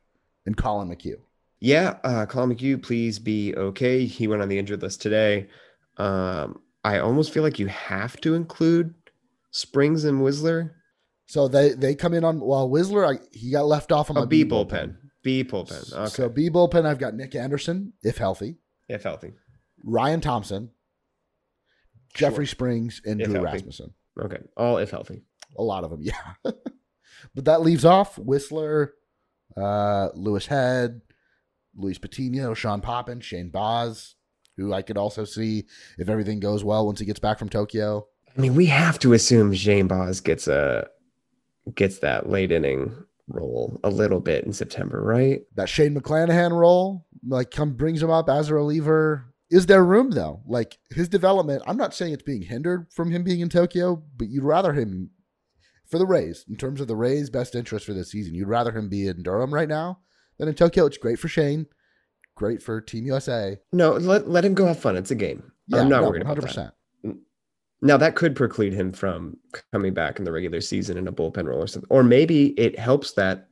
and 0.47 0.57
Colin 0.57 0.89
McHugh. 0.89 1.23
Yeah, 1.59 1.97
uh, 2.05 2.27
Collin 2.27 2.55
McHugh, 2.55 2.81
please 2.81 3.19
be 3.19 3.57
okay. 3.57 4.07
He 4.07 4.29
went 4.29 4.43
on 4.43 4.49
the 4.49 4.59
injured 4.59 4.83
list 4.83 5.03
today. 5.03 5.49
Um, 5.97 6.61
I 6.85 6.99
almost 6.99 7.33
feel 7.33 7.43
like 7.43 7.59
you 7.59 7.67
have 7.67 8.21
to 8.21 8.35
include 8.35 8.95
Springs 9.51 10.05
and 10.05 10.21
Wisler 10.21 10.71
so 11.27 11.49
they 11.49 11.71
they 11.71 11.95
come 11.95 12.15
in 12.15 12.25
on 12.25 12.41
well 12.41 12.69
Wisler 12.69 13.17
I, 13.17 13.21
he 13.33 13.51
got 13.51 13.67
left 13.67 13.93
off 13.93 14.11
on 14.11 14.17
a 14.17 14.27
B 14.27 14.45
bullpen. 14.45 14.69
bullpen. 14.69 14.97
B 15.23 15.45
bullpen. 15.45 15.93
Okay. 15.93 16.07
So 16.09 16.29
B 16.29 16.51
bullpen, 16.51 16.85
I've 16.85 16.99
got 16.99 17.15
Nick 17.15 17.35
Anderson 17.35 17.93
if 18.03 18.19
healthy, 18.19 18.57
if 18.89 19.05
healthy, 19.05 19.33
Ryan 19.85 20.21
Thompson, 20.21 20.71
sure. 22.15 22.31
Jeffrey 22.31 22.47
Springs, 22.47 23.01
and 23.05 23.21
if 23.21 23.27
Drew 23.27 23.35
healthy. 23.37 23.59
Rasmussen. 23.59 23.95
Okay, 24.21 24.41
all 24.57 24.79
if 24.79 24.91
healthy. 24.91 25.23
A 25.57 25.63
lot 25.63 25.85
of 25.85 25.91
them, 25.91 26.01
yeah. 26.03 26.53
but 27.35 27.45
that 27.45 27.63
leaves 27.63 27.85
off 27.85 28.17
Wisler, 28.17 28.89
uh, 29.57 30.09
Louis 30.15 30.47
Head, 30.47 31.03
Luis 31.75 31.99
Patino, 31.99 32.55
Sean 32.55 32.81
Poppen, 32.81 33.23
Shane 33.23 33.51
Baz, 33.51 34.17
who 34.57 34.73
I 34.73 34.83
could 34.83 34.99
also 34.99 35.25
see 35.25 35.67
if 35.99 36.09
everything 36.09 36.41
goes 36.41 36.65
well 36.65 36.87
once 36.87 37.01
he 37.01 37.07
gets 37.07 37.21
back 37.21 37.39
from 37.39 37.49
Tokyo. 37.49 38.07
I 38.37 38.41
mean, 38.41 38.55
we 38.55 38.67
have 38.67 38.99
to 39.01 39.13
assume 39.13 39.53
Shane 39.53 39.89
Baz 39.89 40.21
gets 40.21 40.49
a 40.49 40.89
gets 41.75 41.99
that 42.01 42.29
late 42.29 42.53
inning 42.53 42.95
role 43.29 43.81
a 43.85 43.91
little 43.91 44.21
bit 44.21 44.45
in 44.45 44.53
September, 44.53 45.03
right? 45.03 45.43
That 45.55 45.69
Shane 45.69 45.95
McClanahan 45.95 46.53
role, 46.53 47.07
like, 47.27 47.51
come 47.51 47.75
brings 47.75 48.03
him 48.03 48.11
up 48.11 48.29
as 48.29 48.49
a 48.49 48.55
reliever. 48.55 49.27
Is 49.51 49.67
there 49.67 49.85
room 49.85 50.13
though? 50.13 50.41
Like 50.47 50.79
his 50.91 51.11
development, 51.11 51.63
I'm 51.67 51.77
not 51.77 51.95
saying 51.95 52.15
it's 52.15 52.23
being 52.23 52.43
hindered 52.43 52.87
from 52.91 53.11
him 53.11 53.23
being 53.23 53.41
in 53.41 53.51
Tokyo, 53.51 54.03
but 54.17 54.29
you'd 54.29 54.45
rather 54.45 54.73
him 54.73 55.11
for 55.93 55.99
the 55.99 56.07
Rays, 56.07 56.47
in 56.49 56.57
terms 56.57 56.81
of 56.81 56.89
the 56.89 56.97
Rays' 56.97 57.29
best 57.29 57.55
interest 57.55 57.85
for 57.85 57.93
this 57.93 58.11
season, 58.11 58.35
you'd 58.35 58.49
rather 58.49 58.73
him 58.73 58.89
be 58.89 59.07
in 59.07 59.23
Durham 59.23 59.53
right 59.53 59.69
now 59.69 59.99
than 60.39 60.49
in 60.49 60.55
Tokyo. 60.55 60.87
It's 60.87 60.97
great 60.97 61.19
for 61.19 61.29
Shane, 61.29 61.67
great 62.35 62.63
for 62.63 62.81
Team 62.81 63.05
USA. 63.05 63.59
No, 63.75 63.93
let, 63.93 64.27
let 64.27 64.43
him 64.43 64.55
go 64.55 64.67
have 64.67 64.79
fun. 64.79 64.97
It's 64.97 65.11
a 65.11 65.15
game. 65.15 65.53
Yeah, 65.67 65.81
I'm 65.81 65.91
not 65.91 66.01
no, 66.01 66.09
worried 66.09 66.23
about 66.23 66.39
100%. 66.39 66.55
that. 66.55 66.75
Now 67.83 67.97
that 67.97 68.15
could 68.15 68.37
preclude 68.37 68.73
him 68.73 68.93
from 68.93 69.37
coming 69.73 69.93
back 69.93 70.19
in 70.19 70.25
the 70.25 70.33
regular 70.33 70.61
season 70.61 70.97
in 70.97 71.09
a 71.09 71.13
bullpen 71.13 71.47
role 71.47 71.63
or 71.63 71.67
something. 71.67 71.91
Or 71.91 72.05
maybe 72.05 72.51
it 72.59 72.79
helps 72.79 73.13
that 73.15 73.49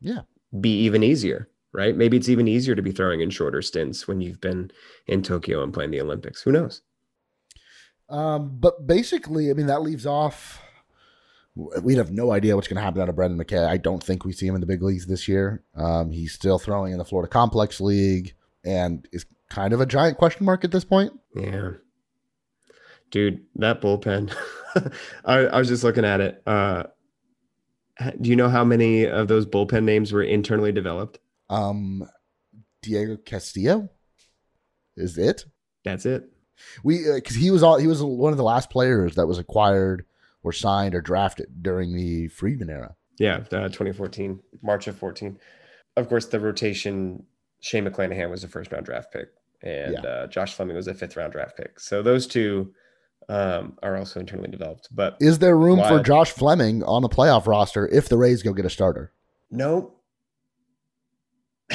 yeah 0.00 0.20
be 0.60 0.70
even 0.82 1.02
easier, 1.02 1.48
right? 1.72 1.96
Maybe 1.96 2.16
it's 2.16 2.28
even 2.28 2.46
easier 2.46 2.76
to 2.76 2.82
be 2.82 2.92
throwing 2.92 3.20
in 3.20 3.30
shorter 3.30 3.60
stints 3.60 4.06
when 4.06 4.20
you've 4.20 4.40
been 4.40 4.70
in 5.08 5.22
Tokyo 5.22 5.64
and 5.64 5.74
playing 5.74 5.90
the 5.90 6.00
Olympics. 6.00 6.42
Who 6.42 6.52
knows? 6.52 6.82
Um, 8.08 8.56
but 8.60 8.86
basically, 8.86 9.50
I 9.50 9.54
mean, 9.54 9.66
that 9.66 9.82
leaves 9.82 10.06
off. 10.06 10.62
We'd 11.82 11.98
have 11.98 12.12
no 12.12 12.30
idea 12.30 12.54
what's 12.54 12.68
going 12.68 12.76
to 12.76 12.82
happen 12.82 13.00
out 13.00 13.08
of 13.08 13.16
Brendan 13.16 13.44
McKay. 13.44 13.66
I 13.66 13.78
don't 13.78 14.02
think 14.02 14.24
we 14.24 14.32
see 14.32 14.46
him 14.46 14.54
in 14.54 14.60
the 14.60 14.66
big 14.66 14.82
leagues 14.82 15.06
this 15.06 15.26
year. 15.26 15.64
Um, 15.74 16.12
he's 16.12 16.32
still 16.32 16.58
throwing 16.58 16.92
in 16.92 16.98
the 16.98 17.04
Florida 17.04 17.28
Complex 17.28 17.80
League 17.80 18.34
and 18.64 19.08
is 19.10 19.24
kind 19.48 19.72
of 19.72 19.80
a 19.80 19.86
giant 19.86 20.18
question 20.18 20.44
mark 20.46 20.64
at 20.64 20.70
this 20.70 20.84
point. 20.84 21.18
Yeah 21.34 21.72
dude, 23.10 23.44
that 23.56 23.80
bullpen. 23.80 24.34
I, 25.24 25.38
I, 25.38 25.58
was 25.58 25.68
just 25.68 25.84
looking 25.84 26.04
at 26.04 26.20
it. 26.20 26.42
Uh, 26.46 26.84
do 28.20 28.28
you 28.28 28.36
know 28.36 28.48
how 28.48 28.64
many 28.64 29.04
of 29.04 29.28
those 29.28 29.46
bullpen 29.46 29.84
names 29.84 30.12
were 30.12 30.22
internally 30.22 30.72
developed? 30.72 31.18
Um, 31.48 32.06
Diego 32.82 33.16
Castillo 33.16 33.88
is 34.96 35.18
it? 35.18 35.44
That's 35.84 36.06
it. 36.06 36.24
We 36.82 37.04
because 37.14 37.36
uh, 37.36 37.40
he 37.40 37.50
was 37.50 37.62
all 37.62 37.76
he 37.76 37.86
was 37.86 38.02
one 38.02 38.32
of 38.32 38.38
the 38.38 38.44
last 38.44 38.70
players 38.70 39.14
that 39.16 39.26
was 39.26 39.38
acquired 39.38 40.04
or 40.42 40.52
signed 40.52 40.94
or 40.94 41.00
drafted 41.00 41.62
during 41.62 41.94
the 41.94 42.28
Friedman 42.28 42.70
era. 42.70 42.96
Yeah, 43.18 43.44
uh, 43.50 43.68
2014, 43.68 44.40
March 44.62 44.86
of 44.86 44.96
14. 44.96 45.38
Of 45.96 46.08
course, 46.08 46.26
the 46.26 46.40
rotation. 46.40 47.24
Shane 47.60 47.86
McClanahan 47.86 48.30
was 48.30 48.44
a 48.44 48.48
first 48.48 48.70
round 48.70 48.86
draft 48.86 49.12
pick, 49.12 49.28
and 49.62 49.94
yeah. 49.94 50.08
uh, 50.08 50.26
Josh 50.26 50.54
Fleming 50.54 50.76
was 50.76 50.86
a 50.86 50.94
fifth 50.94 51.16
round 51.16 51.32
draft 51.32 51.56
pick. 51.56 51.80
So 51.80 52.02
those 52.02 52.26
two 52.26 52.72
um, 53.28 53.78
are 53.82 53.96
also 53.96 54.20
internally 54.20 54.50
developed. 54.50 54.88
But 54.90 55.16
is 55.20 55.38
there 55.38 55.56
room 55.56 55.80
for 55.86 56.02
Josh 56.02 56.30
Fleming 56.30 56.82
on 56.84 57.02
the 57.02 57.08
playoff 57.08 57.46
roster 57.46 57.88
if 57.88 58.08
the 58.08 58.16
Rays 58.16 58.42
go 58.42 58.52
get 58.52 58.64
a 58.64 58.70
starter? 58.70 59.12
No. 59.50 59.92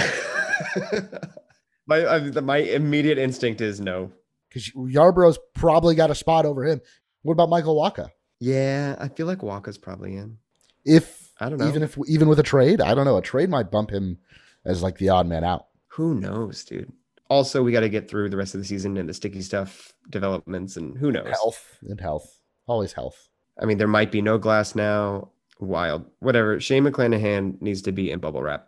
my 1.86 2.20
my 2.42 2.58
immediate 2.58 3.18
instinct 3.18 3.62
is 3.62 3.80
no. 3.80 4.12
Because 4.50 4.70
Yarbrough's 4.72 5.40
probably 5.54 5.96
got 5.96 6.12
a 6.12 6.16
spot 6.16 6.46
over 6.46 6.66
him. 6.66 6.82
What 7.22 7.34
about 7.34 7.50
Michael 7.50 7.76
Wacha? 7.76 8.10
Yeah, 8.40 8.96
I 9.00 9.08
feel 9.08 9.28
like 9.28 9.40
Wacha's 9.40 9.78
probably 9.78 10.16
in. 10.16 10.38
If 10.84 11.32
I 11.40 11.50
don't 11.50 11.60
know, 11.60 11.68
even 11.68 11.84
if 11.84 11.98
even 12.08 12.28
with 12.28 12.40
a 12.40 12.44
trade, 12.44 12.82
I 12.82 12.96
don't 12.96 13.06
know. 13.06 13.18
A 13.18 13.22
trade 13.22 13.50
might 13.50 13.72
bump 13.72 13.92
him 13.92 14.18
as 14.66 14.82
like 14.82 14.98
the 14.98 15.10
odd 15.10 15.28
man 15.28 15.44
out. 15.44 15.68
Who 15.90 16.16
knows, 16.16 16.64
dude? 16.64 16.92
Also 17.32 17.64
we 17.64 17.72
got 17.72 17.80
to 17.80 17.88
get 17.88 18.10
through 18.10 18.30
the 18.30 18.36
rest 18.36 18.56
of 18.56 18.60
the 18.60 18.68
season 18.68 18.98
and 18.98 19.08
the 19.08 19.14
sticky 19.14 19.42
stuff 19.42 19.94
developments 20.10 20.76
and 20.76 20.98
who 20.98 21.14
knows? 21.14 21.30
Health. 21.30 21.78
And 21.82 22.02
health. 22.02 22.42
Always 22.68 22.92
health. 22.92 23.30
I 23.58 23.64
mean 23.64 23.78
there 23.78 23.88
might 23.88 24.12
be 24.12 24.22
no 24.22 24.38
Glasnow. 24.38 25.30
Wild. 25.62 26.04
Whatever. 26.20 26.60
Shane 26.60 26.84
McClanahan 26.84 27.62
needs 27.62 27.84
to 27.84 27.94
be 27.94 28.12
in 28.12 28.20
bubble 28.20 28.44
wrap. 28.44 28.68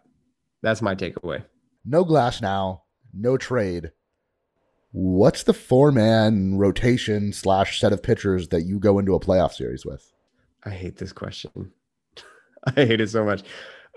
That's 0.62 0.82
my 0.82 0.95
takeaway. 0.95 1.43
No 1.84 2.06
Glasnow. 2.06 2.80
No 3.13 3.36
trade. 3.36 3.91
What's 4.93 5.43
the 5.43 5.54
four 5.54 5.91
man 5.91 6.58
rotation 6.58 7.34
slash 7.34 7.82
set 7.82 7.91
of 7.91 8.02
pitchers 8.02 8.47
that 8.47 8.62
you 8.62 8.80
go 8.80 8.97
into 8.97 9.13
a 9.13 9.19
playoff 9.19 9.52
series 9.52 9.86
with? 9.86 10.10
I 10.63 10.69
hate 10.69 10.95
this 10.95 11.12
question. 11.12 11.73
I 12.63 12.71
hate 12.71 13.02
it 13.02 13.10
so 13.10 13.26
much. 13.26 13.43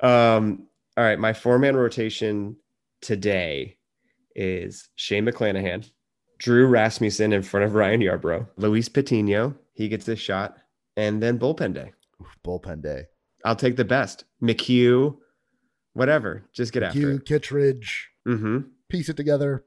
Um 0.03 0.67
all 0.97 1.05
right. 1.05 1.21
My 1.21 1.35
four 1.35 1.61
man 1.61 1.77
rotation 1.77 2.57
today 3.01 3.76
is 4.37 4.89
Shane 4.95 5.25
McClanahan, 5.25 5.91
Drew 6.39 6.67
Rasmussen 6.67 7.33
in 7.33 7.43
front 7.43 7.65
of 7.65 7.75
Ryan 7.75 8.01
Yarbrough, 8.03 8.47
Luis 8.57 8.89
Patino, 8.89 9.55
he 9.73 9.89
gets 9.89 10.05
this 10.05 10.21
shot, 10.21 10.57
and 10.97 11.23
then 11.23 11.39
bullpen 11.39 11.75
day. 11.75 11.93
bullpen 12.47 12.83
day. 12.83 13.07
I'll 13.45 13.57
take 13.57 13.77
the 13.77 13.85
best. 13.85 14.25
McHugh, 14.43 15.17
whatever. 15.95 16.45
Just 16.53 16.73
get 16.73 16.83
McHugh, 16.83 16.87
after 16.89 17.11
it. 17.13 17.25
Kittredge. 17.25 18.09
Mm-hmm. 18.29 18.59
Piece 18.89 19.09
it 19.09 19.17
together. 19.17 19.65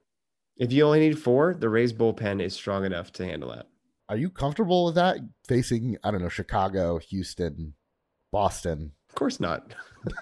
If 0.58 0.72
you 0.72 0.84
only 0.86 1.00
need 1.00 1.18
four, 1.18 1.56
the 1.56 1.70
Rays 1.70 1.94
bullpen 1.94 2.42
is 2.42 2.54
strong 2.54 2.86
enough 2.86 3.12
to 3.14 3.26
handle 3.26 3.50
that. 3.50 3.68
Are 4.10 4.18
you 4.18 4.30
comfortable 4.30 4.86
with 4.86 4.96
that? 4.96 5.18
Facing, 5.48 5.98
I 6.04 6.12
don't 6.12 6.22
know, 6.22 6.30
Chicago, 6.30 6.98
Houston, 6.98 7.74
Boston. 8.32 8.92
Of 9.10 9.16
course 9.16 9.40
not. 9.40 9.74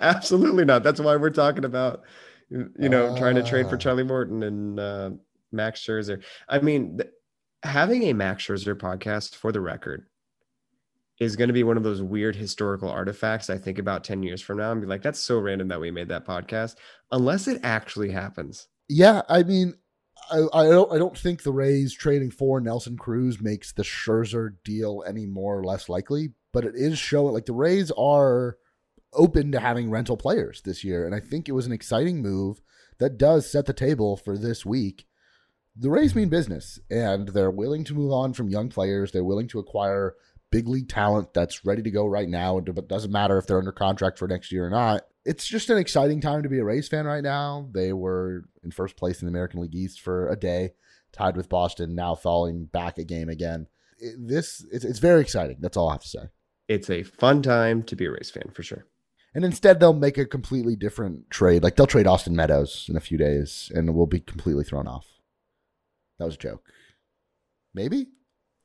Absolutely 0.00 0.64
not. 0.64 0.82
That's 0.82 1.00
why 1.00 1.16
we're 1.16 1.30
talking 1.30 1.64
about 1.64 2.04
you 2.50 2.88
know, 2.88 3.06
uh, 3.06 3.18
trying 3.18 3.34
to 3.34 3.42
trade 3.42 3.68
for 3.68 3.74
ah. 3.74 3.78
Charlie 3.78 4.04
Morton 4.04 4.42
and 4.42 4.80
uh, 4.80 5.10
Max 5.52 5.80
Scherzer. 5.80 6.22
I 6.48 6.58
mean, 6.60 6.98
th- 6.98 7.10
having 7.62 8.04
a 8.04 8.12
Max 8.12 8.46
Scherzer 8.46 8.74
podcast 8.74 9.34
for 9.34 9.52
the 9.52 9.60
record 9.60 10.06
is 11.20 11.36
going 11.36 11.48
to 11.48 11.54
be 11.54 11.64
one 11.64 11.76
of 11.76 11.82
those 11.82 12.00
weird 12.00 12.36
historical 12.36 12.88
artifacts 12.88 13.50
I 13.50 13.58
think 13.58 13.78
about 13.78 14.04
10 14.04 14.22
years 14.22 14.40
from 14.40 14.58
now 14.58 14.70
and 14.70 14.80
be 14.80 14.86
like, 14.86 15.02
that's 15.02 15.18
so 15.18 15.38
random 15.38 15.68
that 15.68 15.80
we 15.80 15.90
made 15.90 16.08
that 16.08 16.26
podcast, 16.26 16.76
unless 17.10 17.48
it 17.48 17.60
actually 17.64 18.10
happens. 18.10 18.68
Yeah. 18.88 19.22
I 19.28 19.42
mean, 19.42 19.74
I, 20.30 20.46
I 20.52 20.64
don't 20.64 20.92
I 20.92 20.98
don't 20.98 21.16
think 21.16 21.42
the 21.42 21.52
Rays 21.52 21.94
trading 21.94 22.30
for 22.30 22.60
Nelson 22.60 22.96
Cruz 22.96 23.40
makes 23.40 23.72
the 23.72 23.82
Scherzer 23.82 24.56
deal 24.64 25.04
any 25.06 25.26
more 25.26 25.58
or 25.58 25.64
less 25.64 25.88
likely, 25.88 26.32
but 26.52 26.64
it 26.64 26.74
is 26.74 26.98
showing 26.98 27.32
like 27.32 27.46
the 27.46 27.52
Rays 27.52 27.90
are 27.92 28.58
open 29.12 29.52
to 29.52 29.60
having 29.60 29.90
rental 29.90 30.16
players 30.16 30.62
this 30.62 30.84
year. 30.84 31.06
And 31.06 31.14
I 31.14 31.20
think 31.20 31.48
it 31.48 31.52
was 31.52 31.66
an 31.66 31.72
exciting 31.72 32.22
move 32.22 32.60
that 32.98 33.18
does 33.18 33.50
set 33.50 33.66
the 33.66 33.72
table 33.72 34.16
for 34.16 34.36
this 34.36 34.66
week. 34.66 35.06
The 35.76 35.90
Rays 35.90 36.14
mean 36.14 36.28
business, 36.28 36.80
and 36.90 37.28
they're 37.28 37.50
willing 37.50 37.84
to 37.84 37.94
move 37.94 38.12
on 38.12 38.32
from 38.32 38.48
young 38.48 38.68
players. 38.68 39.12
They're 39.12 39.22
willing 39.22 39.46
to 39.48 39.60
acquire 39.60 40.16
big 40.50 40.66
league 40.66 40.88
talent 40.88 41.34
that's 41.34 41.64
ready 41.64 41.82
to 41.82 41.90
go 41.90 42.06
right 42.06 42.28
now. 42.28 42.58
But 42.58 42.88
doesn't 42.88 43.12
matter 43.12 43.38
if 43.38 43.46
they're 43.46 43.58
under 43.58 43.72
contract 43.72 44.18
for 44.18 44.26
next 44.26 44.50
year 44.50 44.66
or 44.66 44.70
not. 44.70 45.02
it's 45.24 45.46
just 45.46 45.70
an 45.70 45.78
exciting 45.78 46.20
time 46.20 46.42
to 46.42 46.48
be 46.48 46.58
a 46.58 46.64
Rays 46.64 46.88
fan 46.88 47.04
right 47.04 47.22
now. 47.22 47.68
They 47.72 47.92
were 47.92 48.44
in 48.64 48.70
first 48.70 48.96
place 48.96 49.20
in 49.20 49.26
the 49.26 49.30
American 49.30 49.60
League 49.60 49.74
East 49.74 50.00
for 50.00 50.28
a 50.28 50.36
day, 50.36 50.70
tied 51.12 51.36
with 51.36 51.48
Boston, 51.48 51.94
now 51.94 52.14
falling 52.14 52.64
back 52.64 52.98
a 52.98 53.04
game 53.04 53.28
again. 53.28 53.66
It, 53.98 54.16
this 54.18 54.64
it's, 54.72 54.84
it's 54.84 54.98
very 55.00 55.20
exciting. 55.20 55.58
That's 55.60 55.76
all 55.76 55.90
I 55.90 55.94
have 55.94 56.02
to 56.02 56.08
say. 56.08 56.28
It's 56.66 56.90
a 56.90 57.02
fun 57.02 57.42
time 57.42 57.82
to 57.84 57.96
be 57.96 58.06
a 58.06 58.10
Rays 58.10 58.30
fan 58.30 58.50
for 58.52 58.62
sure. 58.62 58.86
And 59.34 59.44
instead, 59.44 59.78
they'll 59.78 59.92
make 59.92 60.18
a 60.18 60.24
completely 60.24 60.74
different 60.74 61.30
trade. 61.30 61.62
Like 61.62 61.76
they'll 61.76 61.86
trade 61.86 62.06
Austin 62.06 62.34
Meadows 62.34 62.86
in 62.88 62.96
a 62.96 63.00
few 63.00 63.18
days, 63.18 63.70
and 63.74 63.94
we'll 63.94 64.06
be 64.06 64.20
completely 64.20 64.64
thrown 64.64 64.88
off. 64.88 65.06
That 66.18 66.24
was 66.24 66.34
a 66.34 66.38
joke. 66.38 66.64
Maybe. 67.74 68.08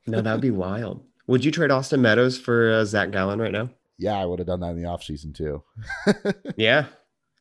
No, 0.07 0.21
that'd 0.21 0.41
be 0.41 0.51
wild. 0.51 1.03
Would 1.27 1.45
you 1.45 1.51
trade 1.51 1.71
Austin 1.71 2.01
Meadows 2.01 2.37
for 2.37 2.71
uh, 2.71 2.85
Zach 2.85 3.11
Gallen 3.11 3.39
right 3.39 3.51
now? 3.51 3.69
Yeah, 3.97 4.19
I 4.19 4.25
would 4.25 4.39
have 4.39 4.47
done 4.47 4.59
that 4.61 4.71
in 4.71 4.81
the 4.81 4.89
offseason 4.89 5.35
too. 5.35 5.63
yeah. 6.57 6.87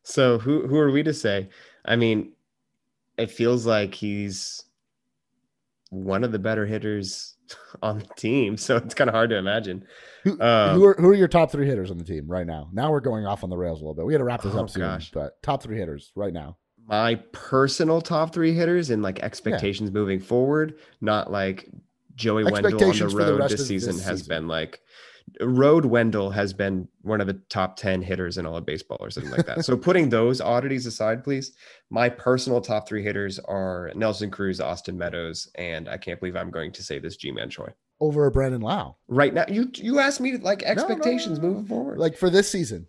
So 0.04 0.38
who 0.38 0.66
who 0.66 0.78
are 0.78 0.90
we 0.90 1.02
to 1.02 1.14
say? 1.14 1.48
I 1.84 1.96
mean, 1.96 2.32
it 3.16 3.30
feels 3.30 3.66
like 3.66 3.94
he's 3.94 4.64
one 5.92 6.24
of 6.24 6.32
the 6.32 6.38
better 6.38 6.64
hitters 6.64 7.36
on 7.82 7.98
the 7.98 8.06
team, 8.16 8.56
so 8.56 8.76
it's 8.78 8.94
kind 8.94 9.08
of 9.08 9.14
hard 9.14 9.30
to 9.30 9.36
imagine. 9.36 9.84
Who, 10.24 10.40
um, 10.40 10.76
who, 10.76 10.84
are 10.86 10.94
who 10.94 11.08
are 11.08 11.14
your 11.14 11.28
top 11.28 11.50
three 11.50 11.66
hitters 11.66 11.90
on 11.90 11.98
the 11.98 12.04
team 12.04 12.26
right 12.26 12.46
now? 12.46 12.70
Now 12.72 12.90
we're 12.90 13.00
going 13.00 13.26
off 13.26 13.44
on 13.44 13.50
the 13.50 13.56
rails 13.56 13.80
a 13.80 13.84
little 13.84 13.94
bit. 13.94 14.06
We 14.06 14.12
got 14.12 14.18
to 14.18 14.24
wrap 14.24 14.42
this 14.42 14.54
oh, 14.54 14.60
up 14.60 14.70
soon, 14.70 14.82
gosh. 14.82 15.10
but 15.12 15.40
top 15.42 15.62
three 15.62 15.78
hitters 15.78 16.12
right 16.16 16.32
now. 16.32 16.56
My 16.86 17.16
personal 17.32 18.00
top 18.00 18.32
three 18.32 18.54
hitters 18.54 18.90
and 18.90 19.02
like 19.02 19.20
expectations 19.20 19.90
yeah. 19.90 19.94
moving 19.94 20.18
forward, 20.18 20.78
not 21.00 21.30
like 21.30 21.68
Joey 22.14 22.44
Wendle 22.44 22.66
on 22.66 22.98
the 22.98 23.06
road 23.14 23.42
the 23.42 23.48
this 23.48 23.68
season 23.68 23.96
this 23.96 24.04
has 24.04 24.20
season. 24.20 24.36
been 24.36 24.48
like 24.48 24.80
Road 25.40 25.84
Wendle 25.84 26.30
has 26.30 26.52
been 26.52 26.88
one 27.02 27.20
of 27.20 27.26
the 27.26 27.40
top 27.48 27.76
10 27.76 28.02
hitters 28.02 28.38
in 28.38 28.46
all 28.46 28.56
of 28.56 28.66
baseball 28.66 28.98
or 29.00 29.10
something 29.10 29.32
like 29.32 29.46
that. 29.46 29.64
so 29.64 29.76
putting 29.78 30.08
those 30.08 30.40
oddities 30.40 30.86
aside, 30.86 31.24
please, 31.24 31.52
my 31.90 32.08
personal 32.08 32.60
top 32.60 32.88
three 32.88 33.02
hitters 33.02 33.38
are 33.40 33.90
Nelson 33.94 34.30
Cruz, 34.30 34.60
Austin 34.60 34.98
Meadows, 34.98 35.48
and 35.56 35.88
I 35.88 35.96
can't 35.96 36.20
believe 36.20 36.36
I'm 36.36 36.50
going 36.50 36.72
to 36.72 36.82
say 36.82 36.98
this 36.98 37.16
Ji-Man 37.16 37.50
Choi. 37.50 37.72
Over 38.00 38.30
Brandon 38.30 38.60
Lowe. 38.60 38.96
Right 39.06 39.32
now, 39.32 39.44
you 39.48 39.70
you 39.74 40.00
asked 40.00 40.20
me 40.20 40.36
like 40.36 40.64
expectations 40.64 41.38
no, 41.38 41.42
no, 41.42 41.48
no, 41.48 41.54
moving 41.54 41.66
forward. 41.66 41.98
Like 41.98 42.16
for 42.16 42.30
this 42.30 42.50
season. 42.50 42.88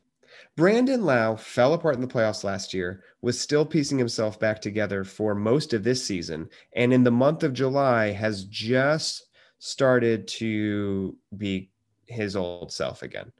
Brandon 0.56 1.04
Lowe 1.04 1.36
fell 1.36 1.74
apart 1.74 1.96
in 1.96 2.02
the 2.02 2.08
playoffs 2.08 2.44
last 2.44 2.74
year, 2.74 3.04
was 3.22 3.40
still 3.40 3.66
piecing 3.66 3.98
himself 3.98 4.40
back 4.40 4.62
together 4.62 5.04
for 5.04 5.34
most 5.34 5.74
of 5.74 5.84
this 5.84 6.06
season, 6.06 6.50
and 6.76 6.94
in 6.94 7.04
the 7.04 7.12
month 7.12 7.44
of 7.44 7.54
July 7.54 8.12
has 8.12 8.46
just 8.46 9.24
started 9.60 10.28
to 10.28 11.16
be 11.38 11.72
his 12.14 12.36
old 12.36 12.72
self 12.72 13.04
again. 13.04 13.32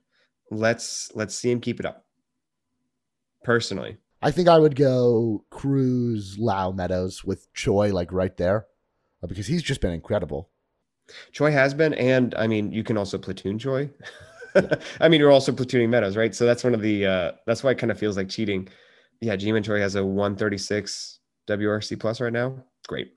Let's 0.52 1.12
let's 1.16 1.36
see 1.36 1.52
him 1.52 1.62
keep 1.62 1.80
it 1.80 1.86
up. 1.86 2.06
Personally, 3.44 3.98
I 4.22 4.32
think 4.32 4.48
I 4.48 4.58
would 4.58 4.76
go 4.76 5.44
Cruz, 5.50 6.38
Lowe, 6.40 6.72
Meadows 6.72 7.24
with 7.24 7.52
Choi 7.54 7.94
like 7.94 8.12
right 8.12 8.36
there 8.38 8.68
uh, 9.22 9.28
because 9.28 9.48
he's 9.48 9.64
just 9.64 9.82
been 9.82 9.92
incredible. 9.92 10.50
Choi 11.32 11.52
has 11.52 11.74
been, 11.74 11.94
and 11.96 12.34
I 12.36 12.48
mean, 12.48 12.72
you 12.72 12.84
can 12.84 12.98
also 12.98 13.18
platoon 13.18 13.60
Choi. 13.60 13.90
I 15.02 15.10
mean, 15.10 15.20
you're 15.20 15.32
also 15.32 15.52
platooning 15.52 15.90
Meadows, 15.90 16.16
right? 16.16 16.34
So 16.34 16.46
that's 16.46 16.64
one 16.64 16.74
of 16.74 16.82
the 16.82 17.06
uh, 17.06 17.32
that's 17.46 17.64
why 17.64 17.72
it 17.72 17.78
kind 17.78 17.92
of 17.92 18.00
feels 18.00 18.16
like 18.16 18.30
cheating. 18.30 18.70
Yeah, 19.22 19.36
Ji-Man 19.36 19.64
Choi 19.64 19.80
has 19.80 19.96
a 19.96 20.06
136 20.06 21.20
WRC 21.48 22.00
plus 22.00 22.22
right 22.22 22.34
now. 22.34 22.56
Great. 22.88 23.14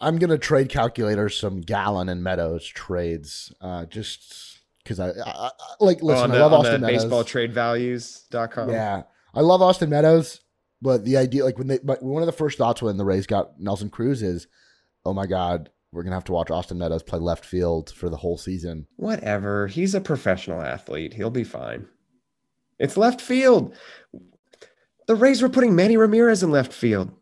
I'm 0.00 0.18
gonna 0.18 0.38
trade 0.38 0.68
calculators 0.68 1.38
some 1.38 1.60
Gallen 1.60 2.08
and 2.08 2.22
Meadows 2.22 2.66
trades. 2.66 3.52
Uh, 3.60 3.84
just 3.84 4.49
because 4.82 5.00
I, 5.00 5.10
I, 5.10 5.30
I, 5.46 5.50
like 5.80 6.02
listen. 6.02 6.30
Oh, 6.30 6.34
the, 6.34 6.38
I 6.38 6.46
love 6.46 6.52
Austin 6.52 6.80
Meadows. 6.80 7.04
Baseballtradevalues.com. 7.04 8.70
Yeah, 8.70 9.02
I 9.34 9.40
love 9.40 9.62
Austin 9.62 9.90
Meadows, 9.90 10.40
but 10.80 11.04
the 11.04 11.16
idea, 11.16 11.44
like 11.44 11.58
when 11.58 11.68
they, 11.68 11.76
one 11.76 12.22
of 12.22 12.26
the 12.26 12.32
first 12.32 12.58
thoughts 12.58 12.82
when 12.82 12.96
the 12.96 13.04
Rays 13.04 13.26
got 13.26 13.60
Nelson 13.60 13.90
Cruz 13.90 14.22
is, 14.22 14.46
oh 15.04 15.12
my 15.12 15.26
god, 15.26 15.70
we're 15.92 16.02
gonna 16.02 16.16
have 16.16 16.24
to 16.24 16.32
watch 16.32 16.50
Austin 16.50 16.78
Meadows 16.78 17.02
play 17.02 17.18
left 17.18 17.44
field 17.44 17.90
for 17.90 18.08
the 18.08 18.16
whole 18.16 18.38
season. 18.38 18.86
Whatever. 18.96 19.66
He's 19.66 19.94
a 19.94 20.00
professional 20.00 20.62
athlete. 20.62 21.14
He'll 21.14 21.30
be 21.30 21.44
fine. 21.44 21.86
It's 22.78 22.96
left 22.96 23.20
field. 23.20 23.74
The 25.06 25.16
Rays 25.16 25.42
were 25.42 25.48
putting 25.48 25.74
Manny 25.74 25.96
Ramirez 25.96 26.42
in 26.42 26.50
left 26.50 26.72
field. 26.72 27.12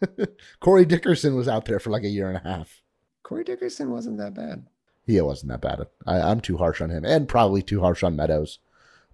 Corey 0.60 0.84
Dickerson 0.84 1.36
was 1.36 1.48
out 1.48 1.64
there 1.64 1.78
for 1.78 1.90
like 1.90 2.02
a 2.02 2.08
year 2.08 2.28
and 2.28 2.36
a 2.36 2.48
half. 2.48 2.82
Corey 3.22 3.44
Dickerson 3.44 3.90
wasn't 3.90 4.18
that 4.18 4.34
bad 4.34 4.66
he 5.06 5.20
wasn't 5.20 5.50
that 5.50 5.60
bad. 5.60 5.86
I, 6.06 6.20
I'm 6.20 6.40
too 6.40 6.56
harsh 6.56 6.80
on 6.80 6.90
him, 6.90 7.04
and 7.04 7.28
probably 7.28 7.62
too 7.62 7.80
harsh 7.80 8.02
on 8.02 8.16
Meadows. 8.16 8.58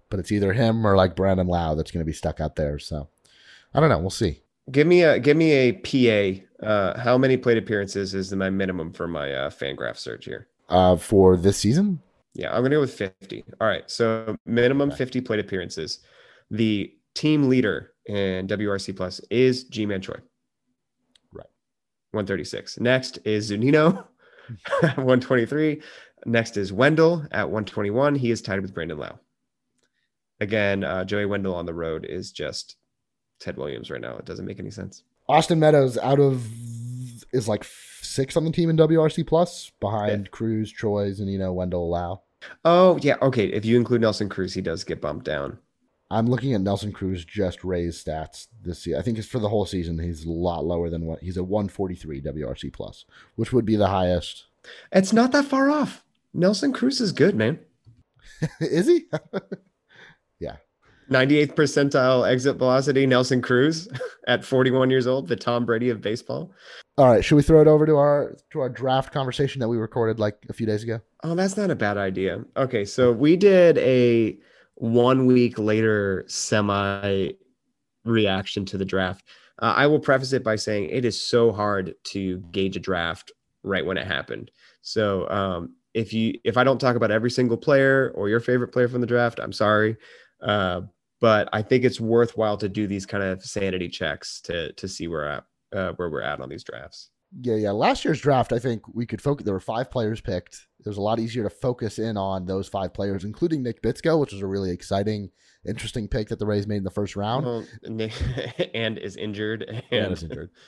But 0.09 0.19
it's 0.19 0.31
either 0.31 0.53
him 0.53 0.85
or 0.85 0.95
like 0.95 1.15
Brandon 1.15 1.47
Lowe 1.47 1.75
that's 1.75 1.91
going 1.91 2.01
to 2.01 2.09
be 2.09 2.13
stuck 2.13 2.39
out 2.39 2.55
there. 2.55 2.79
So 2.79 3.09
I 3.73 3.79
don't 3.79 3.89
know. 3.89 3.99
We'll 3.99 4.09
see. 4.09 4.41
Give 4.71 4.87
me 4.87 5.03
a 5.03 5.19
give 5.19 5.37
me 5.37 5.51
a 5.51 5.71
PA. 5.73 6.65
Uh, 6.65 6.99
how 6.99 7.17
many 7.17 7.37
plate 7.37 7.57
appearances 7.57 8.13
is 8.13 8.33
my 8.33 8.49
minimum 8.49 8.91
for 8.91 9.07
my 9.07 9.33
uh, 9.33 9.49
Fangraph 9.49 9.97
search 9.97 10.25
here? 10.25 10.47
Uh, 10.67 10.95
for 10.95 11.37
this 11.37 11.57
season? 11.57 12.01
Yeah, 12.33 12.55
I'm 12.55 12.61
gonna 12.63 12.75
go 12.75 12.81
with 12.81 12.93
50. 12.93 13.43
All 13.59 13.67
right, 13.67 13.89
so 13.89 14.35
minimum 14.45 14.89
okay. 14.89 14.97
50 14.97 15.21
plate 15.21 15.39
appearances. 15.39 15.99
The 16.51 16.93
team 17.15 17.49
leader 17.49 17.93
in 18.05 18.47
WRC 18.47 18.95
plus 18.95 19.19
is 19.29 19.63
Ji-Man 19.65 20.01
Choi. 20.01 20.15
Right. 21.33 21.47
136. 22.11 22.79
Next 22.79 23.19
is 23.25 23.51
Zunino 23.51 24.05
123. 24.81 25.81
Next 26.25 26.57
is 26.57 26.73
Wendle 26.73 27.25
at 27.31 27.49
121. 27.49 28.15
He 28.15 28.31
is 28.31 28.41
tied 28.41 28.61
with 28.61 28.73
Brandon 28.73 28.97
Lowe. 28.97 29.19
Again, 30.39 30.83
uh, 30.83 31.03
Joey 31.05 31.25
Wendle 31.25 31.55
on 31.55 31.65
the 31.65 31.73
road 31.73 32.05
is 32.05 32.31
just 32.31 32.77
Ted 33.39 33.57
Williams 33.57 33.89
right 33.89 34.01
now. 34.01 34.17
It 34.17 34.25
doesn't 34.25 34.45
make 34.45 34.59
any 34.59 34.71
sense. 34.71 35.03
Austin 35.27 35.59
Meadows 35.59 35.97
out 35.97 36.19
of 36.19 36.45
is 37.31 37.47
like 37.47 37.63
six 38.01 38.35
on 38.35 38.45
the 38.45 38.51
team 38.51 38.69
in 38.69 38.77
WRC 38.77 39.27
plus 39.27 39.71
behind 39.79 40.25
yeah. 40.25 40.29
Cruz, 40.31 40.71
Choi, 40.71 41.11
Zunino, 41.11 41.53
Wendle, 41.53 41.89
Lowe. 41.89 42.21
Oh 42.65 42.97
yeah, 43.01 43.17
okay. 43.21 43.47
If 43.47 43.65
you 43.65 43.77
include 43.77 44.01
Nelson 44.01 44.29
Cruz, 44.29 44.53
he 44.53 44.61
does 44.61 44.83
get 44.83 45.01
bumped 45.01 45.25
down. 45.25 45.59
I'm 46.11 46.25
looking 46.25 46.53
at 46.53 46.61
Nelson 46.61 46.91
Cruz 46.91 47.23
just 47.23 47.63
raised 47.63 48.05
stats 48.05 48.47
this 48.63 48.85
year. 48.87 48.97
I 48.97 49.03
think 49.03 49.17
it's 49.17 49.27
for 49.27 49.39
the 49.39 49.49
whole 49.49 49.65
season. 49.65 49.99
He's 49.99 50.25
a 50.25 50.31
lot 50.31 50.65
lower 50.65 50.89
than 50.89 51.05
what 51.05 51.19
he's 51.19 51.37
a 51.37 51.43
143 51.43 52.21
WRC 52.21 52.73
plus, 52.73 53.05
which 53.35 53.53
would 53.53 53.65
be 53.65 53.75
the 53.75 53.87
highest. 53.87 54.45
It's 54.91 55.13
not 55.13 55.31
that 55.33 55.45
far 55.45 55.69
off. 55.69 56.03
Nelson 56.33 56.73
Cruz 56.73 56.99
is 56.99 57.11
good, 57.11 57.35
man. 57.35 57.59
is 58.59 58.87
he? 58.87 59.05
yeah. 60.39 60.57
98th 61.11 61.55
percentile 61.55 62.29
exit 62.29 62.57
velocity, 62.57 63.05
Nelson 63.05 63.41
Cruz 63.41 63.87
at 64.27 64.45
41 64.45 64.89
years 64.89 65.07
old, 65.07 65.27
the 65.27 65.35
Tom 65.35 65.65
Brady 65.65 65.89
of 65.89 66.01
baseball. 66.01 66.51
All 66.97 67.07
right, 67.07 67.23
should 67.23 67.35
we 67.35 67.41
throw 67.43 67.61
it 67.61 67.67
over 67.67 67.85
to 67.85 67.95
our 67.95 68.35
to 68.51 68.59
our 68.59 68.69
draft 68.69 69.13
conversation 69.13 69.59
that 69.59 69.69
we 69.69 69.77
recorded 69.77 70.19
like 70.19 70.37
a 70.49 70.53
few 70.53 70.67
days 70.67 70.83
ago? 70.83 70.99
Oh, 71.23 71.33
that's 71.33 71.57
not 71.57 71.71
a 71.71 71.75
bad 71.75 71.97
idea. 71.97 72.43
Okay, 72.57 72.83
so 72.85 73.11
we 73.11 73.37
did 73.37 73.77
a 73.77 74.37
one 74.79 75.25
week 75.25 75.59
later 75.59 76.23
semi 76.27 77.31
reaction 78.05 78.65
to 78.65 78.77
the 78.77 78.85
draft. 78.85 79.25
Uh, 79.61 79.73
I 79.75 79.87
will 79.87 79.99
preface 79.99 80.33
it 80.33 80.43
by 80.43 80.55
saying 80.55 80.89
it 80.89 81.05
is 81.05 81.21
so 81.21 81.51
hard 81.51 81.93
to 82.05 82.37
gauge 82.51 82.77
a 82.77 82.79
draft 82.79 83.31
right 83.63 83.85
when 83.85 83.97
it 83.97 84.07
happened. 84.07 84.51
So 84.81 85.29
um, 85.29 85.75
if 85.93 86.13
you 86.13 86.39
if 86.43 86.57
I 86.57 86.63
don't 86.63 86.79
talk 86.79 86.95
about 86.95 87.11
every 87.11 87.29
single 87.29 87.57
player 87.57 88.11
or 88.15 88.29
your 88.29 88.39
favorite 88.39 88.69
player 88.69 88.87
from 88.87 89.01
the 89.01 89.07
draft, 89.07 89.39
I'm 89.39 89.53
sorry. 89.53 89.97
Uh, 90.41 90.81
but 91.19 91.49
I 91.51 91.61
think 91.61 91.83
it's 91.83 91.99
worthwhile 91.99 92.55
to 92.57 92.69
do 92.69 92.87
these 92.87 93.05
kind 93.05 93.23
of 93.23 93.43
sanity 93.43 93.89
checks 93.89 94.39
to 94.41 94.71
to 94.73 94.87
see 94.87 95.07
where 95.09 95.27
at 95.27 95.43
uh, 95.73 95.91
where 95.93 96.09
we're 96.09 96.21
at 96.21 96.39
on 96.39 96.47
these 96.47 96.63
drafts. 96.63 97.09
Yeah, 97.41 97.55
yeah. 97.55 97.71
Last 97.71 98.03
year's 98.05 98.21
draft, 98.21 98.51
I 98.51 98.59
think 98.59 98.81
we 98.93 99.05
could 99.05 99.21
focus. 99.21 99.45
There 99.45 99.53
were 99.53 99.59
five 99.59 99.91
players 99.91 100.21
picked. 100.21 100.67
It 100.79 100.87
was 100.87 100.97
a 100.97 101.01
lot 101.01 101.19
easier 101.19 101.43
to 101.43 101.49
focus 101.49 101.99
in 101.99 102.17
on 102.17 102.45
those 102.45 102.67
five 102.67 102.93
players, 102.93 103.23
including 103.23 103.61
Nick 103.61 103.81
Bitsko, 103.81 104.19
which 104.19 104.31
was 104.31 104.41
a 104.41 104.47
really 104.47 104.71
exciting, 104.71 105.29
interesting 105.67 106.07
pick 106.07 106.29
that 106.29 106.39
the 106.39 106.45
Rays 106.45 106.67
made 106.67 106.77
in 106.77 106.83
the 106.83 106.89
first 106.89 107.15
round. 107.15 107.45
Well, 107.45 107.65
Nick, 107.83 108.13
and 108.73 108.97
is 108.97 109.15
injured. 109.15 109.63
And, 109.63 109.83
and 109.91 110.13
is 110.13 110.23
injured. 110.23 110.49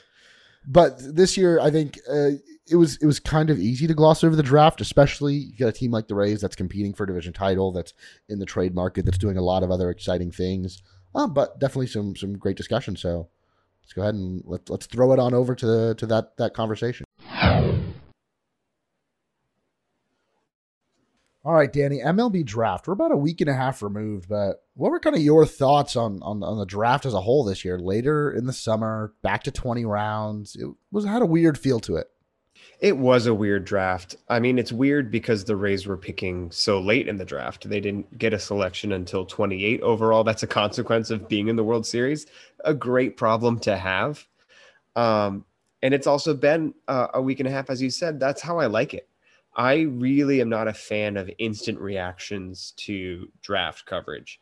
But 0.64 0.98
this 1.00 1.36
year, 1.36 1.58
I 1.58 1.70
think 1.70 1.98
uh, 2.08 2.30
it 2.70 2.76
was 2.76 2.96
it 2.98 3.06
was 3.06 3.18
kind 3.18 3.50
of 3.50 3.58
easy 3.58 3.88
to 3.88 3.94
gloss 3.94 4.22
over 4.22 4.36
the 4.36 4.44
draft, 4.44 4.80
especially 4.80 5.34
you 5.34 5.56
got 5.58 5.68
a 5.68 5.72
team 5.72 5.90
like 5.90 6.06
the 6.06 6.14
Rays 6.14 6.40
that's 6.40 6.54
competing 6.54 6.94
for 6.94 7.02
a 7.02 7.06
division 7.08 7.32
title, 7.32 7.72
that's 7.72 7.94
in 8.28 8.38
the 8.38 8.46
trade 8.46 8.72
market, 8.74 9.04
that's 9.04 9.18
doing 9.18 9.36
a 9.36 9.42
lot 9.42 9.64
of 9.64 9.72
other 9.72 9.90
exciting 9.90 10.30
things. 10.30 10.80
Uh, 11.14 11.26
but 11.26 11.58
definitely 11.58 11.88
some 11.88 12.14
some 12.14 12.38
great 12.38 12.56
discussion. 12.56 12.94
So 12.94 13.28
let's 13.82 13.92
go 13.92 14.02
ahead 14.02 14.14
and 14.14 14.42
let's 14.44 14.70
let's 14.70 14.86
throw 14.86 15.12
it 15.12 15.18
on 15.18 15.34
over 15.34 15.54
to 15.54 15.94
to 15.94 16.06
that 16.06 16.36
that 16.38 16.54
conversation. 16.54 17.04
All 21.44 21.54
right, 21.54 21.72
Danny, 21.72 21.98
MLB 21.98 22.44
draft. 22.44 22.86
We're 22.86 22.92
about 22.92 23.10
a 23.10 23.16
week 23.16 23.40
and 23.40 23.50
a 23.50 23.54
half 23.54 23.82
removed, 23.82 24.28
but 24.28 24.62
what 24.74 24.92
were 24.92 25.00
kind 25.00 25.16
of 25.16 25.22
your 25.22 25.44
thoughts 25.44 25.96
on, 25.96 26.22
on 26.22 26.40
on 26.44 26.56
the 26.56 26.64
draft 26.64 27.04
as 27.04 27.14
a 27.14 27.20
whole 27.20 27.42
this 27.42 27.64
year? 27.64 27.80
Later 27.80 28.30
in 28.30 28.46
the 28.46 28.52
summer, 28.52 29.12
back 29.22 29.42
to 29.44 29.50
twenty 29.50 29.84
rounds. 29.84 30.54
It 30.54 30.68
was 30.92 31.04
had 31.04 31.20
a 31.20 31.26
weird 31.26 31.58
feel 31.58 31.80
to 31.80 31.96
it. 31.96 32.11
It 32.82 32.98
was 32.98 33.26
a 33.26 33.34
weird 33.34 33.64
draft. 33.64 34.16
I 34.28 34.40
mean, 34.40 34.58
it's 34.58 34.72
weird 34.72 35.08
because 35.08 35.44
the 35.44 35.54
Rays 35.54 35.86
were 35.86 35.96
picking 35.96 36.50
so 36.50 36.80
late 36.80 37.06
in 37.06 37.16
the 37.16 37.24
draft. 37.24 37.68
They 37.68 37.78
didn't 37.78 38.18
get 38.18 38.34
a 38.34 38.40
selection 38.40 38.90
until 38.90 39.24
28 39.24 39.80
overall. 39.82 40.24
That's 40.24 40.42
a 40.42 40.48
consequence 40.48 41.08
of 41.10 41.28
being 41.28 41.46
in 41.46 41.54
the 41.54 41.62
World 41.62 41.86
Series. 41.86 42.26
A 42.64 42.74
great 42.74 43.16
problem 43.16 43.60
to 43.60 43.76
have. 43.76 44.26
Um, 44.96 45.44
and 45.80 45.94
it's 45.94 46.08
also 46.08 46.34
been 46.34 46.74
uh, 46.88 47.06
a 47.14 47.22
week 47.22 47.38
and 47.38 47.48
a 47.48 47.52
half, 47.52 47.70
as 47.70 47.80
you 47.80 47.88
said. 47.88 48.18
That's 48.18 48.42
how 48.42 48.58
I 48.58 48.66
like 48.66 48.94
it. 48.94 49.08
I 49.54 49.82
really 49.82 50.40
am 50.40 50.48
not 50.48 50.66
a 50.66 50.72
fan 50.72 51.16
of 51.16 51.30
instant 51.38 51.78
reactions 51.78 52.72
to 52.78 53.28
draft 53.42 53.86
coverage. 53.86 54.40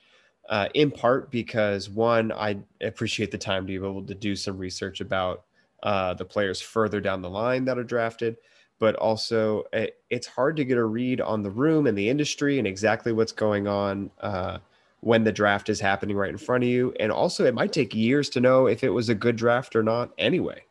Uh, 0.49 0.68
in 0.72 0.91
part 0.91 1.30
because 1.30 1.91
one, 1.91 2.32
I 2.32 2.57
appreciate 2.80 3.32
the 3.32 3.38
time 3.38 3.64
to 3.64 3.66
be 3.66 3.74
able 3.74 4.07
to 4.07 4.14
do 4.14 4.34
some 4.34 4.57
research 4.57 5.03
about 5.03 5.45
uh, 5.83 6.14
the 6.14 6.24
players 6.24 6.61
further 6.61 7.01
down 7.01 7.22
the 7.22 7.31
line 7.31 7.64
that 7.64 7.78
are 7.78 7.85
drafted, 7.85 8.37
but 8.78 8.95
also 8.97 9.64
it, 9.72 9.76
eh, 9.76 9.87
it's 10.11 10.26
hard 10.26 10.57
to 10.57 10.64
get 10.64 10.78
a 10.78 10.85
read 10.85 11.20
on 11.20 11.43
the 11.43 11.51
room 11.51 11.87
and 11.87 11.97
the 11.97 12.09
industry 12.09 12.59
and 12.59 12.66
exactly 12.66 13.12
what's 13.12 13.33
going 13.33 13.68
on 13.68 14.11
uh, 14.20 14.59
when 15.01 15.24
the 15.24 15.33
draft 15.33 15.68
is 15.68 15.81
happening 15.81 16.16
right 16.16 16.31
in 16.31 16.39
front 16.39 16.64
of 16.64 16.70
you. 16.70 16.95
And 17.01 17.11
also, 17.12 17.45
it 17.45 17.55
might 17.55 17.72
take 17.72 17.95
years 17.95 18.28
to 18.31 18.41
know 18.41 18.66
if 18.66 18.85
it 18.85 18.91
was 18.91 19.09
a 19.09 19.14
good 19.14 19.37
draft 19.37 19.74
or 19.76 19.83
not 19.83 20.11
anyway. 20.18 20.64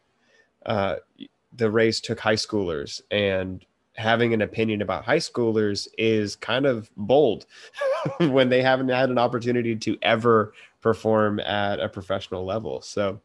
Uh, 0.66 0.98
the 1.56 1.72
Rays 1.72 2.00
took 2.00 2.20
high 2.20 2.36
schoolers, 2.36 3.02
and 3.10 3.66
having 3.96 4.34
an 4.34 4.42
opinion 4.42 4.82
about 4.82 5.04
high 5.04 5.18
schoolers 5.18 5.88
is 5.98 6.36
kind 6.36 6.66
of 6.66 6.90
bold 6.96 7.46
when 8.20 8.50
they 8.50 8.62
haven't 8.62 8.90
had 8.90 9.10
an 9.10 9.18
opportunity 9.18 9.76
to 9.76 9.98
ever 10.02 10.54
perform 10.82 11.40
at 11.42 11.80
a 11.80 11.90
professional 11.90 12.46
level. 12.46 12.82
So, 12.82 13.20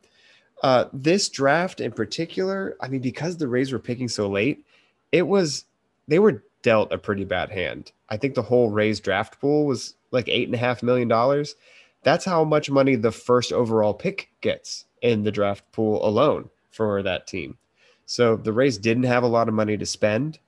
uh, 0.62 0.86
this 0.92 1.28
draft 1.28 1.80
in 1.80 1.92
particular, 1.92 2.76
I 2.80 2.88
mean, 2.88 3.00
because 3.00 3.36
the 3.36 3.48
Rays 3.48 3.72
were 3.72 3.78
picking 3.78 4.08
so 4.08 4.28
late, 4.28 4.64
it 5.12 5.26
was 5.26 5.64
they 6.08 6.18
were 6.18 6.42
dealt 6.62 6.92
a 6.92 6.98
pretty 6.98 7.24
bad 7.24 7.50
hand. 7.50 7.92
I 8.08 8.16
think 8.16 8.34
the 8.34 8.42
whole 8.42 8.70
Rays 8.70 9.00
draft 9.00 9.40
pool 9.40 9.66
was 9.66 9.94
like 10.10 10.28
eight 10.28 10.48
and 10.48 10.54
a 10.54 10.58
half 10.58 10.82
million 10.82 11.08
dollars. 11.08 11.56
That's 12.02 12.24
how 12.24 12.44
much 12.44 12.70
money 12.70 12.96
the 12.96 13.12
first 13.12 13.52
overall 13.52 13.94
pick 13.94 14.30
gets 14.40 14.84
in 15.02 15.24
the 15.24 15.32
draft 15.32 15.70
pool 15.72 16.06
alone 16.06 16.50
for 16.70 17.02
that 17.02 17.26
team. 17.26 17.58
So 18.06 18.36
the 18.36 18.52
Rays 18.52 18.78
didn't 18.78 19.04
have 19.04 19.22
a 19.22 19.28
lot 19.28 19.48
of 19.48 19.54
money 19.54 19.76
to 19.76 19.86
spend, 19.86 20.38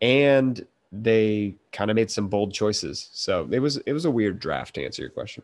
and 0.00 0.66
they 0.90 1.54
kind 1.72 1.90
of 1.90 1.94
made 1.94 2.10
some 2.10 2.28
bold 2.28 2.52
choices. 2.52 3.08
So 3.12 3.48
it 3.50 3.60
was 3.60 3.76
it 3.78 3.92
was 3.92 4.04
a 4.04 4.10
weird 4.10 4.38
draft 4.38 4.74
to 4.74 4.84
answer 4.84 5.02
your 5.02 5.10
question. 5.10 5.42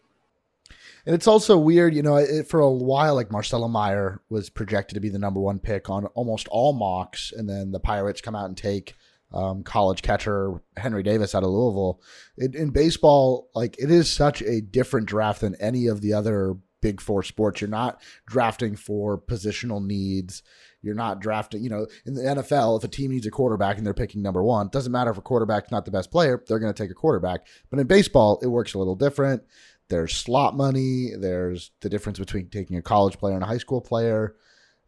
And 1.07 1.14
it's 1.14 1.26
also 1.26 1.59
weird, 1.59 1.94
you 1.94 2.03
know, 2.03 2.16
it, 2.16 2.48
for 2.48 2.61
a 2.61 2.70
while, 2.70 3.14
like 3.14 3.30
Marcelo 3.30 3.68
Meyer 3.68 4.20
was 4.28 4.50
projected 4.50 4.94
to 4.94 5.00
be 5.00 5.09
the 5.09 5.18
number 5.18 5.40
one 5.40 5.59
pick 5.59 5.90
on 5.90 6.07
almost 6.07 6.48
all 6.48 6.72
mocks. 6.72 7.32
And 7.36 7.48
then 7.48 7.72
the 7.72 7.80
Pirates 7.80 8.20
come 8.20 8.36
out 8.36 8.46
and 8.46 8.57
take 8.57 8.94
um, 9.32 9.62
college 9.62 10.03
catcher 10.03 10.61
Henry 10.76 11.03
Davis 11.03 11.34
out 11.34 11.42
of 11.42 11.50
Louisville. 11.50 12.00
It, 12.36 12.55
in 12.55 12.70
baseball, 12.70 13.48
like 13.55 13.76
it 13.78 13.90
is 13.90 14.11
such 14.11 14.42
a 14.42 14.61
different 14.61 15.07
draft 15.07 15.40
than 15.40 15.57
any 15.57 15.86
of 15.86 16.00
the 16.00 16.12
other 16.12 16.57
big 16.80 17.00
four 17.00 17.22
sports. 17.22 17.61
You're 17.61 17.70
not 17.70 18.00
drafting 18.26 18.76
for 18.76 19.18
positional 19.18 19.84
needs. 19.84 20.42
You're 20.82 20.96
not 20.96 21.20
drafting, 21.20 21.62
you 21.62 21.70
know, 21.70 21.86
in 22.05 22.14
the 22.14 22.22
NFL, 22.22 22.76
if 22.76 22.84
a 22.84 22.88
team 22.88 23.12
needs 23.12 23.24
a 23.24 23.30
quarterback 23.30 23.76
and 23.78 23.86
they're 23.86 23.94
picking 23.94 24.20
number 24.20 24.42
one, 24.42 24.66
it 24.66 24.72
doesn't 24.72 24.90
matter 24.90 25.12
if 25.12 25.16
a 25.16 25.22
quarterback's 25.22 25.70
not 25.70 25.84
the 25.84 25.92
best 25.92 26.11
player, 26.11 26.42
they're 26.46 26.59
going 26.59 26.72
to 26.72 26.82
take 26.82 26.90
a 26.90 26.94
quarterback. 26.94 27.46
But 27.70 27.78
in 27.78 27.86
baseball, 27.86 28.40
it 28.42 28.48
works 28.48 28.74
a 28.74 28.78
little 28.78 28.96
different. 28.96 29.44
There's 29.93 30.16
slot 30.16 30.57
money. 30.57 31.11
There's 31.14 31.70
the 31.82 31.90
difference 31.90 32.18
between 32.18 32.49
taking 32.49 32.78
a 32.78 32.82
college 32.82 33.18
player 33.18 33.34
and 33.34 33.43
a 33.43 33.47
high 33.47 33.59
school 33.59 33.82
player. 33.82 34.36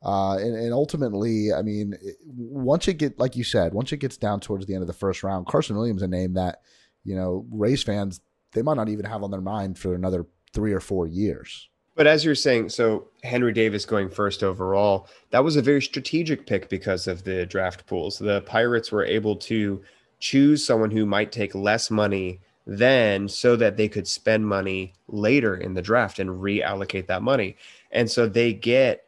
Uh, 0.02 0.36
and, 0.36 0.56
and, 0.56 0.72
ultimately, 0.72 1.52
I 1.52 1.60
mean, 1.60 1.94
once 2.26 2.88
it 2.88 2.94
get 2.94 3.18
like 3.18 3.36
you 3.36 3.44
said, 3.44 3.74
once 3.74 3.92
it 3.92 3.98
gets 3.98 4.16
down 4.16 4.40
towards 4.40 4.64
the 4.64 4.72
end 4.72 4.82
of 4.82 4.86
the 4.86 4.94
first 4.94 5.22
round, 5.22 5.46
Carson 5.46 5.76
Williams 5.76 6.00
a 6.00 6.08
name 6.08 6.34
that 6.34 6.60
you 7.04 7.14
know 7.14 7.46
Rays 7.50 7.82
fans 7.82 8.22
they 8.52 8.62
might 8.62 8.78
not 8.78 8.88
even 8.88 9.04
have 9.04 9.22
on 9.22 9.30
their 9.30 9.42
mind 9.42 9.78
for 9.78 9.94
another 9.94 10.26
three 10.54 10.72
or 10.72 10.80
four 10.80 11.06
years. 11.06 11.68
But 11.96 12.06
as 12.06 12.24
you're 12.24 12.34
saying, 12.34 12.70
so 12.70 13.08
Henry 13.22 13.52
Davis 13.52 13.84
going 13.84 14.08
first 14.08 14.42
overall, 14.42 15.06
that 15.30 15.44
was 15.44 15.56
a 15.56 15.62
very 15.62 15.82
strategic 15.82 16.46
pick 16.46 16.70
because 16.70 17.06
of 17.06 17.24
the 17.24 17.44
draft 17.46 17.86
pools. 17.86 18.18
The 18.18 18.40
Pirates 18.42 18.90
were 18.90 19.04
able 19.04 19.36
to 19.36 19.82
choose 20.18 20.64
someone 20.64 20.90
who 20.90 21.04
might 21.04 21.30
take 21.30 21.54
less 21.54 21.90
money 21.90 22.40
then 22.66 23.28
so 23.28 23.56
that 23.56 23.76
they 23.76 23.88
could 23.88 24.08
spend 24.08 24.46
money 24.46 24.94
later 25.08 25.56
in 25.56 25.74
the 25.74 25.82
draft 25.82 26.18
and 26.18 26.30
reallocate 26.30 27.06
that 27.06 27.22
money. 27.22 27.56
And 27.90 28.10
so 28.10 28.26
they 28.26 28.52
get 28.52 29.04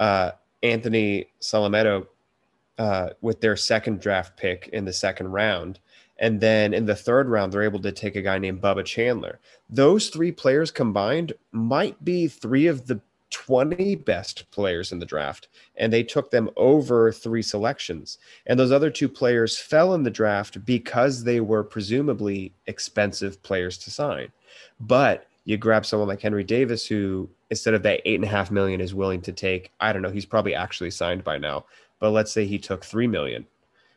uh, 0.00 0.32
Anthony 0.62 1.26
Solometo 1.40 2.06
uh, 2.78 3.10
with 3.20 3.40
their 3.40 3.56
second 3.56 4.00
draft 4.00 4.36
pick 4.36 4.68
in 4.72 4.84
the 4.84 4.92
second 4.92 5.28
round. 5.28 5.78
And 6.18 6.40
then 6.40 6.72
in 6.74 6.86
the 6.86 6.96
third 6.96 7.28
round, 7.28 7.52
they're 7.52 7.62
able 7.62 7.80
to 7.82 7.92
take 7.92 8.16
a 8.16 8.22
guy 8.22 8.38
named 8.38 8.62
Bubba 8.62 8.84
Chandler. 8.84 9.38
Those 9.68 10.08
three 10.08 10.32
players 10.32 10.70
combined 10.70 11.32
might 11.52 12.02
be 12.04 12.26
three 12.26 12.66
of 12.66 12.86
the 12.86 13.00
20 13.36 13.96
best 13.96 14.50
players 14.50 14.92
in 14.92 14.98
the 14.98 15.04
draft, 15.04 15.48
and 15.76 15.92
they 15.92 16.02
took 16.02 16.30
them 16.30 16.48
over 16.56 17.12
three 17.12 17.42
selections. 17.42 18.16
And 18.46 18.58
those 18.58 18.72
other 18.72 18.88
two 18.88 19.10
players 19.10 19.58
fell 19.58 19.92
in 19.92 20.04
the 20.04 20.10
draft 20.10 20.64
because 20.64 21.22
they 21.22 21.40
were 21.40 21.62
presumably 21.62 22.54
expensive 22.66 23.42
players 23.42 23.76
to 23.78 23.90
sign. 23.90 24.32
But 24.80 25.26
you 25.44 25.58
grab 25.58 25.84
someone 25.84 26.08
like 26.08 26.22
Henry 26.22 26.44
Davis, 26.44 26.86
who 26.86 27.28
instead 27.50 27.74
of 27.74 27.82
that 27.82 28.00
eight 28.06 28.14
and 28.14 28.24
a 28.24 28.28
half 28.28 28.50
million 28.50 28.80
is 28.80 28.94
willing 28.94 29.20
to 29.20 29.32
take, 29.32 29.70
I 29.80 29.92
don't 29.92 30.00
know, 30.00 30.10
he's 30.10 30.24
probably 30.24 30.54
actually 30.54 30.90
signed 30.90 31.22
by 31.22 31.36
now, 31.36 31.66
but 32.00 32.12
let's 32.12 32.32
say 32.32 32.46
he 32.46 32.58
took 32.58 32.86
three 32.86 33.06
million. 33.06 33.46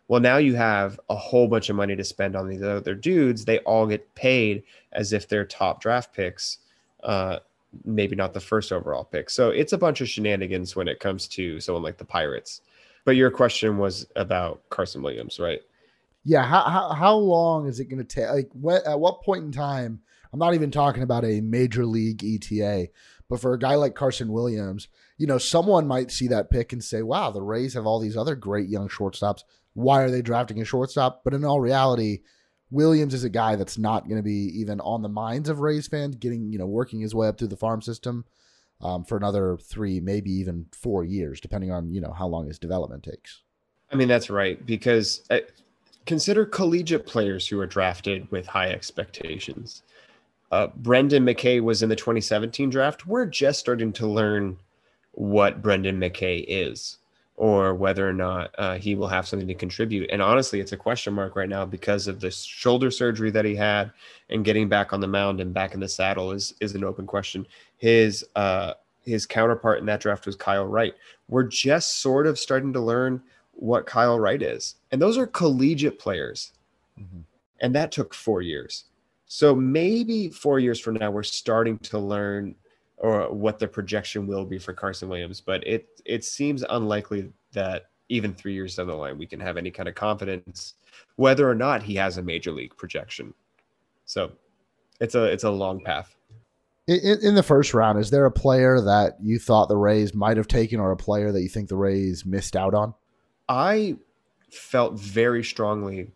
Well, 0.10 0.20
now 0.20 0.36
you 0.36 0.56
have 0.56 1.00
a 1.10 1.16
whole 1.16 1.48
bunch 1.48 1.70
of 1.70 1.78
money 1.78 1.96
to 1.96 2.04
spend 2.04 2.36
on 2.36 2.50
these 2.50 2.62
other 2.62 2.94
dudes. 2.94 3.46
They 3.46 3.60
all 3.60 3.88
get 3.88 4.16
paid 4.16 4.64
as 4.92 5.14
if 5.14 5.30
they're 5.30 5.46
top 5.46 5.82
draft 5.82 6.14
picks. 6.14 6.58
Uh, 7.02 7.40
maybe 7.86 8.16
not 8.16 8.34
the 8.34 8.40
first 8.40 8.72
overall 8.72 9.04
pick. 9.04 9.30
So 9.30 9.50
it's 9.50 9.74
a 9.74 9.78
bunch 9.78 10.02
of 10.02 10.10
shenanigans 10.10 10.76
when 10.76 10.88
it 10.88 11.00
comes 11.00 11.28
to 11.30 11.60
someone 11.60 11.84
like 11.84 11.98
the 11.98 12.06
Pirates. 12.06 12.62
But 13.06 13.16
your 13.16 13.32
question 13.32 13.78
was 13.78 14.08
about 14.16 14.62
Carson 14.70 15.02
Williams, 15.02 15.40
right? 15.40 15.62
Yeah. 16.24 16.44
How 16.44 16.62
how, 16.64 16.90
how 16.94 17.16
long 17.16 17.68
is 17.68 17.80
it 17.80 17.86
going 17.86 18.06
to 18.06 18.16
take? 18.16 18.30
Like, 18.30 18.50
what, 18.54 18.86
at 18.86 19.00
what 19.00 19.24
point 19.24 19.46
in 19.46 19.52
time? 19.52 20.02
I'm 20.32 20.40
not 20.40 20.54
even 20.54 20.70
talking 20.70 21.02
about 21.02 21.26
a 21.26 21.42
major 21.42 21.86
league 21.86 22.24
ETA, 22.24 22.90
but 23.30 23.40
for 23.40 23.54
a 23.54 23.60
guy 23.60 23.76
like 23.76 23.96
Carson 23.96 24.32
Williams, 24.32 24.88
you 25.18 25.26
know, 25.26 25.40
someone 25.40 25.88
might 25.88 26.12
see 26.12 26.28
that 26.28 26.52
pick 26.52 26.72
and 26.72 26.84
say, 26.84 27.02
"Wow, 27.02 27.32
the 27.32 27.42
Rays 27.42 27.74
have 27.74 27.88
all 27.88 28.00
these 28.00 28.18
other 28.18 28.36
great 28.36 28.70
young 28.70 28.90
shortstops. 28.90 29.44
Why 29.74 30.04
are 30.04 30.12
they 30.12 30.22
drafting 30.22 30.62
a 30.62 30.66
shortstop?" 30.66 31.24
But 31.24 31.34
in 31.34 31.44
all 31.44 31.60
reality, 31.60 32.20
Williams 32.72 33.14
is 33.14 33.24
a 33.24 33.30
guy 33.30 33.56
that's 33.56 33.78
not 33.78 34.08
going 34.08 34.18
to 34.18 34.24
be 34.24 34.52
even 34.60 34.80
on 34.82 35.02
the 35.02 35.10
minds 35.10 35.50
of 35.50 35.60
Rays 35.60 35.88
fans, 35.88 36.16
getting, 36.16 36.52
you 36.52 36.60
know, 36.60 36.68
working 36.68 37.00
his 37.00 37.16
way 37.16 37.28
up 37.28 37.38
through 37.38 37.48
the 37.48 37.58
farm 37.58 37.82
system 37.82 38.26
um, 38.82 39.04
for 39.04 39.18
another 39.18 39.58
three, 39.58 40.00
maybe 40.00 40.32
even 40.32 40.68
four 40.72 41.04
years, 41.04 41.42
depending 41.42 41.72
on, 41.72 41.90
you 41.90 42.00
know, 42.00 42.12
how 42.12 42.28
long 42.28 42.48
his 42.48 42.60
development 42.60 43.04
takes. 43.04 43.42
I 43.92 43.96
mean, 43.96 44.08
that's 44.08 44.30
right. 44.30 44.64
Because 44.64 45.24
uh, 45.32 45.40
consider 46.06 46.46
collegiate 46.46 47.08
players 47.08 47.48
who 47.48 47.60
are 47.60 47.66
drafted 47.66 48.30
with 48.32 48.46
high 48.46 48.70
expectations. 48.70 49.82
Uh, 50.52 50.68
Brendan 50.76 51.26
McKay 51.26 51.62
was 51.62 51.82
in 51.82 51.90
the 51.90 51.96
2017 51.96 52.70
draft. 52.70 53.08
We're 53.08 53.26
just 53.26 53.60
starting 53.60 53.94
to 53.94 54.08
learn 54.08 54.58
what 55.12 55.62
Brendan 55.62 56.00
McKay 56.00 56.46
is 56.48 56.99
or 57.40 57.74
whether 57.74 58.08
or 58.08 58.12
not 58.12 58.54
uh, 58.58 58.76
he 58.76 58.96
will 58.96 59.08
have 59.08 59.26
something 59.26 59.48
to 59.48 59.54
contribute. 59.54 60.10
And 60.12 60.22
honestly, 60.22 60.60
it's 60.60 60.74
a 60.74 60.78
question 60.78 61.14
mark 61.14 61.38
right 61.38 61.48
now 61.48 61.66
because 61.66 62.06
of 62.06 62.20
the 62.20 62.30
shoulder 62.30 62.92
surgery 62.92 63.32
that 63.32 63.46
he 63.46 63.56
had 63.56 63.92
and 64.30 64.44
getting 64.44 64.68
back 64.68 64.92
on 64.92 65.00
the 65.00 65.08
mound 65.08 65.40
and 65.40 65.54
back 65.54 65.74
in 65.74 65.80
the 65.80 65.88
saddle 65.88 66.34
is 66.34 66.54
is 66.60 66.76
an 66.76 66.84
open 66.84 67.08
question. 67.08 67.48
His 67.78 68.26
uh, 68.36 68.74
his 69.06 69.26
counterpart 69.26 69.80
in 69.80 69.86
that 69.86 70.02
draft 70.02 70.26
was 70.26 70.36
Kyle 70.36 70.66
Wright. 70.66 70.94
We're 71.30 71.44
just 71.44 72.02
sort 72.02 72.28
of 72.28 72.38
starting 72.38 72.74
to 72.74 72.82
learn 72.82 73.22
what 73.54 73.86
Kyle 73.86 74.20
Wright 74.20 74.42
is, 74.42 74.76
and 74.92 75.02
those 75.02 75.18
are 75.18 75.26
collegiate 75.26 75.98
players, 75.98 76.52
mm-hmm. 77.00 77.22
and 77.62 77.74
that 77.74 77.94
took 77.94 78.14
four 78.14 78.42
years. 78.42 78.84
So 79.28 79.56
maybe 79.56 80.30
four 80.30 80.60
years 80.60 80.82
from 80.82 80.96
now, 80.96 81.10
we're 81.10 81.24
starting 81.24 81.78
to 81.80 82.00
learn 82.00 82.56
or 83.00 83.34
what 83.34 83.60
the 83.60 83.68
projection 83.68 84.28
will 84.28 84.46
be 84.46 84.60
for 84.60 84.74
Carson 84.74 85.10
Williams. 85.10 85.42
But 85.42 85.66
it 85.66 85.88
it 86.06 86.24
seems 86.24 86.64
unlikely 86.70 87.32
that 87.54 87.90
even 88.10 88.34
three 88.34 88.54
years 88.54 88.76
down 88.76 88.88
the 88.88 88.94
line 88.94 89.18
we 89.18 89.28
can 89.28 89.40
have 89.40 89.58
any 89.58 89.72
kind 89.72 89.88
of 89.88 89.96
confidence 89.96 90.74
whether 91.16 91.50
or 91.50 91.56
not 91.56 91.84
he 91.84 91.96
has 91.96 92.18
a 92.18 92.22
major 92.22 92.52
league 92.52 92.76
projection. 92.78 93.34
So 94.06 94.32
it's 95.00 95.16
a 95.16 95.26
it's 95.26 95.44
a 95.44 95.50
long 95.50 95.82
path. 95.82 96.16
In, 96.88 97.20
in 97.22 97.36
the 97.36 97.44
first 97.44 97.74
round, 97.74 98.00
is 98.00 98.10
there 98.10 98.26
a 98.26 98.32
player 98.32 98.82
that 98.82 99.18
you 99.22 99.38
thought 99.38 99.70
the 99.70 99.78
Rays 99.78 100.16
might 100.16 100.38
have 100.38 100.48
taken, 100.48 100.80
or 100.80 100.92
a 100.92 100.98
player 100.98 101.32
that 101.32 101.42
you 101.42 101.50
think 101.50 101.70
the 101.70 101.76
Rays 101.76 102.26
missed 102.26 102.56
out 102.56 102.74
on? 102.74 102.96
I 103.48 103.98
felt 104.50 104.98
very 104.98 105.44
strongly 105.44 106.12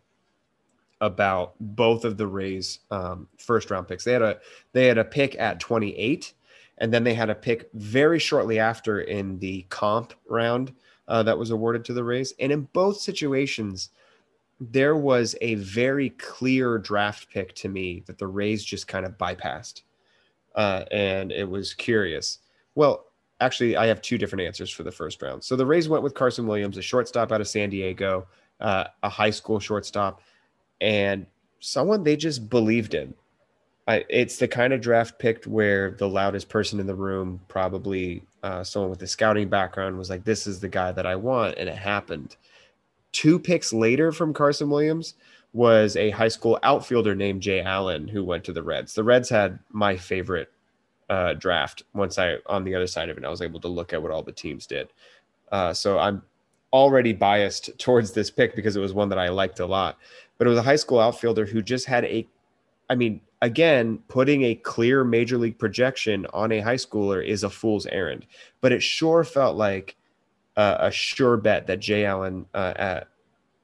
about 0.99 1.53
both 1.59 2.05
of 2.05 2.17
the 2.17 2.25
Rays' 2.25 2.79
um, 2.89 3.27
first 3.37 3.69
round 3.69 3.87
picks. 3.87 4.03
They 4.03 4.13
had 4.13 4.21
a 4.21 4.39
they 4.71 4.87
had 4.87 4.97
a 4.97 5.03
pick 5.03 5.37
at 5.37 5.59
28 5.59 6.33
and 6.77 6.93
then 6.93 7.03
they 7.03 7.13
had 7.13 7.29
a 7.29 7.35
pick 7.35 7.69
very 7.73 8.19
shortly 8.19 8.59
after 8.59 9.01
in 9.01 9.39
the 9.39 9.65
comp 9.69 10.13
round 10.27 10.73
uh, 11.07 11.23
that 11.23 11.37
was 11.37 11.51
awarded 11.51 11.85
to 11.85 11.93
the 11.93 12.03
Rays. 12.03 12.33
And 12.39 12.51
in 12.51 12.67
both 12.73 12.97
situations, 12.97 13.89
there 14.59 14.95
was 14.95 15.35
a 15.41 15.55
very 15.55 16.09
clear 16.11 16.77
draft 16.77 17.29
pick 17.29 17.53
to 17.55 17.69
me 17.69 18.03
that 18.07 18.17
the 18.17 18.27
Rays 18.27 18.63
just 18.63 18.87
kind 18.87 19.05
of 19.05 19.17
bypassed. 19.17 19.81
Uh, 20.55 20.85
and 20.91 21.31
it 21.31 21.49
was 21.49 21.73
curious. 21.73 22.39
Well, 22.75 23.05
actually, 23.39 23.75
I 23.75 23.87
have 23.87 24.01
two 24.01 24.17
different 24.17 24.43
answers 24.43 24.69
for 24.69 24.83
the 24.83 24.91
first 24.91 25.21
round. 25.21 25.43
So 25.43 25.55
the 25.55 25.65
Rays 25.65 25.89
went 25.89 26.03
with 26.03 26.13
Carson 26.13 26.47
Williams, 26.47 26.77
a 26.77 26.81
shortstop 26.81 27.31
out 27.31 27.41
of 27.41 27.47
San 27.47 27.69
Diego, 27.69 28.27
uh, 28.59 28.85
a 29.01 29.09
high 29.09 29.31
school 29.31 29.59
shortstop, 29.59 30.21
and 30.79 31.25
someone 31.59 32.03
they 32.03 32.15
just 32.15 32.49
believed 32.49 32.93
in. 32.93 33.13
I, 33.87 34.05
it's 34.09 34.37
the 34.37 34.47
kind 34.47 34.71
of 34.71 34.81
draft 34.81 35.19
picked 35.19 35.45
where 35.45 35.91
the 35.91 36.07
loudest 36.07 36.47
person 36.47 36.79
in 36.79 36.87
the 36.87 36.95
room, 36.95 37.41
probably 37.47 38.23
uh, 38.41 38.63
someone 38.63 38.89
with 38.89 39.01
a 39.01 39.07
scouting 39.07 39.49
background, 39.49 39.97
was 39.97 40.09
like, 40.09 40.23
"This 40.23 40.47
is 40.47 40.59
the 40.59 40.69
guy 40.69 40.91
that 40.93 41.05
I 41.05 41.15
want," 41.15 41.57
and 41.57 41.67
it 41.67 41.75
happened. 41.75 42.37
Two 43.11 43.37
picks 43.37 43.73
later 43.73 44.11
from 44.11 44.33
Carson 44.33 44.69
Williams 44.69 45.15
was 45.53 45.95
a 45.95 46.09
high 46.11 46.29
school 46.29 46.57
outfielder 46.63 47.13
named 47.13 47.41
Jay 47.41 47.61
Allen 47.61 48.07
who 48.07 48.23
went 48.23 48.43
to 48.45 48.53
the 48.53 48.63
Reds. 48.63 48.93
The 48.93 49.03
Reds 49.03 49.29
had 49.29 49.59
my 49.71 49.95
favorite 49.95 50.51
uh, 51.09 51.33
draft 51.33 51.83
once 51.93 52.17
I 52.17 52.37
on 52.47 52.63
the 52.63 52.75
other 52.75 52.87
side 52.87 53.09
of 53.09 53.17
it. 53.17 53.25
I 53.25 53.29
was 53.29 53.41
able 53.41 53.59
to 53.61 53.67
look 53.67 53.93
at 53.93 54.01
what 54.01 54.11
all 54.11 54.23
the 54.23 54.31
teams 54.31 54.65
did. 54.65 54.89
Uh, 55.51 55.73
so 55.73 55.99
I'm 55.99 56.23
already 56.71 57.13
biased 57.13 57.69
towards 57.77 58.11
this 58.11 58.31
pick 58.31 58.55
because 58.55 58.75
it 58.75 58.81
was 58.81 58.93
one 58.93 59.09
that 59.09 59.19
I 59.19 59.29
liked 59.29 59.59
a 59.59 59.65
lot. 59.65 59.97
But 60.37 60.47
it 60.47 60.49
was 60.49 60.59
a 60.59 60.63
high 60.63 60.75
school 60.75 60.99
outfielder 60.99 61.45
who 61.45 61.61
just 61.61 61.85
had 61.85 62.05
a, 62.05 62.27
I 62.93 62.95
mean, 62.95 63.21
again, 63.41 63.97
putting 64.07 64.43
a 64.43 64.53
clear 64.53 65.03
major 65.03 65.39
league 65.39 65.57
projection 65.57 66.27
on 66.31 66.51
a 66.51 66.59
high 66.59 66.75
schooler 66.75 67.25
is 67.25 67.43
a 67.43 67.49
fool's 67.49 67.87
errand. 67.87 68.27
But 68.61 68.71
it 68.71 68.83
sure 68.83 69.23
felt 69.23 69.57
like 69.57 69.95
uh, 70.55 70.77
a 70.79 70.91
sure 70.91 71.37
bet 71.37 71.65
that 71.65 71.79
Jay 71.79 72.05
Allen, 72.05 72.45
uh, 72.53 72.73
at, 72.75 73.07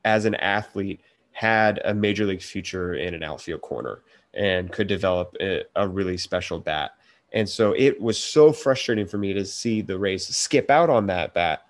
as 0.04 0.26
an 0.26 0.34
athlete, 0.34 1.00
had 1.32 1.80
a 1.86 1.94
major 1.94 2.26
league 2.26 2.42
future 2.42 2.96
in 2.96 3.14
an 3.14 3.22
outfield 3.22 3.62
corner 3.62 4.02
and 4.34 4.72
could 4.72 4.88
develop 4.88 5.36
a, 5.40 5.62
a 5.76 5.88
really 5.88 6.18
special 6.18 6.60
bat. 6.60 6.96
And 7.32 7.48
so 7.48 7.76
it 7.78 8.02
was 8.02 8.18
so 8.18 8.52
frustrating 8.52 9.06
for 9.06 9.20
me 9.20 9.34
to 9.34 9.46
see 9.46 9.82
the 9.82 10.00
Rays 10.00 10.28
skip 10.28 10.72
out 10.72 10.90
on 10.90 11.06
that 11.06 11.36
bat 11.36 11.68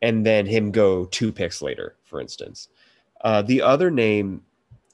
and 0.00 0.24
then 0.24 0.46
him 0.46 0.70
go 0.70 1.04
two 1.04 1.32
picks 1.32 1.60
later, 1.60 1.96
for 2.02 2.18
instance. 2.18 2.68
Uh, 3.20 3.42
the 3.42 3.60
other 3.60 3.90
name 3.90 4.40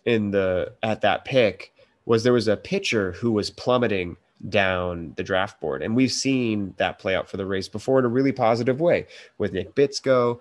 in 0.07 0.33
the 0.33 0.73
at 0.83 1.03
that 1.03 1.25
pick 1.25 1.73
was 2.07 2.23
there 2.25 2.33
was 2.33 2.49
a 2.49 2.57
pitcher 2.57 3.13
who 3.13 3.33
was 3.33 3.51
plummeting 3.51 4.17
down 4.49 5.13
the 5.17 5.23
draft 5.23 5.61
board. 5.61 5.83
And 5.83 5.95
we've 5.95 6.13
seen 6.13 6.75
that 6.79 6.99
play 6.99 7.15
out 7.15 7.29
for 7.29 7.37
the 7.37 7.47
Rays 7.47 7.69
before 7.69 7.99
in 7.99 8.05
a 8.05 8.09
really 8.09 8.33
positive 8.33 8.81
way 8.81 9.07
with 9.39 9.53
Nick 9.53 9.75
Bitsko 9.75 10.41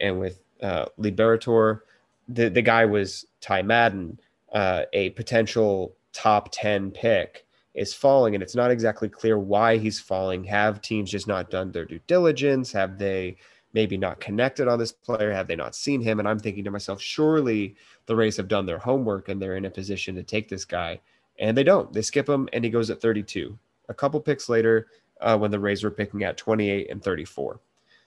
and 0.00 0.18
with 0.18 0.40
uh, 0.62 0.86
Liberatore. 0.98 1.80
The, 2.28 2.48
the 2.50 2.62
guy 2.62 2.84
was 2.84 3.26
Ty 3.40 3.62
Madden, 3.62 4.18
uh, 4.52 4.82
a 4.92 5.10
potential 5.10 5.94
top 6.12 6.48
10 6.50 6.90
pick 6.90 7.46
is 7.74 7.92
falling 7.92 8.34
and 8.34 8.42
it's 8.42 8.54
not 8.54 8.70
exactly 8.70 9.08
clear 9.08 9.38
why 9.38 9.76
he's 9.76 10.00
falling. 10.00 10.42
Have 10.44 10.80
teams 10.80 11.10
just 11.10 11.28
not 11.28 11.50
done 11.50 11.70
their 11.70 11.84
due 11.84 12.00
diligence? 12.06 12.72
Have 12.72 12.98
they 12.98 13.36
maybe 13.76 13.98
not 13.98 14.20
connected 14.20 14.68
on 14.68 14.78
this 14.78 14.90
player? 14.90 15.30
Have 15.30 15.48
they 15.48 15.54
not 15.54 15.76
seen 15.76 16.00
him? 16.00 16.18
And 16.18 16.26
I'm 16.26 16.38
thinking 16.38 16.64
to 16.64 16.70
myself, 16.70 16.98
surely 16.98 17.76
the 18.06 18.16
Rays 18.16 18.38
have 18.38 18.48
done 18.48 18.64
their 18.64 18.78
homework 18.78 19.28
and 19.28 19.40
they're 19.40 19.58
in 19.58 19.66
a 19.66 19.70
position 19.70 20.14
to 20.14 20.22
take 20.22 20.48
this 20.48 20.64
guy. 20.64 20.98
And 21.38 21.54
they 21.54 21.62
don't. 21.62 21.92
They 21.92 22.00
skip 22.00 22.26
him 22.26 22.48
and 22.54 22.64
he 22.64 22.70
goes 22.70 22.88
at 22.88 23.02
32. 23.02 23.56
A 23.90 23.94
couple 23.94 24.18
picks 24.18 24.48
later, 24.48 24.86
uh, 25.20 25.36
when 25.36 25.50
the 25.50 25.60
Rays 25.60 25.84
were 25.84 25.90
picking 25.90 26.24
at 26.24 26.38
28 26.38 26.90
and 26.90 27.04
34. 27.04 27.60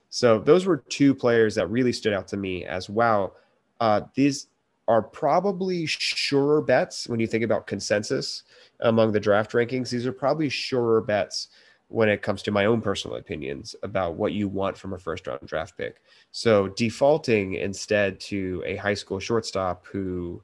So 0.09 0.39
those 0.39 0.65
were 0.65 0.77
two 0.77 1.13
players 1.13 1.53
that 1.53 1.69
really 1.69 1.93
stood 1.93 2.13
out 2.13 2.27
to 2.29 2.37
me 2.37 2.65
as 2.65 2.89
wow. 2.89 3.33
Uh, 3.79 4.01
these 4.15 4.47
are 4.87 5.03
probably 5.03 5.85
surer 5.85 6.63
bets 6.63 7.07
when 7.07 7.19
you 7.19 7.27
think 7.27 7.43
about 7.43 7.67
consensus 7.67 8.41
among 8.79 9.11
the 9.11 9.19
draft 9.19 9.51
rankings. 9.51 9.91
These 9.91 10.07
are 10.07 10.11
probably 10.11 10.49
surer 10.49 10.99
bets 10.99 11.49
when 11.89 12.07
it 12.07 12.21
comes 12.21 12.41
to 12.43 12.51
my 12.51 12.65
own 12.65 12.81
personal 12.81 13.17
opinions 13.17 13.75
about 13.83 14.15
what 14.15 14.31
you 14.31 14.47
want 14.47 14.77
from 14.77 14.93
a 14.93 14.97
first 14.97 15.27
round 15.27 15.41
draft 15.45 15.77
pick. 15.77 16.01
So 16.31 16.69
defaulting 16.69 17.55
instead 17.55 18.19
to 18.21 18.63
a 18.65 18.75
high 18.77 18.93
school 18.93 19.19
shortstop 19.19 19.85
who 19.87 20.41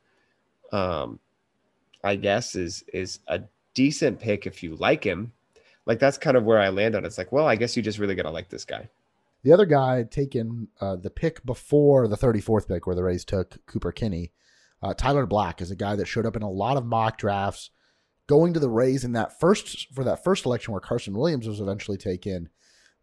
um 0.71 1.19
I 2.03 2.15
guess 2.15 2.55
is 2.55 2.83
is 2.93 3.19
a 3.27 3.41
decent 3.73 4.19
pick 4.19 4.45
if 4.47 4.63
you 4.63 4.75
like 4.75 5.03
him. 5.03 5.31
Like 5.85 5.99
that's 5.99 6.17
kind 6.17 6.35
of 6.35 6.43
where 6.43 6.59
I 6.59 6.69
land 6.69 6.95
on. 6.95 7.05
It's 7.05 7.17
like, 7.17 7.31
well, 7.31 7.47
I 7.47 7.55
guess 7.55 7.77
you 7.77 7.83
just 7.83 7.99
really 7.99 8.15
gotta 8.15 8.31
like 8.31 8.49
this 8.49 8.65
guy. 8.65 8.89
The 9.43 9.53
other 9.53 9.67
guy 9.67 10.01
taken 10.03 10.69
uh, 10.81 10.95
the 10.95 11.11
pick 11.11 11.45
before 11.45 12.07
the 12.07 12.17
34th 12.17 12.67
pick, 12.67 12.87
where 12.87 12.95
the 12.95 13.03
Rays 13.03 13.23
took 13.23 13.63
Cooper 13.67 13.91
Kinney. 13.91 14.31
Uh, 14.81 14.95
Tyler 14.95 15.27
Black 15.27 15.61
is 15.61 15.69
a 15.69 15.75
guy 15.75 15.95
that 15.95 16.07
showed 16.07 16.25
up 16.25 16.35
in 16.35 16.41
a 16.41 16.49
lot 16.49 16.77
of 16.77 16.85
mock 16.85 17.19
drafts, 17.19 17.69
going 18.27 18.53
to 18.53 18.59
the 18.59 18.69
Rays 18.69 19.03
in 19.03 19.13
that 19.13 19.39
first 19.39 19.93
for 19.93 20.03
that 20.03 20.23
first 20.23 20.45
election 20.45 20.71
where 20.71 20.81
Carson 20.81 21.17
Williams 21.17 21.47
was 21.47 21.61
eventually 21.61 21.97
taken. 21.97 22.49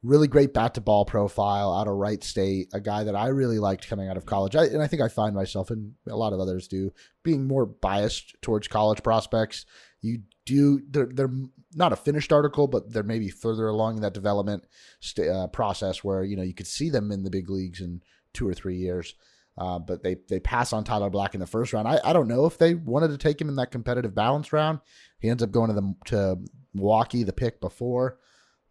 Really 0.02 0.26
great 0.26 0.52
bat 0.52 0.74
to 0.74 0.80
ball 0.80 1.04
profile 1.04 1.72
out 1.72 1.86
of 1.86 1.94
Wright 1.94 2.24
State, 2.24 2.68
a 2.74 2.80
guy 2.80 3.04
that 3.04 3.14
I 3.14 3.28
really 3.28 3.60
liked 3.60 3.88
coming 3.88 4.08
out 4.08 4.16
of 4.16 4.26
college. 4.26 4.56
I, 4.56 4.64
and 4.64 4.82
I 4.82 4.88
think 4.88 5.00
I 5.00 5.06
find 5.06 5.32
myself, 5.32 5.70
and 5.70 5.94
a 6.08 6.16
lot 6.16 6.32
of 6.32 6.40
others 6.40 6.66
do, 6.66 6.90
being 7.22 7.46
more 7.46 7.66
biased 7.66 8.34
towards 8.42 8.66
college 8.66 9.04
prospects. 9.04 9.64
You 10.00 10.22
do 10.44 10.82
they're, 10.90 11.06
they're 11.06 11.30
not 11.74 11.92
a 11.92 11.96
finished 11.96 12.32
article, 12.32 12.66
but 12.66 12.92
they're 12.92 13.04
maybe 13.04 13.28
further 13.28 13.68
along 13.68 13.96
in 13.96 14.02
that 14.02 14.12
development 14.12 14.64
st- 15.00 15.28
uh, 15.28 15.46
process 15.46 16.02
where 16.02 16.24
you 16.24 16.36
know 16.36 16.42
you 16.42 16.54
could 16.54 16.66
see 16.66 16.90
them 16.90 17.12
in 17.12 17.22
the 17.22 17.30
big 17.30 17.48
leagues 17.48 17.80
in 17.80 18.02
two 18.32 18.48
or 18.48 18.54
three 18.54 18.76
years. 18.76 19.14
Uh, 19.58 19.78
but 19.78 20.02
they 20.02 20.16
they 20.28 20.40
pass 20.40 20.72
on 20.72 20.82
Tyler 20.82 21.10
Black 21.10 21.34
in 21.34 21.40
the 21.40 21.46
first 21.46 21.72
round. 21.72 21.86
I, 21.86 22.00
I 22.04 22.12
don't 22.12 22.28
know 22.28 22.46
if 22.46 22.56
they 22.56 22.74
wanted 22.74 23.08
to 23.08 23.18
take 23.18 23.40
him 23.40 23.48
in 23.48 23.56
that 23.56 23.70
competitive 23.70 24.14
balance 24.14 24.52
round. 24.52 24.80
He 25.18 25.28
ends 25.28 25.42
up 25.42 25.50
going 25.50 25.68
to 25.68 25.74
the 25.74 25.94
to 26.06 26.38
Milwaukee, 26.74 27.22
the 27.22 27.32
pick 27.32 27.60
before. 27.60 28.18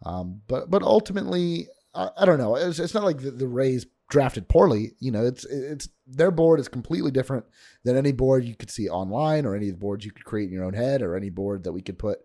Um, 0.04 0.42
but 0.48 0.72
but 0.72 0.82
ultimately, 0.82 1.68
I, 1.94 2.10
I 2.18 2.26
don't 2.26 2.40
know. 2.40 2.56
It's, 2.56 2.80
it's 2.80 2.94
not 2.94 3.04
like 3.04 3.20
the, 3.20 3.32
the 3.32 3.48
Rays 3.48 3.86
drafted 4.10 4.48
poorly. 4.50 4.94
You 5.00 5.12
know, 5.12 5.26
it's 5.26 5.46
it's 5.46 5.90
their 6.08 6.32
board 6.32 6.60
is 6.60 6.68
completely 6.68 7.12
different 7.12 7.46
than 7.84 7.96
any 7.96 8.12
board 8.12 8.44
you 8.44 8.56
could 8.56 8.72
see 8.72 8.90
online 8.90 9.46
or 9.46 9.56
any 9.56 9.68
of 9.68 9.76
the 9.76 9.80
boards 9.80 10.04
you 10.04 10.12
could 10.12 10.26
create 10.26 10.50
in 10.50 10.54
your 10.54 10.66
own 10.66 10.74
head 10.74 11.04
or 11.04 11.16
any 11.16 11.30
board 11.30 11.64
that 11.64 11.74
we 11.74 11.82
could 11.82 12.00
put 12.00 12.20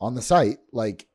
on 0.00 0.14
the 0.14 0.22
site. 0.22 0.58
Like, 0.72 1.07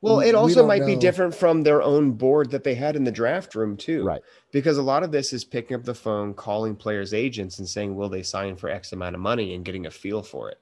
well, 0.00 0.20
it 0.20 0.34
also 0.34 0.66
might 0.66 0.80
know. 0.80 0.86
be 0.86 0.96
different 0.96 1.34
from 1.34 1.62
their 1.62 1.82
own 1.82 2.12
board 2.12 2.50
that 2.50 2.64
they 2.64 2.74
had 2.74 2.96
in 2.96 3.04
the 3.04 3.12
draft 3.12 3.54
room 3.54 3.76
too, 3.76 4.04
right? 4.04 4.22
Because 4.50 4.78
a 4.78 4.82
lot 4.82 5.02
of 5.02 5.12
this 5.12 5.32
is 5.32 5.44
picking 5.44 5.76
up 5.76 5.84
the 5.84 5.94
phone, 5.94 6.34
calling 6.34 6.76
players' 6.76 7.14
agents, 7.14 7.58
and 7.58 7.68
saying, 7.68 7.94
"Will 7.94 8.08
they 8.08 8.22
sign 8.22 8.56
for 8.56 8.70
X 8.70 8.92
amount 8.92 9.14
of 9.14 9.20
money?" 9.20 9.54
and 9.54 9.64
getting 9.64 9.86
a 9.86 9.90
feel 9.90 10.22
for 10.22 10.50
it. 10.50 10.58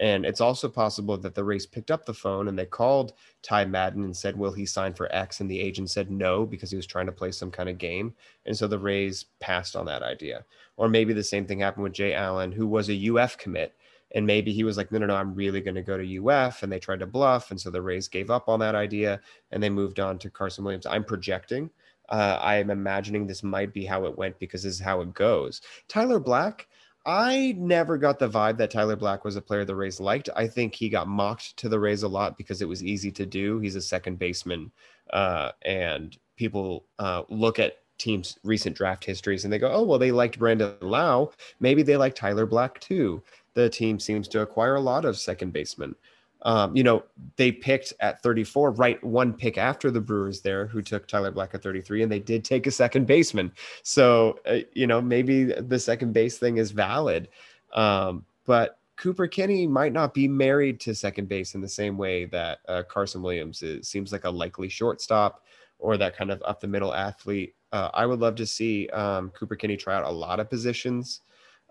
And 0.00 0.24
it's 0.24 0.40
also 0.40 0.66
possible 0.66 1.18
that 1.18 1.34
the 1.34 1.44
Rays 1.44 1.66
picked 1.66 1.90
up 1.90 2.06
the 2.06 2.14
phone 2.14 2.48
and 2.48 2.58
they 2.58 2.64
called 2.64 3.12
Ty 3.42 3.66
Madden 3.66 4.02
and 4.02 4.16
said, 4.16 4.34
Will 4.36 4.52
he 4.52 4.64
sign 4.64 4.94
for 4.94 5.14
X? 5.14 5.40
And 5.40 5.50
the 5.50 5.60
agent 5.60 5.90
said 5.90 6.10
no 6.10 6.46
because 6.46 6.70
he 6.70 6.76
was 6.76 6.86
trying 6.86 7.04
to 7.06 7.12
play 7.12 7.30
some 7.30 7.50
kind 7.50 7.68
of 7.68 7.76
game. 7.76 8.14
And 8.46 8.56
so 8.56 8.66
the 8.66 8.78
Rays 8.78 9.26
passed 9.40 9.76
on 9.76 9.84
that 9.86 10.02
idea. 10.02 10.46
Or 10.78 10.88
maybe 10.88 11.12
the 11.12 11.22
same 11.22 11.44
thing 11.44 11.60
happened 11.60 11.84
with 11.84 11.92
Jay 11.92 12.14
Allen, 12.14 12.50
who 12.50 12.66
was 12.66 12.88
a 12.88 13.14
UF 13.14 13.36
commit. 13.36 13.74
And 14.14 14.26
maybe 14.26 14.52
he 14.52 14.64
was 14.64 14.76
like, 14.76 14.90
no, 14.90 14.98
no, 14.98 15.06
no, 15.06 15.16
I'm 15.16 15.34
really 15.34 15.60
going 15.60 15.76
to 15.76 15.82
go 15.82 15.96
to 15.96 16.28
UF. 16.28 16.62
And 16.62 16.72
they 16.72 16.78
tried 16.78 17.00
to 17.00 17.06
bluff. 17.06 17.50
And 17.50 17.60
so 17.60 17.70
the 17.70 17.82
Rays 17.82 18.08
gave 18.08 18.30
up 18.30 18.48
on 18.48 18.58
that 18.60 18.74
idea 18.74 19.20
and 19.50 19.62
they 19.62 19.70
moved 19.70 20.00
on 20.00 20.18
to 20.18 20.30
Carson 20.30 20.64
Williams. 20.64 20.86
I'm 20.86 21.04
projecting. 21.04 21.70
Uh, 22.08 22.38
I 22.40 22.56
am 22.56 22.70
imagining 22.70 23.26
this 23.26 23.42
might 23.42 23.72
be 23.72 23.84
how 23.84 24.04
it 24.04 24.18
went 24.18 24.38
because 24.38 24.64
this 24.64 24.74
is 24.74 24.80
how 24.80 25.00
it 25.00 25.14
goes. 25.14 25.60
Tyler 25.88 26.18
Black, 26.18 26.66
I 27.06 27.54
never 27.56 27.96
got 27.96 28.18
the 28.18 28.28
vibe 28.28 28.58
that 28.58 28.70
Tyler 28.70 28.96
Black 28.96 29.24
was 29.24 29.36
a 29.36 29.40
player 29.40 29.64
the 29.64 29.74
Rays 29.74 30.00
liked. 30.00 30.28
I 30.36 30.46
think 30.46 30.74
he 30.74 30.88
got 30.88 31.08
mocked 31.08 31.56
to 31.58 31.68
the 31.68 31.80
Rays 31.80 32.02
a 32.02 32.08
lot 32.08 32.36
because 32.36 32.60
it 32.60 32.68
was 32.68 32.84
easy 32.84 33.10
to 33.12 33.24
do. 33.24 33.58
He's 33.60 33.76
a 33.76 33.80
second 33.80 34.18
baseman, 34.18 34.70
uh, 35.12 35.52
and 35.62 36.16
people 36.36 36.84
uh, 36.98 37.22
look 37.28 37.58
at 37.58 37.78
teams' 37.96 38.38
recent 38.44 38.76
draft 38.76 39.04
histories 39.04 39.44
and 39.44 39.52
they 39.52 39.58
go, 39.58 39.70
"Oh, 39.72 39.82
well, 39.82 39.98
they 39.98 40.12
liked 40.12 40.38
Brandon 40.38 40.74
Lowe. 40.80 41.32
Maybe 41.60 41.82
they 41.82 41.96
like 41.96 42.14
Tyler 42.14 42.46
Black 42.46 42.80
too." 42.80 43.22
The 43.54 43.68
team 43.68 43.98
seems 43.98 44.28
to 44.28 44.40
acquire 44.40 44.76
a 44.76 44.80
lot 44.80 45.04
of 45.04 45.18
second 45.18 45.52
basemen 45.52 45.94
um, 46.42 46.74
you 46.74 46.82
know, 46.82 47.04
they 47.36 47.52
picked 47.52 47.92
at 48.00 48.22
34, 48.22 48.72
right 48.72 49.02
one 49.04 49.32
pick 49.32 49.58
after 49.58 49.90
the 49.90 50.00
Brewers 50.00 50.40
there, 50.40 50.66
who 50.66 50.82
took 50.82 51.06
Tyler 51.06 51.30
Black 51.30 51.54
at 51.54 51.62
33, 51.62 52.02
and 52.02 52.12
they 52.12 52.18
did 52.18 52.44
take 52.44 52.66
a 52.66 52.70
second 52.70 53.06
baseman. 53.06 53.52
So, 53.82 54.38
uh, 54.46 54.58
you 54.72 54.86
know, 54.86 55.00
maybe 55.00 55.44
the 55.44 55.78
second 55.78 56.12
base 56.12 56.38
thing 56.38 56.56
is 56.56 56.70
valid. 56.70 57.28
Um, 57.74 58.24
but 58.46 58.78
Cooper 58.96 59.26
Kinney 59.26 59.66
might 59.66 59.92
not 59.92 60.14
be 60.14 60.28
married 60.28 60.80
to 60.80 60.94
second 60.94 61.28
base 61.28 61.54
in 61.54 61.60
the 61.60 61.68
same 61.68 61.96
way 61.96 62.26
that 62.26 62.58
uh, 62.68 62.82
Carson 62.88 63.22
Williams 63.22 63.62
is. 63.62 63.88
Seems 63.88 64.12
like 64.12 64.24
a 64.24 64.30
likely 64.30 64.68
shortstop 64.68 65.44
or 65.78 65.96
that 65.96 66.16
kind 66.16 66.30
of 66.30 66.42
up 66.44 66.60
the 66.60 66.68
middle 66.68 66.94
athlete. 66.94 67.54
Uh, 67.72 67.90
I 67.94 68.04
would 68.04 68.20
love 68.20 68.34
to 68.36 68.46
see 68.46 68.88
um, 68.88 69.30
Cooper 69.30 69.56
Kinney 69.56 69.76
try 69.76 69.94
out 69.94 70.04
a 70.04 70.10
lot 70.10 70.40
of 70.40 70.50
positions 70.50 71.20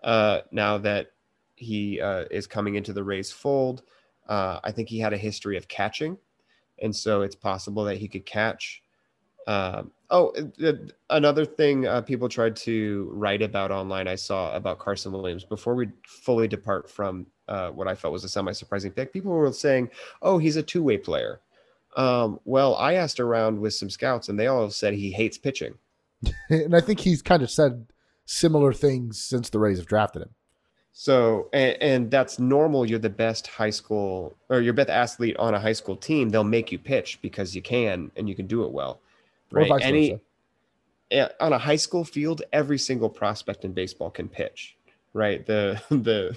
uh, 0.02 0.40
now 0.50 0.78
that 0.78 1.12
he 1.60 2.00
uh, 2.00 2.24
is 2.30 2.46
coming 2.46 2.74
into 2.74 2.92
the 2.92 3.04
Rays 3.04 3.30
fold. 3.30 3.82
Uh, 4.28 4.60
I 4.64 4.72
think 4.72 4.88
he 4.88 4.98
had 4.98 5.12
a 5.12 5.18
history 5.18 5.56
of 5.56 5.68
catching, 5.68 6.18
and 6.80 6.94
so 6.94 7.22
it's 7.22 7.36
possible 7.36 7.84
that 7.84 7.98
he 7.98 8.08
could 8.08 8.26
catch 8.26 8.82
Um, 9.46 9.90
oh, 10.10 10.32
another 11.08 11.44
thing 11.44 11.86
uh, 11.86 12.02
people 12.02 12.28
tried 12.28 12.56
to 12.56 13.10
write 13.12 13.42
about 13.42 13.70
online, 13.70 14.08
I 14.08 14.16
saw 14.16 14.54
about 14.54 14.78
Carson 14.78 15.12
Williams 15.12 15.44
before 15.44 15.74
we 15.74 15.88
fully 16.06 16.46
depart 16.48 16.90
from 16.90 17.26
uh, 17.48 17.70
what 17.70 17.88
I 17.88 17.94
felt 17.94 18.12
was 18.12 18.24
a 18.24 18.28
semi 18.28 18.52
surprising 18.52 18.92
pick. 18.92 19.12
People 19.12 19.32
were 19.32 19.52
saying, 19.52 19.90
oh, 20.22 20.38
he's 20.38 20.56
a 20.56 20.62
two 20.62 20.82
way 20.82 20.98
player. 20.98 21.40
Um, 21.96 22.38
well, 22.44 22.76
I 22.76 22.94
asked 22.94 23.18
around 23.18 23.60
with 23.60 23.74
some 23.74 23.90
scouts 23.90 24.28
and 24.28 24.38
they 24.38 24.46
all 24.46 24.70
said 24.70 24.94
he 24.94 25.10
hates 25.10 25.38
pitching. 25.38 25.74
and 26.50 26.76
I 26.76 26.80
think 26.80 27.00
he's 27.00 27.22
kind 27.22 27.42
of 27.42 27.50
said 27.50 27.86
similar 28.24 28.72
things 28.72 29.20
since 29.20 29.50
the 29.50 29.58
Rays 29.58 29.78
have 29.78 29.86
drafted 29.86 30.22
him. 30.22 30.30
So, 30.92 31.48
and, 31.52 31.76
and, 31.80 32.10
that's 32.10 32.38
normal. 32.38 32.84
You're 32.84 32.98
the 32.98 33.08
best 33.08 33.46
high 33.46 33.70
school 33.70 34.36
or 34.48 34.60
your 34.60 34.72
best 34.72 34.90
athlete 34.90 35.36
on 35.38 35.54
a 35.54 35.60
high 35.60 35.72
school 35.72 35.96
team. 35.96 36.28
They'll 36.28 36.44
make 36.44 36.72
you 36.72 36.78
pitch 36.78 37.20
because 37.22 37.54
you 37.54 37.62
can 37.62 38.10
and 38.16 38.28
you 38.28 38.34
can 38.34 38.46
do 38.46 38.64
it 38.64 38.72
well. 38.72 39.00
Right. 39.50 39.70
Any 39.80 40.20
on 41.40 41.52
a 41.52 41.58
high 41.58 41.76
school 41.76 42.04
field, 42.04 42.42
every 42.52 42.78
single 42.78 43.08
prospect 43.08 43.64
in 43.64 43.72
baseball 43.72 44.10
can 44.10 44.28
pitch. 44.28 44.76
Right. 45.12 45.46
The 45.46 45.80
the 45.90 46.36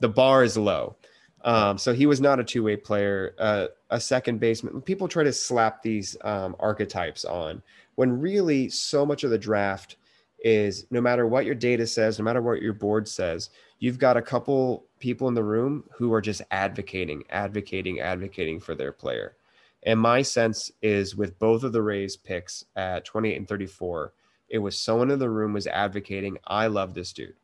the 0.00 0.08
bar 0.08 0.44
is 0.44 0.56
low. 0.56 0.96
Um, 1.44 1.76
so 1.76 1.92
he 1.92 2.06
was 2.06 2.22
not 2.22 2.40
a 2.40 2.44
two 2.44 2.62
way 2.62 2.76
player, 2.76 3.34
uh, 3.38 3.66
a 3.90 4.00
second 4.00 4.40
baseman. 4.40 4.80
People 4.80 5.08
try 5.08 5.24
to 5.24 5.32
slap 5.32 5.82
these 5.82 6.16
um, 6.22 6.56
archetypes 6.58 7.24
on 7.24 7.62
when 7.96 8.18
really 8.18 8.70
so 8.70 9.04
much 9.04 9.24
of 9.24 9.30
the 9.30 9.38
draft 9.38 9.96
is 10.44 10.86
no 10.90 11.00
matter 11.00 11.26
what 11.26 11.46
your 11.46 11.54
data 11.54 11.86
says, 11.86 12.18
no 12.18 12.24
matter 12.24 12.42
what 12.42 12.62
your 12.62 12.74
board 12.74 13.08
says, 13.08 13.48
you've 13.78 13.98
got 13.98 14.18
a 14.18 14.22
couple 14.22 14.84
people 15.00 15.26
in 15.26 15.34
the 15.34 15.42
room 15.42 15.82
who 15.90 16.12
are 16.12 16.20
just 16.20 16.42
advocating, 16.50 17.24
advocating, 17.30 18.00
advocating 18.00 18.60
for 18.60 18.74
their 18.74 18.92
player. 18.92 19.36
And 19.84 19.98
my 19.98 20.20
sense 20.22 20.70
is 20.82 21.16
with 21.16 21.38
both 21.38 21.64
of 21.64 21.72
the 21.72 21.82
Rays 21.82 22.16
picks 22.16 22.64
at 22.76 23.06
28 23.06 23.36
and 23.36 23.48
34, 23.48 24.12
it 24.50 24.58
was 24.58 24.78
someone 24.78 25.10
in 25.10 25.18
the 25.18 25.30
room 25.30 25.54
was 25.54 25.66
advocating, 25.66 26.36
I 26.46 26.66
love 26.66 26.92
this 26.92 27.12
dude. 27.12 27.34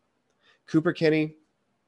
Cooper 0.67 0.93
Kinney, 0.93 1.35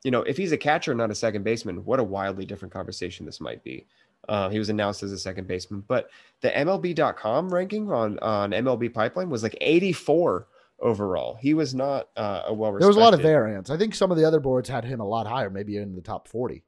you 0.02 0.10
know, 0.10 0.22
if 0.22 0.36
he's 0.36 0.52
a 0.52 0.58
catcher, 0.58 0.94
not 0.94 1.10
a 1.10 1.14
second 1.14 1.44
baseman, 1.44 1.84
what 1.84 2.00
a 2.00 2.04
wildly 2.04 2.46
different 2.46 2.72
conversation 2.72 3.26
this 3.26 3.40
might 3.40 3.62
be. 3.62 3.86
Uh, 4.28 4.48
he 4.48 4.58
was 4.58 4.70
announced 4.70 5.02
as 5.02 5.12
a 5.12 5.18
second 5.18 5.46
baseman, 5.46 5.84
but 5.86 6.08
the 6.40 6.50
MLB.com 6.50 7.52
ranking 7.52 7.90
on 7.90 8.18
on 8.20 8.52
MLB 8.52 8.92
Pipeline 8.92 9.30
was 9.30 9.42
like 9.42 9.56
84 9.60 10.46
overall. 10.82 11.36
He 11.40 11.54
was 11.54 11.74
not 11.74 12.08
uh, 12.16 12.42
a 12.46 12.54
well. 12.54 12.72
There 12.78 12.88
was 12.88 12.96
a 12.96 13.00
lot 13.00 13.14
of 13.14 13.20
variance. 13.20 13.70
I 13.70 13.78
think 13.78 13.94
some 13.94 14.10
of 14.10 14.18
the 14.18 14.24
other 14.24 14.40
boards 14.40 14.68
had 14.68 14.84
him 14.84 15.00
a 15.00 15.06
lot 15.06 15.26
higher, 15.26 15.48
maybe 15.48 15.76
in 15.76 15.94
the 15.94 16.02
top 16.02 16.28
40. 16.28 16.62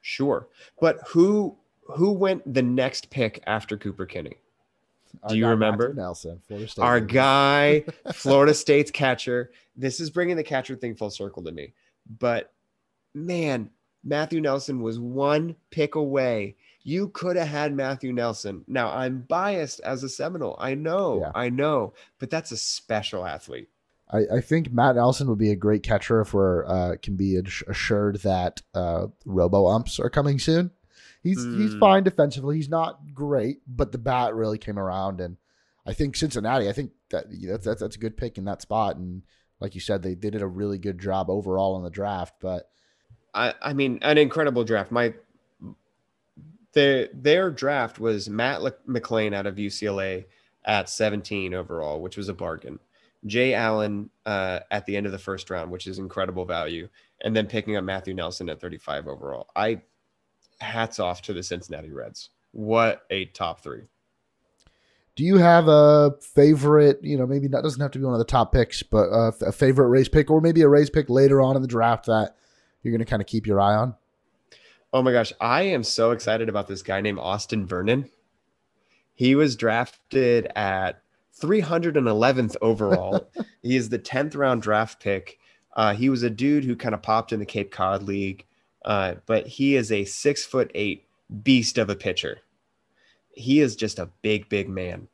Sure, 0.00 0.48
but 0.80 0.98
who 1.08 1.56
who 1.96 2.12
went 2.12 2.52
the 2.52 2.62
next 2.62 3.10
pick 3.10 3.42
after 3.46 3.76
Cooper 3.76 4.06
Kinney? 4.06 4.36
Do 5.28 5.36
you 5.36 5.48
remember 5.48 5.88
Matthew 5.88 6.02
Nelson, 6.02 6.40
Florida 6.46 6.68
State? 6.68 6.82
Our 6.82 7.00
guy, 7.00 7.84
Florida 8.12 8.54
State's 8.54 8.90
catcher. 8.90 9.50
This 9.76 10.00
is 10.00 10.08
bringing 10.08 10.36
the 10.36 10.44
catcher 10.44 10.76
thing 10.76 10.94
full 10.94 11.10
circle 11.10 11.44
to 11.44 11.52
me, 11.52 11.74
but 12.18 12.52
man, 13.14 13.70
Matthew 14.04 14.40
Nelson 14.40 14.80
was 14.80 14.98
one 14.98 15.56
pick 15.70 15.96
away. 15.96 16.56
You 16.82 17.08
could 17.08 17.36
have 17.36 17.48
had 17.48 17.74
Matthew 17.74 18.12
Nelson. 18.12 18.64
Now, 18.66 18.90
I'm 18.90 19.20
biased 19.22 19.80
as 19.80 20.02
a 20.02 20.08
Seminole. 20.08 20.56
I 20.58 20.74
know, 20.74 21.20
yeah. 21.20 21.32
I 21.34 21.50
know, 21.50 21.92
but 22.18 22.30
that's 22.30 22.52
a 22.52 22.56
special 22.56 23.26
athlete. 23.26 23.68
I, 24.12 24.36
I, 24.36 24.40
think 24.40 24.72
Matt 24.72 24.96
Nelson 24.96 25.28
would 25.28 25.38
be 25.38 25.52
a 25.52 25.56
great 25.56 25.82
catcher 25.82 26.20
if 26.20 26.34
we're 26.34 26.66
uh, 26.66 26.96
can 27.00 27.16
be 27.16 27.40
assured 27.68 28.16
that 28.22 28.60
uh, 28.74 29.06
robo 29.24 29.66
umps 29.68 30.00
are 30.00 30.10
coming 30.10 30.38
soon. 30.38 30.72
He's 31.22 31.38
mm. 31.38 31.60
he's 31.60 31.74
hmm. 31.74 31.80
fine 31.80 32.02
defensively. 32.02 32.56
He's 32.56 32.68
not 32.68 32.98
great, 33.14 33.60
but 33.66 33.92
the 33.92 33.98
bat 33.98 34.34
really 34.34 34.58
came 34.58 34.78
around, 34.78 35.20
and 35.20 35.36
I 35.86 35.92
think 35.92 36.16
Cincinnati. 36.16 36.68
I 36.68 36.72
think 36.72 36.92
that 37.10 37.26
that's 37.30 37.64
that's, 37.64 37.80
that's 37.80 37.96
a 37.96 38.00
good 38.00 38.16
pick 38.16 38.38
in 38.38 38.44
that 38.46 38.62
spot. 38.62 38.96
And 38.96 39.22
like 39.60 39.74
you 39.74 39.80
said, 39.80 40.02
they, 40.02 40.14
they 40.14 40.30
did 40.30 40.42
a 40.42 40.46
really 40.46 40.78
good 40.78 40.98
job 40.98 41.28
overall 41.28 41.76
in 41.76 41.84
the 41.84 41.90
draft. 41.90 42.34
But 42.40 42.70
I, 43.34 43.54
I 43.60 43.72
mean, 43.74 43.98
an 44.02 44.18
incredible 44.18 44.64
draft. 44.64 44.90
My 44.90 45.14
their 46.72 47.08
their 47.12 47.50
draft 47.50 47.98
was 47.98 48.28
Matt 48.28 48.62
McLean 48.86 49.34
out 49.34 49.46
of 49.46 49.56
UCLA 49.56 50.26
at 50.64 50.88
17 50.88 51.54
overall, 51.54 52.00
which 52.00 52.16
was 52.16 52.28
a 52.28 52.34
bargain. 52.34 52.78
Jay 53.26 53.54
Allen 53.54 54.10
uh, 54.24 54.60
at 54.70 54.86
the 54.86 54.96
end 54.96 55.06
of 55.06 55.12
the 55.12 55.18
first 55.18 55.50
round, 55.50 55.70
which 55.70 55.86
is 55.86 55.98
incredible 55.98 56.44
value, 56.44 56.88
and 57.22 57.36
then 57.36 57.46
picking 57.46 57.76
up 57.76 57.84
Matthew 57.84 58.14
Nelson 58.14 58.48
at 58.48 58.60
35 58.60 59.08
overall. 59.08 59.48
I 59.54 59.82
hats 60.60 60.98
off 60.98 61.22
to 61.22 61.32
the 61.32 61.42
Cincinnati 61.42 61.90
Reds. 61.90 62.30
What 62.52 63.02
a 63.10 63.26
top 63.26 63.62
three. 63.62 63.82
Do 65.16 65.24
you 65.24 65.36
have 65.36 65.68
a 65.68 66.12
favorite? 66.34 67.00
You 67.02 67.18
know, 67.18 67.26
maybe 67.26 67.48
that 67.48 67.62
doesn't 67.62 67.80
have 67.80 67.90
to 67.90 67.98
be 67.98 68.04
one 68.04 68.14
of 68.14 68.18
the 68.18 68.24
top 68.24 68.52
picks, 68.52 68.82
but 68.82 69.06
a 69.06 69.52
favorite 69.52 69.88
Rays 69.88 70.08
pick, 70.08 70.30
or 70.30 70.40
maybe 70.40 70.62
a 70.62 70.68
Rays 70.68 70.88
pick 70.88 71.10
later 71.10 71.40
on 71.42 71.56
in 71.56 71.62
the 71.62 71.68
draft 71.68 72.06
that 72.06 72.36
you're 72.82 72.92
going 72.92 73.04
to 73.04 73.10
kind 73.10 73.20
of 73.20 73.26
keep 73.26 73.46
your 73.46 73.60
eye 73.60 73.74
on? 73.74 73.94
Oh 74.92 75.02
my 75.02 75.12
gosh, 75.12 75.32
I 75.40 75.62
am 75.62 75.84
so 75.84 76.10
excited 76.10 76.48
about 76.48 76.66
this 76.66 76.82
guy 76.82 77.00
named 77.00 77.20
Austin 77.20 77.64
Vernon. 77.64 78.10
He 79.14 79.34
was 79.34 79.54
drafted 79.54 80.50
at 80.56 81.02
311th 81.40 82.56
overall. 82.60 83.30
he 83.62 83.76
is 83.76 83.88
the 83.88 83.98
10th 83.98 84.36
round 84.36 84.62
draft 84.62 85.00
pick. 85.00 85.38
Uh, 85.76 85.94
he 85.94 86.08
was 86.08 86.22
a 86.22 86.30
dude 86.30 86.64
who 86.64 86.74
kind 86.74 86.94
of 86.94 87.02
popped 87.02 87.32
in 87.32 87.38
the 87.38 87.46
Cape 87.46 87.70
Cod 87.70 88.02
League, 88.02 88.46
uh, 88.84 89.14
but 89.26 89.46
he 89.46 89.76
is 89.76 89.92
a 89.92 90.04
six 90.04 90.44
foot 90.44 90.70
eight 90.74 91.06
beast 91.42 91.78
of 91.78 91.88
a 91.88 91.94
pitcher. 91.94 92.38
He 93.30 93.60
is 93.60 93.76
just 93.76 94.00
a 94.00 94.10
big, 94.22 94.48
big 94.48 94.68
man. 94.68 95.06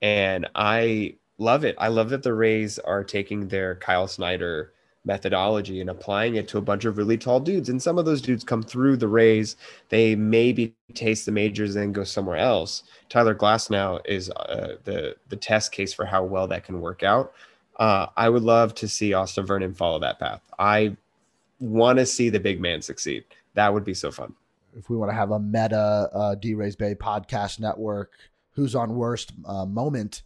And 0.00 0.48
I 0.54 1.16
love 1.38 1.64
it. 1.64 1.74
I 1.78 1.88
love 1.88 2.10
that 2.10 2.22
the 2.22 2.34
Rays 2.34 2.78
are 2.78 3.02
taking 3.02 3.48
their 3.48 3.74
Kyle 3.74 4.06
Snyder 4.06 4.72
methodology 5.04 5.80
and 5.80 5.90
applying 5.90 6.36
it 6.36 6.48
to 6.48 6.58
a 6.58 6.62
bunch 6.62 6.84
of 6.84 6.96
really 6.96 7.18
tall 7.18 7.40
dudes. 7.40 7.68
And 7.68 7.82
some 7.82 7.98
of 7.98 8.04
those 8.04 8.22
dudes 8.22 8.44
come 8.44 8.62
through 8.62 8.96
the 8.96 9.08
Rays. 9.08 9.56
They 9.90 10.14
maybe 10.14 10.74
taste 10.94 11.26
the 11.26 11.32
majors 11.32 11.74
and 11.74 11.82
then 11.82 11.92
go 11.92 12.04
somewhere 12.04 12.38
else. 12.38 12.82
Tyler 13.08 13.34
Glasnow 13.34 14.00
is 14.06 14.30
uh, 14.30 14.76
the 14.84 15.16
the 15.28 15.36
test 15.36 15.72
case 15.72 15.92
for 15.92 16.06
how 16.06 16.24
well 16.24 16.46
that 16.48 16.64
can 16.64 16.80
work 16.80 17.02
out. 17.02 17.32
Uh, 17.76 18.06
I 18.16 18.28
would 18.28 18.42
love 18.42 18.74
to 18.76 18.88
see 18.88 19.12
Austin 19.12 19.46
Vernon 19.46 19.74
follow 19.74 19.98
that 19.98 20.18
path. 20.18 20.40
I 20.58 20.96
want 21.58 21.98
to 21.98 22.06
see 22.06 22.30
the 22.30 22.40
big 22.40 22.60
man 22.60 22.82
succeed. 22.82 23.24
That 23.54 23.72
would 23.74 23.84
be 23.84 23.94
so 23.94 24.10
fun. 24.10 24.34
If 24.76 24.90
we 24.90 24.96
want 24.96 25.10
to 25.10 25.16
have 25.16 25.30
a 25.30 25.38
meta 25.38 26.10
uh, 26.12 26.34
DRaysBay 26.36 26.96
podcast 26.96 27.60
network, 27.60 28.12
who's 28.52 28.74
on 28.74 28.96
worst 28.96 29.32
uh, 29.44 29.66
moment? 29.66 30.22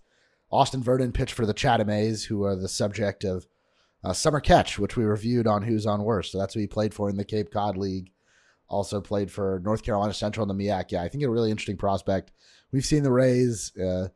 Austin 0.50 0.82
Vernon 0.82 1.12
pitched 1.12 1.34
for 1.34 1.44
the 1.44 1.52
Chatham 1.52 1.90
A's, 1.90 2.24
who 2.24 2.44
are 2.44 2.56
the 2.56 2.68
subject 2.68 3.24
of 3.24 3.46
uh, 4.04 4.12
Summer 4.12 4.40
Catch, 4.40 4.78
which 4.78 4.96
we 4.96 5.04
reviewed 5.04 5.46
on 5.46 5.62
Who's 5.62 5.86
on 5.86 6.04
Worst. 6.04 6.32
So 6.32 6.38
that's 6.38 6.54
who 6.54 6.60
he 6.60 6.66
played 6.66 6.94
for 6.94 7.08
in 7.08 7.16
the 7.16 7.24
Cape 7.24 7.50
Cod 7.50 7.76
League. 7.76 8.12
Also 8.68 9.00
played 9.00 9.30
for 9.30 9.60
North 9.64 9.82
Carolina 9.82 10.12
Central 10.12 10.48
in 10.48 10.56
the 10.56 10.64
MEAC. 10.64 10.92
Yeah, 10.92 11.02
I 11.02 11.08
think 11.08 11.24
a 11.24 11.30
really 11.30 11.50
interesting 11.50 11.78
prospect. 11.78 12.32
We've 12.70 12.84
seen 12.84 13.02
the 13.02 13.10
Rays, 13.10 13.72
uh, 13.78 14.08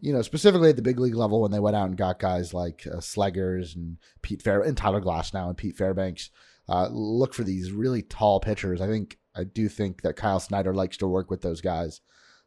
you 0.00 0.12
know, 0.12 0.22
specifically 0.22 0.70
at 0.70 0.76
the 0.76 0.82
big 0.82 0.98
league 0.98 1.14
level 1.14 1.42
when 1.42 1.50
they 1.50 1.60
went 1.60 1.76
out 1.76 1.88
and 1.88 1.96
got 1.96 2.18
guys 2.18 2.54
like 2.54 2.86
uh, 2.86 2.96
Slegers 2.96 3.76
and 3.76 3.98
Pete 4.22 4.40
Fair 4.40 4.62
and 4.62 4.76
Tyler 4.76 5.02
Glasnow 5.02 5.48
and 5.48 5.56
Pete 5.56 5.76
Fairbanks. 5.76 6.30
Uh, 6.66 6.88
look 6.90 7.34
for 7.34 7.44
these 7.44 7.72
really 7.72 8.00
tall 8.00 8.40
pitchers. 8.40 8.80
I 8.80 8.86
think 8.86 9.18
I 9.36 9.44
do 9.44 9.68
think 9.68 10.00
that 10.02 10.16
Kyle 10.16 10.40
Snyder 10.40 10.72
likes 10.72 10.96
to 10.98 11.06
work 11.06 11.30
with 11.30 11.42
those 11.42 11.60
guys. 11.60 12.00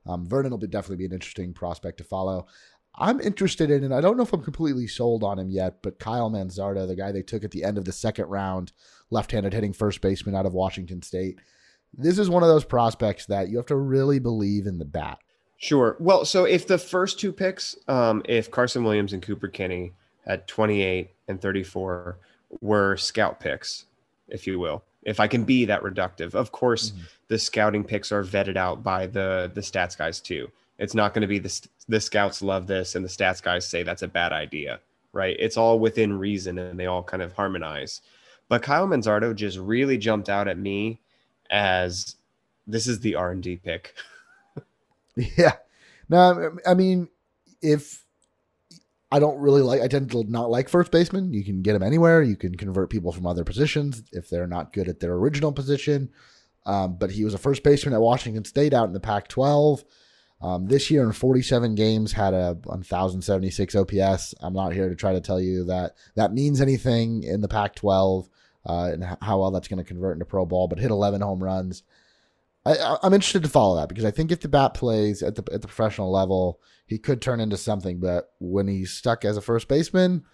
Um, 0.08 0.26
Vernon 0.26 0.52
will 0.52 0.58
be, 0.58 0.68
definitely 0.68 0.98
be 0.98 1.06
an 1.06 1.14
interesting 1.14 1.54
prospect 1.54 1.98
to 1.98 2.04
follow. 2.04 2.48
I'm 2.98 3.20
interested 3.20 3.70
in, 3.70 3.84
and 3.84 3.94
I 3.94 4.02
don't 4.02 4.18
know 4.18 4.24
if 4.24 4.34
I'm 4.34 4.42
completely 4.42 4.88
sold 4.88 5.24
on 5.24 5.38
him 5.38 5.50
yet, 5.50 5.84
but 5.84 6.00
Kyle 6.00 6.32
Manzardo, 6.32 6.88
the 6.88 6.96
guy 6.96 7.12
they 7.12 7.22
took 7.22 7.44
at 7.44 7.52
the 7.52 7.64
end 7.64 7.78
of 7.78 7.86
the 7.86 7.92
second 7.92 8.26
round, 8.26 8.72
left 9.12 9.32
handed 9.32 9.54
hitting 9.54 9.74
first 9.74 10.02
baseman 10.02 10.36
out 10.36 10.46
of 10.46 10.54
Washington 10.54 11.02
State. 11.02 11.40
This 11.94 12.18
is 12.18 12.30
one 12.30 12.44
of 12.44 12.50
those 12.50 12.66
prospects 12.66 13.28
that 13.28 13.50
you 13.50 13.58
have 13.58 13.68
to 13.68 13.76
really 13.76 14.20
believe 14.20 14.66
in 14.66 14.80
the 14.80 14.86
bat. 14.86 15.20
Sure. 15.58 15.96
Well, 16.00 16.26
so 16.26 16.46
if 16.46 16.68
the 16.68 16.78
first 16.78 17.20
two 17.20 17.32
picks, 17.32 17.76
um, 17.88 18.22
if 18.26 18.52
Carson 18.52 18.84
Williams 18.84 19.14
and 19.14 19.22
Cooper 19.22 19.48
Kinney 19.48 19.94
at 20.26 20.48
28 20.48 21.10
and 21.28 21.42
34 21.42 22.18
were 22.62 22.98
scout 22.98 23.40
picks, 23.40 23.86
if 24.28 24.46
you 24.46 24.60
will, 24.60 24.84
if 25.04 25.20
I 25.20 25.28
can 25.28 25.44
be 25.44 25.66
that 25.66 25.82
reductive, 25.82 26.36
of 26.36 26.52
course, 26.52 26.92
mm-hmm. 26.92 27.04
the 27.28 27.40
scouting 27.40 27.84
picks 27.84 28.12
are 28.12 28.24
vetted 28.24 28.58
out 28.58 28.84
by 28.84 29.08
the 29.08 29.50
the 29.54 29.62
stats 29.62 29.98
guys 29.98 30.20
too. 30.20 30.52
It's 30.80 30.94
not 30.94 31.14
going 31.14 31.22
to 31.22 31.28
be 31.28 31.40
the 31.40 31.68
the 31.88 32.00
scouts 32.00 32.42
love 32.42 32.68
this 32.68 32.96
and 32.96 33.04
the 33.04 33.10
stats 33.10 33.42
guys 33.42 33.68
say 33.68 33.84
that's 33.84 34.04
a 34.04 34.08
bad 34.08 34.32
idea, 34.32 34.80
right? 35.14 35.36
It's 35.40 35.58
all 35.58 35.80
within 35.80 36.18
reason 36.18 36.58
and 36.58 36.80
they 36.80 36.86
all 36.86 37.04
kind 37.04 37.24
of 37.24 37.34
harmonize. 37.34 38.02
But 38.50 38.62
Kyle 38.62 38.88
Manzardo 38.88 39.36
just 39.36 39.58
really 39.58 39.98
jumped 39.98 40.30
out 40.30 40.48
at 40.48 40.58
me 40.58 41.02
as 41.50 42.16
this 42.66 42.88
is 42.88 43.00
the 43.00 43.16
R 43.16 43.32
and 43.32 43.42
D 43.42 43.58
pick. 43.58 43.96
yeah. 45.16 45.54
Now, 46.10 46.52
I 46.66 46.74
mean, 46.74 47.10
if 47.62 48.06
I 49.12 49.20
don't 49.20 49.40
really 49.40 49.62
like, 49.62 49.82
I 49.82 49.88
tend 49.88 50.12
to 50.12 50.24
not 50.26 50.50
like 50.50 50.70
first 50.70 50.92
baseman. 50.92 51.34
You 51.34 51.44
can 51.44 51.62
get 51.62 51.74
them 51.74 51.84
anywhere. 51.84 52.22
You 52.22 52.36
can 52.36 52.56
convert 52.56 52.90
people 52.90 53.12
from 53.12 53.26
other 53.26 53.44
positions 53.44 54.04
if 54.12 54.30
they're 54.30 54.48
not 54.48 54.74
good 54.74 54.90
at 54.90 55.00
their 55.00 55.14
original 55.14 55.52
position. 55.52 56.10
Um, 56.66 56.98
but 56.98 57.12
he 57.12 57.24
was 57.24 57.34
a 57.34 57.38
first 57.38 57.64
baseman 57.64 57.94
at 57.94 58.02
Washington 58.02 58.44
State 58.44 58.74
out 58.74 58.88
in 58.88 58.94
the 58.94 59.00
Pac 59.00 59.30
12. 59.30 59.86
Um, 60.40 60.68
this 60.68 60.92
year 60.92 61.04
in 61.04 61.12
47 61.14 61.76
games 61.76 62.12
had 62.12 62.34
a 62.34 62.58
1076 62.64 63.76
OPS. 63.76 64.36
I'm 64.40 64.54
not 64.54 64.74
here 64.74 64.88
to 64.88 64.96
try 64.96 65.14
to 65.14 65.22
tell 65.22 65.42
you 65.42 65.64
that 65.66 65.96
that 66.16 66.34
means 66.34 66.62
anything 66.62 67.24
in 67.24 67.42
the 67.42 67.48
Pac-12 67.48 68.30
uh, 68.66 68.90
and 68.94 69.04
how 69.22 69.40
well 69.40 69.52
that's 69.52 69.68
going 69.68 69.84
to 69.84 69.88
convert 69.88 70.14
into 70.14 70.26
pro 70.26 70.46
ball, 70.46 70.68
but 70.68 70.80
hit 70.80 70.92
11 70.92 71.22
home 71.22 71.44
runs. 71.44 71.84
I, 72.66 72.98
am 73.04 73.14
interested 73.14 73.44
to 73.44 73.50
follow 73.50 73.78
that 73.78 73.90
because 73.90 74.04
I 74.04 74.12
think 74.12 74.32
if 74.32 74.42
the 74.42 74.50
bat 74.50 74.74
plays 74.74 75.24
at 75.24 75.36
the 75.36 75.54
at 75.54 75.62
the 75.62 75.68
professional 75.68 76.12
level, 76.12 76.60
he 76.86 76.98
could 76.98 77.22
turn 77.22 77.40
into 77.40 77.56
something. 77.56 78.00
But 78.00 78.34
when 78.40 78.68
he's 78.68 78.92
stuck 78.92 79.24
as 79.24 79.38
a 79.38 79.42
first 79.42 79.70
baseman, 79.70 80.26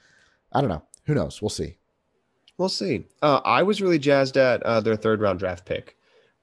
I 0.51 0.61
don't 0.61 0.69
know. 0.69 0.83
Who 1.05 1.13
knows? 1.13 1.41
We'll 1.41 1.49
see. 1.49 1.77
We'll 2.57 2.69
see. 2.69 3.05
Uh, 3.21 3.41
I 3.45 3.61
was 3.61 3.81
really 3.81 3.99
jazzed 3.99 4.37
at 4.37 4.63
uh, 4.63 4.79
their 4.79 4.95
third 4.95 5.21
round 5.21 5.39
draft 5.39 5.65
pick. 5.65 5.95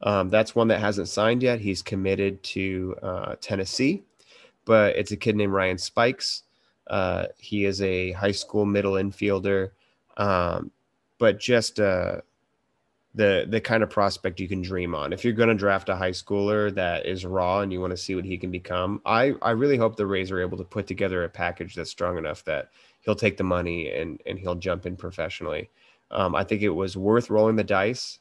Um, 0.03 0.31
that's 0.31 0.55
one 0.55 0.69
that 0.69 0.81
hasn't 0.81 1.09
signed 1.09 1.43
yet. 1.43 1.61
He's 1.61 1.83
committed 1.83 2.43
to 2.45 2.97
uh, 3.03 3.35
Tennessee, 3.41 4.03
but 4.65 4.97
it's 4.97 5.13
a 5.13 5.17
kid 5.17 5.37
named 5.37 5.53
Ryan 5.53 5.79
Spikes. 5.79 6.45
Uh, 6.87 7.27
he 7.39 7.67
is 7.67 7.83
a 7.83 8.13
high 8.13 8.33
school 8.33 8.65
middle 8.65 8.95
infielder, 8.95 9.71
um, 10.17 10.71
but 11.19 11.39
just 11.39 11.79
uh, 11.79 12.21
the 13.15 13.47
the 13.49 13.61
kind 13.61 13.83
of 13.83 13.91
prospect 13.91 14.41
you 14.41 14.49
can 14.49 14.63
dream 14.63 14.95
on. 14.95 15.13
If 15.13 15.25
you're 15.25 15.35
going 15.35 15.49
to 15.51 15.55
draft 15.55 15.89
a 15.89 15.97
high 15.97 16.11
schooler 16.11 16.75
that 16.75 17.07
is 17.07 17.27
raw 17.27 17.61
and 17.61 17.73
you 17.73 17.81
want 17.81 17.93
to 17.93 17.97
see 17.97 18.15
what 18.15 18.25
he 18.25 18.39
can 18.39 18.51
become, 18.51 19.03
I 19.05 19.35
I 19.43 19.51
really 19.51 19.77
hope 19.77 19.97
the 19.97 20.07
Rays 20.07 20.31
are 20.31 20.41
able 20.41 20.59
to 20.59 20.65
put 20.65 20.87
together 20.87 21.25
a 21.25 21.29
package 21.29 21.75
that's 21.75 21.91
strong 21.91 22.19
enough 22.19 22.45
that 22.45 22.71
he'll 23.03 23.15
take 23.15 23.37
the 23.37 23.45
money 23.45 23.91
and 23.91 24.21
and 24.27 24.39
he'll 24.39 24.55
jump 24.55 24.87
in 24.87 24.97
professionally. 24.97 25.71
Um, 26.11 26.35
I 26.35 26.43
think 26.43 26.63
it 26.63 26.71
was 26.71 26.97
worth 26.97 27.31
rolling 27.31 27.57
the 27.57 27.65
dice 27.65 28.19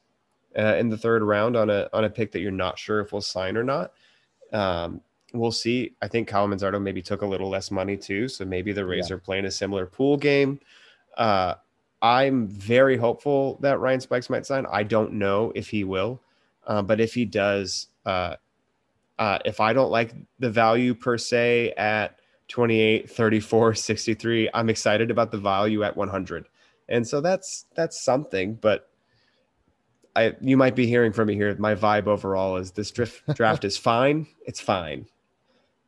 uh, 0.57 0.75
in 0.75 0.89
the 0.89 0.97
third 0.97 1.21
round 1.21 1.55
on 1.55 1.69
a 1.69 1.89
on 1.93 2.03
a 2.03 2.09
pick 2.09 2.31
that 2.31 2.39
you're 2.39 2.51
not 2.51 2.77
sure 2.79 2.99
if 2.99 3.11
we'll 3.11 3.21
sign 3.21 3.57
or 3.57 3.63
not. 3.63 3.93
Um, 4.51 5.01
we'll 5.33 5.51
see. 5.51 5.95
I 6.01 6.07
think 6.07 6.27
Kyle 6.27 6.47
Manzardo 6.47 6.81
maybe 6.81 7.01
took 7.01 7.21
a 7.21 7.25
little 7.25 7.49
less 7.49 7.71
money 7.71 7.97
too, 7.97 8.27
so 8.27 8.45
maybe 8.45 8.71
the 8.71 8.85
Rays 8.85 9.09
yeah. 9.09 9.15
are 9.15 9.19
playing 9.19 9.45
a 9.45 9.51
similar 9.51 9.85
pool 9.85 10.17
game. 10.17 10.59
Uh, 11.17 11.55
I'm 12.01 12.47
very 12.47 12.97
hopeful 12.97 13.57
that 13.61 13.79
Ryan 13.79 13.99
Spikes 13.99 14.29
might 14.29 14.45
sign. 14.45 14.65
I 14.71 14.83
don't 14.83 15.13
know 15.13 15.51
if 15.53 15.69
he 15.69 15.83
will, 15.83 16.21
uh, 16.65 16.81
but 16.81 17.01
if 17.01 17.13
he 17.13 17.25
does, 17.25 17.87
uh, 18.05 18.35
uh, 19.19 19.39
if 19.43 19.59
I 19.59 19.73
don't 19.73 19.91
like 19.91 20.13
the 20.39 20.49
value 20.49 20.93
per 20.93 21.17
se 21.17 21.73
at 21.77 22.19
28, 22.47 23.09
34, 23.09 23.75
63, 23.75 24.49
I'm 24.53 24.69
excited 24.69 25.11
about 25.11 25.31
the 25.31 25.37
value 25.37 25.83
at 25.83 25.95
100 25.97 26.47
and 26.89 27.07
so 27.07 27.21
that's 27.21 27.65
that's 27.75 28.03
something. 28.03 28.55
But 28.55 28.88
I 30.15 30.35
you 30.41 30.57
might 30.57 30.75
be 30.75 30.87
hearing 30.87 31.13
from 31.13 31.27
me 31.27 31.35
here. 31.35 31.55
My 31.57 31.75
vibe 31.75 32.07
overall 32.07 32.57
is 32.57 32.71
this 32.71 32.91
drift 32.91 33.23
draft 33.35 33.63
is 33.63 33.77
fine. 33.77 34.27
It's 34.45 34.59
fine. 34.59 35.05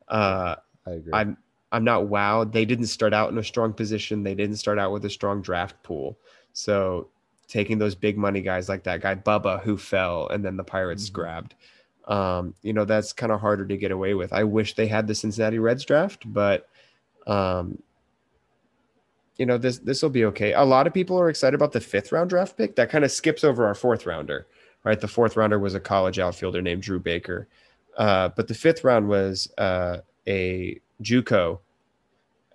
Uh, 0.08 0.56
I 0.86 0.90
agree. 0.90 1.12
I'm 1.12 1.36
I'm 1.70 1.84
not 1.84 2.04
wowed. 2.04 2.52
They 2.52 2.64
didn't 2.64 2.86
start 2.86 3.14
out 3.14 3.30
in 3.30 3.38
a 3.38 3.44
strong 3.44 3.72
position. 3.72 4.22
They 4.22 4.34
didn't 4.34 4.56
start 4.56 4.78
out 4.78 4.92
with 4.92 5.04
a 5.04 5.10
strong 5.10 5.42
draft 5.42 5.82
pool. 5.82 6.18
So 6.52 7.08
taking 7.48 7.78
those 7.78 7.94
big 7.94 8.16
money 8.16 8.40
guys 8.40 8.68
like 8.68 8.84
that 8.84 9.00
guy 9.00 9.14
Bubba 9.14 9.62
who 9.62 9.76
fell 9.76 10.28
and 10.28 10.44
then 10.44 10.56
the 10.56 10.64
Pirates 10.64 11.06
mm-hmm. 11.06 11.14
grabbed. 11.14 11.54
Um, 12.06 12.54
you 12.62 12.72
know, 12.72 12.84
that's 12.84 13.12
kind 13.12 13.32
of 13.32 13.40
harder 13.40 13.64
to 13.66 13.76
get 13.76 13.90
away 13.90 14.14
with. 14.14 14.32
I 14.32 14.44
wish 14.44 14.74
they 14.74 14.86
had 14.86 15.06
the 15.06 15.14
Cincinnati 15.14 15.58
Reds 15.58 15.84
draft, 15.84 16.30
but 16.30 16.68
um, 17.26 17.80
you 19.38 19.46
know 19.46 19.58
this 19.58 19.78
this 19.78 20.02
will 20.02 20.10
be 20.10 20.24
okay. 20.26 20.52
A 20.52 20.62
lot 20.62 20.86
of 20.86 20.94
people 20.94 21.18
are 21.18 21.28
excited 21.28 21.54
about 21.54 21.72
the 21.72 21.80
fifth 21.80 22.12
round 22.12 22.30
draft 22.30 22.56
pick. 22.56 22.76
That 22.76 22.90
kind 22.90 23.04
of 23.04 23.10
skips 23.10 23.44
over 23.44 23.66
our 23.66 23.74
fourth 23.74 24.06
rounder, 24.06 24.46
right? 24.84 25.00
The 25.00 25.08
fourth 25.08 25.36
rounder 25.36 25.58
was 25.58 25.74
a 25.74 25.80
college 25.80 26.18
outfielder 26.18 26.62
named 26.62 26.82
Drew 26.82 27.00
Baker, 27.00 27.48
uh, 27.96 28.30
but 28.36 28.48
the 28.48 28.54
fifth 28.54 28.84
round 28.84 29.08
was 29.08 29.50
uh, 29.58 29.98
a 30.26 30.80
JUCO 31.02 31.58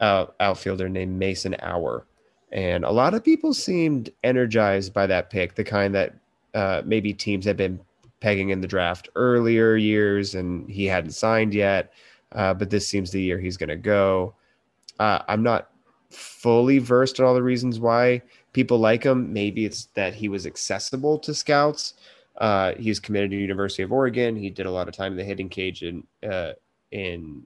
out, 0.01 0.35
outfielder 0.39 0.87
named 0.87 1.17
Mason 1.17 1.55
Auer, 1.61 2.05
and 2.51 2.85
a 2.85 2.91
lot 2.91 3.13
of 3.13 3.23
people 3.23 3.53
seemed 3.53 4.11
energized 4.23 4.93
by 4.93 5.07
that 5.07 5.29
pick, 5.29 5.55
the 5.55 5.63
kind 5.63 5.95
that 5.95 6.15
uh, 6.53 6.81
maybe 6.85 7.13
teams 7.13 7.45
had 7.45 7.57
been 7.57 7.79
pegging 8.19 8.49
in 8.49 8.61
the 8.61 8.67
draft 8.67 9.09
earlier 9.15 9.75
years, 9.75 10.35
and 10.35 10.69
he 10.69 10.85
hadn't 10.85 11.11
signed 11.11 11.53
yet. 11.53 11.93
Uh, 12.33 12.53
but 12.53 12.69
this 12.69 12.87
seems 12.87 13.11
the 13.11 13.21
year 13.21 13.39
he's 13.39 13.57
going 13.57 13.69
to 13.69 13.75
go. 13.75 14.33
Uh, 14.99 15.19
I'm 15.27 15.43
not 15.43 15.69
fully 16.09 16.79
versed 16.79 17.19
in 17.19 17.25
all 17.25 17.33
the 17.33 17.43
reasons 17.43 17.79
why 17.79 18.21
people 18.53 18.79
like 18.79 19.03
him. 19.03 19.31
Maybe 19.31 19.65
it's 19.65 19.85
that 19.93 20.13
he 20.13 20.29
was 20.29 20.45
accessible 20.45 21.19
to 21.19 21.33
scouts. 21.33 21.93
Uh, 22.37 22.73
he's 22.75 22.99
committed 22.99 23.31
to 23.31 23.37
University 23.37 23.83
of 23.83 23.91
Oregon. 23.91 24.35
He 24.35 24.49
did 24.49 24.65
a 24.65 24.71
lot 24.71 24.87
of 24.87 24.93
time 24.93 25.13
in 25.13 25.17
the 25.17 25.23
hitting 25.23 25.49
cage 25.49 25.83
and 25.83 26.03
uh, 26.23 26.53
in 26.91 27.45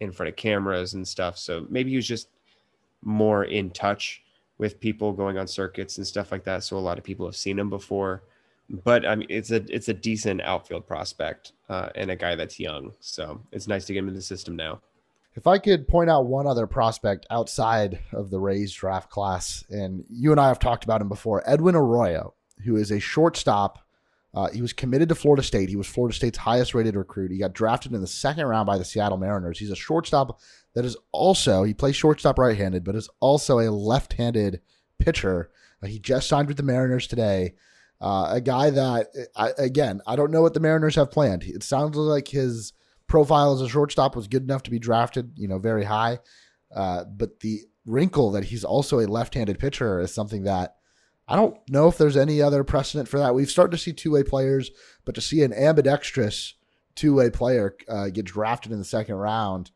in 0.00 0.12
front 0.12 0.30
of 0.30 0.36
cameras 0.36 0.94
and 0.94 1.06
stuff. 1.06 1.36
So 1.36 1.66
maybe 1.68 1.90
he 1.90 1.96
was 1.96 2.06
just 2.06 2.28
more 3.02 3.44
in 3.44 3.70
touch 3.70 4.22
with 4.58 4.80
people 4.80 5.12
going 5.12 5.38
on 5.38 5.46
circuits 5.46 5.98
and 5.98 6.06
stuff 6.06 6.32
like 6.32 6.44
that. 6.44 6.64
So 6.64 6.76
a 6.76 6.78
lot 6.78 6.98
of 6.98 7.04
people 7.04 7.26
have 7.26 7.36
seen 7.36 7.58
him 7.58 7.70
before. 7.70 8.22
But 8.84 9.04
I 9.06 9.16
mean, 9.16 9.26
it's 9.28 9.50
a 9.50 9.64
it's 9.68 9.88
a 9.88 9.94
decent 9.94 10.42
outfield 10.42 10.86
prospect 10.86 11.52
uh, 11.68 11.90
and 11.96 12.10
a 12.10 12.16
guy 12.16 12.36
that's 12.36 12.60
young. 12.60 12.92
So 13.00 13.40
it's 13.52 13.66
nice 13.66 13.84
to 13.86 13.92
get 13.92 14.00
him 14.00 14.08
in 14.08 14.14
the 14.14 14.22
system 14.22 14.54
now. 14.54 14.80
If 15.36 15.46
I 15.46 15.58
could 15.58 15.86
point 15.86 16.10
out 16.10 16.26
one 16.26 16.46
other 16.46 16.66
prospect 16.66 17.26
outside 17.30 18.00
of 18.12 18.30
the 18.30 18.40
Rays 18.40 18.72
draft 18.72 19.10
class, 19.10 19.64
and 19.70 20.04
you 20.08 20.32
and 20.32 20.40
I 20.40 20.48
have 20.48 20.58
talked 20.58 20.84
about 20.84 21.00
him 21.00 21.08
before, 21.08 21.42
Edwin 21.46 21.76
Arroyo, 21.76 22.34
who 22.64 22.76
is 22.76 22.90
a 22.90 23.00
shortstop. 23.00 23.78
Uh, 24.32 24.48
he 24.50 24.62
was 24.62 24.72
committed 24.72 25.08
to 25.08 25.14
Florida 25.14 25.42
State. 25.42 25.68
He 25.68 25.76
was 25.76 25.88
Florida 25.88 26.14
State's 26.14 26.38
highest 26.38 26.74
rated 26.74 26.94
recruit. 26.94 27.32
He 27.32 27.38
got 27.38 27.52
drafted 27.52 27.92
in 27.92 28.00
the 28.00 28.06
second 28.06 28.46
round 28.46 28.66
by 28.66 28.78
the 28.78 28.84
Seattle 28.84 29.18
Mariners. 29.18 29.58
He's 29.58 29.70
a 29.70 29.76
shortstop 29.76 30.40
that 30.74 30.84
is 30.84 30.96
also, 31.10 31.64
he 31.64 31.74
plays 31.74 31.96
shortstop 31.96 32.38
right 32.38 32.56
handed, 32.56 32.84
but 32.84 32.94
is 32.94 33.08
also 33.18 33.58
a 33.58 33.70
left 33.70 34.12
handed 34.14 34.60
pitcher. 34.98 35.50
Uh, 35.82 35.86
he 35.86 35.98
just 35.98 36.28
signed 36.28 36.46
with 36.48 36.56
the 36.56 36.62
Mariners 36.62 37.08
today. 37.08 37.54
Uh, 38.00 38.28
a 38.30 38.40
guy 38.40 38.70
that, 38.70 39.08
I, 39.36 39.50
again, 39.58 40.00
I 40.06 40.16
don't 40.16 40.30
know 40.30 40.42
what 40.42 40.54
the 40.54 40.60
Mariners 40.60 40.94
have 40.94 41.10
planned. 41.10 41.42
It 41.42 41.62
sounds 41.62 41.96
like 41.96 42.28
his 42.28 42.72
profile 43.10 43.52
as 43.52 43.60
a 43.60 43.68
shortstop 43.68 44.16
was 44.16 44.28
good 44.28 44.42
enough 44.42 44.62
to 44.62 44.70
be 44.70 44.78
drafted, 44.78 45.32
you 45.36 45.48
know, 45.48 45.58
very 45.58 45.84
high. 45.84 46.18
Uh, 46.74 47.04
but 47.04 47.40
the 47.40 47.60
wrinkle 47.84 48.30
that 48.30 48.44
he's 48.44 48.64
also 48.64 49.00
a 49.00 49.06
left-handed 49.06 49.58
pitcher 49.58 50.00
is 50.00 50.14
something 50.14 50.44
that 50.44 50.76
I 51.28 51.36
don't 51.36 51.56
know 51.68 51.88
if 51.88 51.98
there's 51.98 52.16
any 52.16 52.40
other 52.40 52.64
precedent 52.64 53.08
for 53.08 53.18
that. 53.18 53.34
We've 53.34 53.50
started 53.50 53.72
to 53.72 53.78
see 53.82 53.92
two-way 53.92 54.22
players, 54.22 54.70
but 55.04 55.14
to 55.14 55.20
see 55.20 55.42
an 55.42 55.52
ambidextrous 55.52 56.54
two-way 56.96 57.30
player 57.30 57.76
uh, 57.88 58.08
get 58.08 58.24
drafted 58.24 58.72
in 58.72 58.78
the 58.78 58.84
second 58.84 59.14
round, 59.16 59.70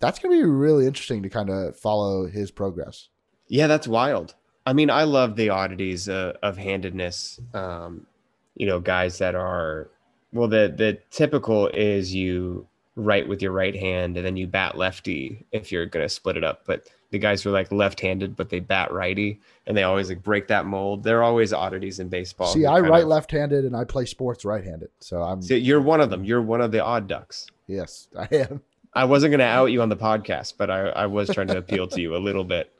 that's 0.00 0.18
going 0.18 0.36
to 0.36 0.42
be 0.42 0.50
really 0.50 0.86
interesting 0.86 1.22
to 1.22 1.30
kind 1.30 1.48
of 1.48 1.78
follow 1.78 2.26
his 2.26 2.50
progress. 2.50 3.08
Yeah, 3.48 3.68
that's 3.68 3.88
wild. 3.88 4.34
I 4.66 4.72
mean, 4.72 4.90
I 4.90 5.04
love 5.04 5.36
the 5.36 5.48
oddities 5.48 6.08
uh, 6.08 6.34
of 6.42 6.56
handedness. 6.56 7.40
Um, 7.54 8.06
you 8.54 8.66
know, 8.66 8.80
guys 8.80 9.18
that 9.18 9.34
are 9.34 9.88
well, 10.32 10.48
the 10.48 10.72
the 10.74 10.98
typical 11.10 11.68
is 11.68 12.14
you 12.14 12.66
write 12.94 13.26
with 13.26 13.40
your 13.40 13.52
right 13.52 13.74
hand 13.74 14.16
and 14.16 14.26
then 14.26 14.36
you 14.36 14.46
bat 14.46 14.76
lefty 14.76 15.46
if 15.50 15.72
you're 15.72 15.86
gonna 15.86 16.08
split 16.08 16.36
it 16.36 16.44
up. 16.44 16.62
But 16.66 16.88
the 17.10 17.18
guys 17.18 17.42
who 17.42 17.50
are 17.50 17.52
like 17.52 17.70
left-handed 17.70 18.36
but 18.36 18.48
they 18.48 18.60
bat 18.60 18.90
righty 18.92 19.40
and 19.66 19.76
they 19.76 19.82
always 19.82 20.08
like 20.08 20.22
break 20.22 20.48
that 20.48 20.66
mold. 20.66 21.02
They're 21.02 21.22
always 21.22 21.52
oddities 21.52 22.00
in 22.00 22.08
baseball. 22.08 22.52
See, 22.52 22.66
I 22.66 22.80
write 22.80 23.02
of, 23.02 23.08
left-handed 23.08 23.64
and 23.64 23.76
I 23.76 23.84
play 23.84 24.06
sports 24.06 24.44
right-handed. 24.44 24.90
So 25.00 25.22
I'm 25.22 25.42
so 25.42 25.54
you're 25.54 25.80
one 25.80 26.00
of 26.00 26.10
them. 26.10 26.24
You're 26.24 26.42
one 26.42 26.60
of 26.60 26.72
the 26.72 26.82
odd 26.82 27.06
ducks. 27.06 27.46
Yes, 27.66 28.08
I 28.18 28.28
am. 28.34 28.62
I 28.94 29.04
wasn't 29.04 29.30
gonna 29.30 29.44
out 29.44 29.66
you 29.66 29.80
on 29.80 29.88
the 29.88 29.96
podcast, 29.96 30.54
but 30.58 30.70
I, 30.70 30.88
I 30.88 31.06
was 31.06 31.30
trying 31.30 31.48
to 31.48 31.58
appeal 31.58 31.86
to 31.88 32.00
you 32.00 32.16
a 32.16 32.18
little 32.18 32.44
bit. 32.44 32.72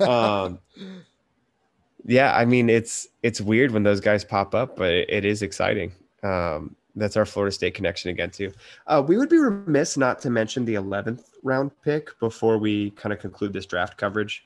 Um 0.00 0.60
yeah, 2.04 2.34
I 2.34 2.44
mean 2.44 2.70
it's 2.70 3.08
it's 3.22 3.40
weird 3.40 3.72
when 3.72 3.82
those 3.82 4.00
guys 4.00 4.24
pop 4.24 4.54
up, 4.54 4.76
but 4.76 4.92
it, 4.92 5.10
it 5.10 5.24
is 5.24 5.42
exciting. 5.42 5.92
Um, 6.22 6.76
that's 6.98 7.16
our 7.16 7.24
Florida 7.24 7.52
State 7.52 7.74
connection 7.74 8.10
again, 8.10 8.30
too. 8.30 8.52
Uh, 8.86 9.02
we 9.06 9.16
would 9.16 9.28
be 9.28 9.38
remiss 9.38 9.96
not 9.96 10.20
to 10.20 10.30
mention 10.30 10.64
the 10.64 10.74
11th 10.74 11.24
round 11.42 11.70
pick 11.82 12.18
before 12.18 12.58
we 12.58 12.90
kind 12.90 13.12
of 13.12 13.20
conclude 13.20 13.52
this 13.52 13.66
draft 13.66 13.96
coverage. 13.96 14.44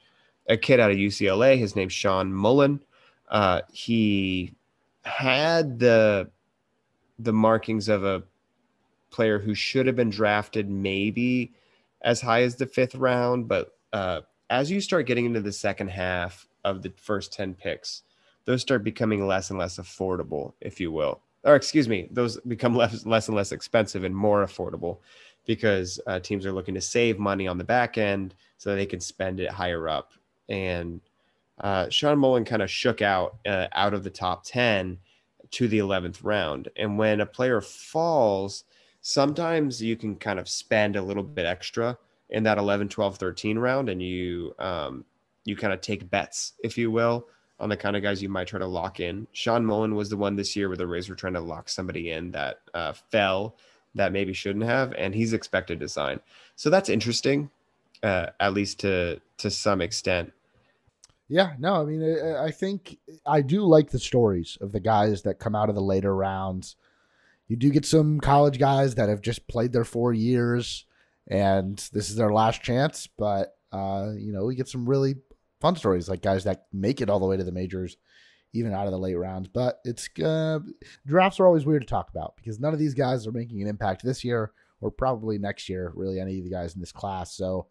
A 0.49 0.57
kid 0.57 0.81
out 0.81 0.91
of 0.91 0.97
UCLA, 0.97 1.59
his 1.59 1.77
name's 1.77 1.93
Sean 1.93 2.33
Mullen. 2.33 2.83
Uh, 3.29 3.63
he 3.73 4.53
had 5.05 5.79
the 5.79 6.31
the 7.19 7.33
markings 7.33 7.89
of 7.89 8.05
a 8.05 8.23
player 9.11 9.39
who 9.39 9.55
should 9.55 9.87
have 9.87 9.95
been 9.95 10.11
drafted 10.11 10.69
maybe 10.69 11.53
as 12.03 12.21
high 12.21 12.43
as 12.43 12.57
the 12.57 12.67
fifth 12.67 12.97
round, 12.97 13.47
but 13.47 13.77
uh, 13.93 14.21
as 14.51 14.71
you 14.71 14.81
start 14.81 15.07
getting 15.07 15.25
into 15.27 15.41
the 15.41 15.53
second 15.53 15.89
half 15.89 16.49
of 16.65 16.83
the 16.83 16.93
first 16.97 17.33
10 17.33 17.55
picks, 17.55 18.03
those 18.45 18.61
start 18.61 18.83
becoming 18.83 19.27
less 19.27 19.51
and 19.51 19.59
less 19.59 19.79
affordable, 19.79 20.55
if 20.61 20.81
you 20.81 20.91
will 20.91 21.21
or 21.45 21.57
excuse 21.57 21.89
me, 21.89 22.09
those 22.11 22.39
become 22.41 22.75
less 22.77 23.05
less 23.07 23.29
and 23.29 23.37
less 23.37 23.53
expensive 23.53 24.05
and 24.05 24.15
more 24.15 24.45
affordable 24.45 24.99
because 25.47 26.01
uh, 26.07 26.21
teams 26.21 26.47
are 26.47 26.53
looking 26.53 26.75
to 26.75 26.81
save 26.81 27.19
money 27.19 27.49
on 27.49 27.59
the 27.59 27.65
back 27.65 27.99
end 27.99 28.35
so 28.59 28.75
they 28.75 28.87
can 28.87 29.01
spend 29.01 29.41
it 29.41 29.51
higher 29.51 29.89
up. 29.89 30.13
And 30.49 31.01
uh, 31.61 31.89
Sean 31.89 32.19
Mullen 32.19 32.45
kind 32.45 32.63
of 32.63 32.71
shook 32.71 33.03
out 33.03 33.37
uh, 33.47 33.69
out 33.73 33.95
of 33.95 34.05
the 34.05 34.11
top 34.11 34.45
ten 34.45 34.99
to 35.51 35.69
the 35.69 35.79
eleventh 35.79 36.23
round. 36.23 36.69
And 36.77 36.99
when 36.99 37.21
a 37.21 37.27
player 37.27 37.61
falls, 37.61 38.65
sometimes 39.01 39.83
you 39.83 39.97
can 39.97 40.17
kind 40.17 40.39
of 40.39 40.49
spend 40.49 40.97
a 40.97 41.03
little 41.03 41.23
bit 41.23 41.45
extra 41.45 41.99
in 42.31 42.43
that 42.45 42.57
11, 42.57 42.89
12, 42.89 43.19
13 43.19 43.59
round 43.59 43.91
and 43.91 44.03
you 44.03 44.55
um, 44.59 45.05
you 45.45 45.57
kind 45.57 45.73
of 45.73 45.81
take 45.81 46.09
bets, 46.09 46.55
if 46.63 46.79
you 46.79 46.91
will, 46.91 47.27
on 47.63 47.69
the 47.69 47.77
kind 47.77 47.97
of 47.97 48.03
guys 48.03 48.21
you 48.21 48.29
might 48.29 48.49
try 48.49 48.59
to 48.59 48.67
lock 48.67 48.99
in. 48.99 49.29
Sean 49.33 49.65
Mullen 49.65 49.95
was 49.95 50.11
the 50.11 50.17
one 50.17 50.35
this 50.35 50.57
year 50.57 50.67
where 50.67 50.77
the 50.77 50.87
Rays 50.87 51.09
were 51.09 51.15
trying 51.15 51.35
to 51.35 51.41
lock 51.41 51.69
somebody 51.69 52.11
in 52.11 52.33
that 52.33 52.59
uh, 52.75 52.93
fell 52.93 53.57
that 53.95 54.11
maybe 54.11 54.33
shouldn't 54.33 54.65
have, 54.65 54.93
and 54.95 55.15
he's 55.15 55.33
expected 55.33 55.79
to 55.79 55.89
sign. 55.89 56.19
So 56.57 56.71
that's 56.71 56.89
interesting, 56.89 57.51
uh, 58.03 58.27
at 58.41 58.53
least 58.53 58.81
to 58.81 59.21
to 59.39 59.51
some 59.51 59.81
extent. 59.81 60.33
Yeah, 61.29 61.53
no, 61.59 61.81
I 61.81 61.85
mean, 61.85 62.03
I, 62.37 62.51
think 62.51 62.99
I 63.25 63.41
do 63.41 63.63
like 63.63 63.91
the 63.91 63.99
stories 63.99 64.59
of 64.61 64.73
the 64.73 64.81
guys 64.81 65.23
that 65.23 65.39
come 65.39 65.55
out 65.55 65.71
of 65.71 65.75
the 65.75 65.81
later 65.81 66.15
rounds. 66.15 66.77
You 67.49 67.57
do 67.57 67.71
get 67.71 67.87
some 67.87 68.21
college 68.21 68.59
guys 68.59 68.97
that 68.97 69.09
have 69.09 69.23
just 69.23 69.49
played 69.49 69.73
their 69.73 69.85
four 69.85 70.13
years, 70.13 70.85
and 71.29 71.79
this 71.93 72.11
is 72.11 72.17
their 72.17 72.33
last 72.33 72.63
chance. 72.63 73.07
But 73.07 73.57
uh, 73.71 74.11
you 74.19 74.33
know, 74.33 74.45
we 74.45 74.57
get 74.57 74.69
some 74.69 74.89
really 74.89 75.15
fun 75.63 75.77
stories 75.77 76.09
like 76.09 76.21
guys 76.21 76.45
that 76.45 76.67
make 76.73 77.01
it 77.01 77.09
all 77.09 77.21
the 77.21 77.27
way 77.27 77.37
to 77.37 77.45
the 77.45 77.53
majors, 77.53 77.97
even 78.53 78.75
out 78.75 78.87
of 78.87 78.93
the 78.93 78.99
late 78.99 79.15
rounds. 79.15 79.49
But 79.49 79.79
it's 79.85 80.09
uh, 80.23 80.59
drafts 81.07 81.41
are 81.41 81.47
always 81.47 81.65
weird 81.65 81.83
to 81.83 81.89
talk 81.89 82.11
about 82.11 82.35
because 82.37 82.61
none 82.61 82.75
of 82.75 82.79
these 82.79 82.95
guys 82.95 83.27
are 83.27 83.33
making 83.33 83.63
an 83.63 83.69
impact 83.69 84.03
this 84.03 84.23
year 84.25 84.53
or 84.83 84.91
probably 84.91 85.39
next 85.39 85.69
year. 85.69 85.93
Really, 85.95 86.21
any 86.21 86.39
of 86.39 86.45
the 86.45 86.51
guys 86.51 86.75
in 86.75 86.81
this 86.81 86.93
class. 86.93 87.35
So 87.35 87.69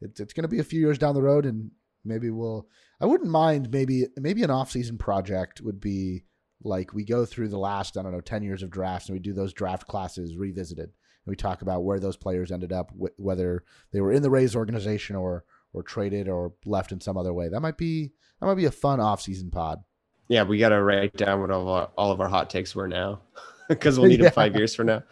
it's 0.00 0.18
it's 0.18 0.32
going 0.32 0.42
to 0.42 0.48
be 0.48 0.58
a 0.58 0.64
few 0.64 0.80
years 0.80 0.98
down 0.98 1.14
the 1.14 1.22
road, 1.22 1.46
and 1.46 1.70
maybe 2.04 2.30
we'll. 2.30 2.66
I 3.00 3.06
wouldn't 3.06 3.30
mind 3.30 3.70
maybe 3.70 4.06
maybe 4.16 4.42
an 4.42 4.50
off 4.50 4.72
season 4.72 4.98
project 4.98 5.60
would 5.60 5.80
be 5.80 6.24
like 6.62 6.94
we 6.94 7.04
go 7.04 7.26
through 7.26 7.48
the 7.48 7.58
last 7.58 7.98
I 7.98 8.02
don't 8.02 8.12
know 8.12 8.20
ten 8.20 8.42
years 8.42 8.62
of 8.62 8.70
drafts 8.70 9.08
and 9.08 9.14
we 9.14 9.20
do 9.20 9.34
those 9.34 9.52
draft 9.52 9.86
classes 9.86 10.36
revisited 10.36 10.84
and 11.26 11.32
we 11.32 11.36
talk 11.36 11.62
about 11.62 11.84
where 11.84 12.00
those 12.00 12.16
players 12.16 12.52
ended 12.52 12.72
up, 12.72 12.90
wh- 12.92 13.18
whether 13.18 13.64
they 13.92 14.00
were 14.00 14.12
in 14.12 14.22
the 14.22 14.30
Rays 14.30 14.54
organization 14.54 15.16
or 15.16 15.44
or 15.74 15.82
traded 15.82 16.28
or 16.28 16.52
left 16.64 16.92
in 16.92 17.00
some 17.00 17.18
other 17.18 17.34
way. 17.34 17.48
That 17.48 17.60
might 17.60 17.76
be 17.76 18.12
that 18.40 18.46
might 18.46 18.54
be 18.54 18.64
a 18.64 18.70
fun 18.70 19.00
off-season 19.00 19.50
pod. 19.50 19.84
Yeah, 20.28 20.44
we 20.44 20.58
got 20.58 20.70
to 20.70 20.82
write 20.82 21.14
down 21.14 21.40
what 21.40 21.50
all 21.50 21.62
of 21.62 21.68
our, 21.68 21.90
all 21.98 22.12
of 22.12 22.20
our 22.20 22.28
hot 22.28 22.48
takes 22.48 22.74
were 22.74 22.88
now, 22.88 23.20
because 23.68 23.98
we'll 23.98 24.08
need 24.08 24.18
yeah. 24.20 24.26
them 24.26 24.32
five 24.32 24.56
years 24.56 24.74
from 24.74 24.86
now. 24.86 25.02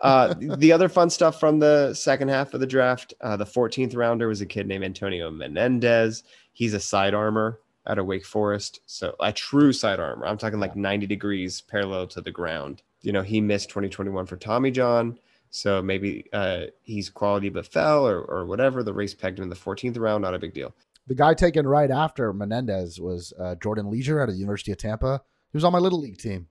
Uh, 0.00 0.34
the 0.38 0.72
other 0.72 0.88
fun 0.88 1.08
stuff 1.08 1.40
from 1.40 1.58
the 1.58 1.94
second 1.94 2.28
half 2.28 2.52
of 2.52 2.60
the 2.60 2.66
draft, 2.66 3.14
uh, 3.22 3.36
the 3.36 3.46
14th 3.46 3.96
rounder 3.96 4.28
was 4.28 4.40
a 4.40 4.46
kid 4.46 4.66
named 4.66 4.84
Antonio 4.84 5.30
Menendez. 5.30 6.22
He's 6.52 6.74
a 6.74 6.80
side 6.80 7.14
armor 7.14 7.60
out 7.86 7.98
of 7.98 8.06
Wake 8.06 8.26
Forest, 8.26 8.80
so 8.86 9.14
a 9.20 9.32
true 9.32 9.72
side 9.72 10.00
armor. 10.00 10.26
I'm 10.26 10.36
talking 10.36 10.60
like 10.60 10.76
90 10.76 11.06
degrees 11.06 11.62
parallel 11.62 12.08
to 12.08 12.20
the 12.20 12.32
ground. 12.32 12.82
You 13.02 13.12
know, 13.12 13.22
he 13.22 13.40
missed 13.40 13.68
2021 13.68 14.26
for 14.26 14.36
Tommy 14.36 14.70
John. 14.70 15.18
So 15.50 15.82
maybe 15.82 16.26
uh, 16.32 16.64
he's 16.82 17.08
quality 17.08 17.48
but 17.48 17.66
fell 17.66 18.06
or, 18.06 18.20
or 18.20 18.46
whatever. 18.46 18.82
The 18.82 18.92
race 18.92 19.14
pegged 19.14 19.38
him 19.38 19.44
in 19.44 19.48
the 19.48 19.56
14th 19.56 19.98
round. 19.98 20.22
Not 20.22 20.34
a 20.34 20.38
big 20.38 20.54
deal. 20.54 20.74
The 21.06 21.14
guy 21.14 21.34
taken 21.34 21.66
right 21.66 21.90
after 21.90 22.32
Menendez 22.32 23.00
was 23.00 23.32
uh, 23.38 23.54
Jordan 23.56 23.90
Leasure 23.90 24.20
out 24.20 24.28
of 24.28 24.34
the 24.34 24.40
University 24.40 24.72
of 24.72 24.78
Tampa. 24.78 25.22
He 25.52 25.56
was 25.56 25.64
on 25.64 25.72
my 25.72 25.78
little 25.78 26.00
league 26.00 26.18
team. 26.18 26.48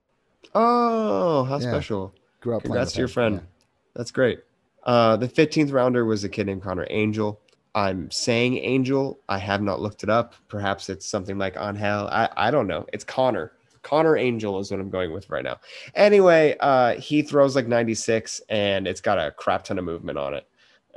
Oh, 0.54 1.44
how 1.44 1.58
yeah. 1.58 1.70
special! 1.70 2.14
Grew 2.40 2.56
up. 2.56 2.62
Congrats 2.62 2.92
to 2.92 2.98
your 2.98 3.08
friend. 3.08 3.36
Yeah. 3.36 3.46
That's 3.94 4.10
great. 4.10 4.40
Uh, 4.84 5.16
the 5.16 5.28
15th 5.28 5.72
rounder 5.72 6.04
was 6.04 6.24
a 6.24 6.28
kid 6.28 6.46
named 6.46 6.62
Connor 6.62 6.86
Angel. 6.90 7.40
I'm 7.74 8.10
saying 8.10 8.56
Angel. 8.58 9.20
I 9.28 9.38
have 9.38 9.60
not 9.60 9.80
looked 9.80 10.02
it 10.02 10.08
up. 10.08 10.34
Perhaps 10.48 10.88
it's 10.88 11.04
something 11.04 11.36
like 11.36 11.56
Angel. 11.56 12.08
I, 12.08 12.28
I 12.36 12.50
don't 12.50 12.66
know. 12.66 12.86
It's 12.92 13.04
Connor. 13.04 13.52
Connor 13.86 14.16
Angel 14.16 14.58
is 14.58 14.68
what 14.68 14.80
I'm 14.80 14.90
going 14.90 15.12
with 15.12 15.30
right 15.30 15.44
now. 15.44 15.60
Anyway, 15.94 16.56
uh, 16.58 16.94
he 16.94 17.22
throws 17.22 17.54
like 17.54 17.68
96 17.68 18.40
and 18.48 18.88
it's 18.88 19.00
got 19.00 19.16
a 19.16 19.30
crap 19.30 19.62
ton 19.62 19.78
of 19.78 19.84
movement 19.84 20.18
on 20.18 20.34
it. 20.34 20.48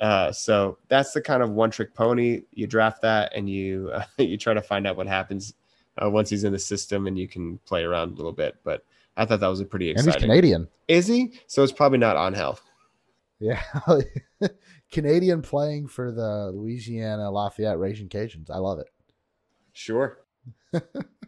Uh, 0.01 0.31
so 0.31 0.79
that's 0.87 1.11
the 1.11 1.21
kind 1.21 1.43
of 1.43 1.51
one 1.51 1.69
trick 1.69 1.93
pony. 1.93 2.41
You 2.51 2.65
draft 2.65 3.03
that 3.03 3.31
and 3.35 3.47
you 3.47 3.91
uh, 3.93 4.03
you 4.17 4.37
try 4.37 4.55
to 4.55 4.61
find 4.61 4.87
out 4.87 4.97
what 4.97 5.05
happens 5.05 5.53
uh, 6.03 6.09
once 6.09 6.31
he's 6.31 6.43
in 6.43 6.51
the 6.51 6.57
system 6.57 7.05
and 7.05 7.15
you 7.15 7.27
can 7.27 7.59
play 7.59 7.83
around 7.83 8.13
a 8.13 8.15
little 8.15 8.31
bit. 8.31 8.55
But 8.63 8.83
I 9.17 9.25
thought 9.25 9.39
that 9.41 9.47
was 9.47 9.59
a 9.59 9.65
pretty 9.65 9.91
exciting. 9.91 10.11
And 10.11 10.15
he's 10.15 10.23
Canadian. 10.23 10.67
Is 10.87 11.05
he? 11.05 11.33
So 11.45 11.61
it's 11.61 11.71
probably 11.71 11.99
not 11.99 12.17
on 12.17 12.33
health. 12.33 12.63
Yeah. 13.39 13.61
Canadian 14.91 15.43
playing 15.43 15.89
for 15.89 16.11
the 16.11 16.51
Louisiana 16.55 17.29
Lafayette 17.29 17.77
Raging 17.77 18.09
Cajuns. 18.09 18.49
I 18.49 18.57
love 18.57 18.79
it. 18.79 18.87
Sure. 19.73 20.21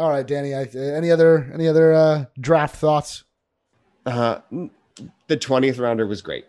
All 0.00 0.08
right, 0.08 0.26
Danny. 0.26 0.54
I, 0.54 0.62
any 0.62 1.10
other 1.10 1.50
any 1.52 1.68
other 1.68 1.92
uh, 1.92 2.24
draft 2.40 2.76
thoughts? 2.76 3.24
Uh, 4.06 4.38
the 5.26 5.36
twentieth 5.36 5.76
rounder 5.76 6.06
was 6.06 6.22
great. 6.22 6.46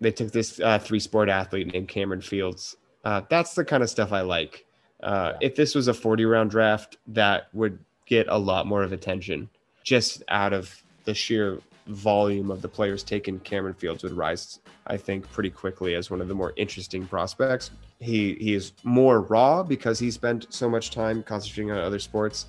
They 0.00 0.10
took 0.10 0.32
this 0.32 0.58
uh, 0.60 0.78
three 0.78 0.98
sport 0.98 1.28
athlete 1.28 1.70
named 1.74 1.88
Cameron 1.88 2.22
Fields. 2.22 2.74
Uh, 3.04 3.20
that's 3.28 3.54
the 3.54 3.66
kind 3.66 3.82
of 3.82 3.90
stuff 3.90 4.12
I 4.12 4.22
like. 4.22 4.64
Uh, 5.02 5.34
yeah. 5.34 5.48
If 5.48 5.56
this 5.56 5.74
was 5.74 5.88
a 5.88 5.94
forty 5.94 6.24
round 6.24 6.50
draft, 6.50 6.96
that 7.08 7.48
would 7.52 7.78
get 8.06 8.28
a 8.30 8.38
lot 8.38 8.66
more 8.66 8.82
of 8.82 8.92
attention. 8.92 9.50
Just 9.84 10.22
out 10.28 10.54
of 10.54 10.82
the 11.04 11.12
sheer 11.12 11.58
volume 11.88 12.50
of 12.50 12.62
the 12.62 12.68
players 12.68 13.02
taken, 13.02 13.40
Cameron 13.40 13.74
Fields 13.74 14.04
would 14.04 14.14
rise, 14.14 14.60
I 14.86 14.96
think, 14.96 15.30
pretty 15.30 15.50
quickly 15.50 15.96
as 15.96 16.10
one 16.10 16.22
of 16.22 16.28
the 16.28 16.34
more 16.34 16.54
interesting 16.56 17.06
prospects. 17.06 17.72
He 18.00 18.36
he 18.40 18.54
is 18.54 18.72
more 18.84 19.20
raw 19.20 19.62
because 19.62 19.98
he 19.98 20.10
spent 20.10 20.46
so 20.48 20.66
much 20.70 20.92
time 20.92 21.22
concentrating 21.22 21.70
on 21.72 21.78
other 21.78 21.98
sports 21.98 22.46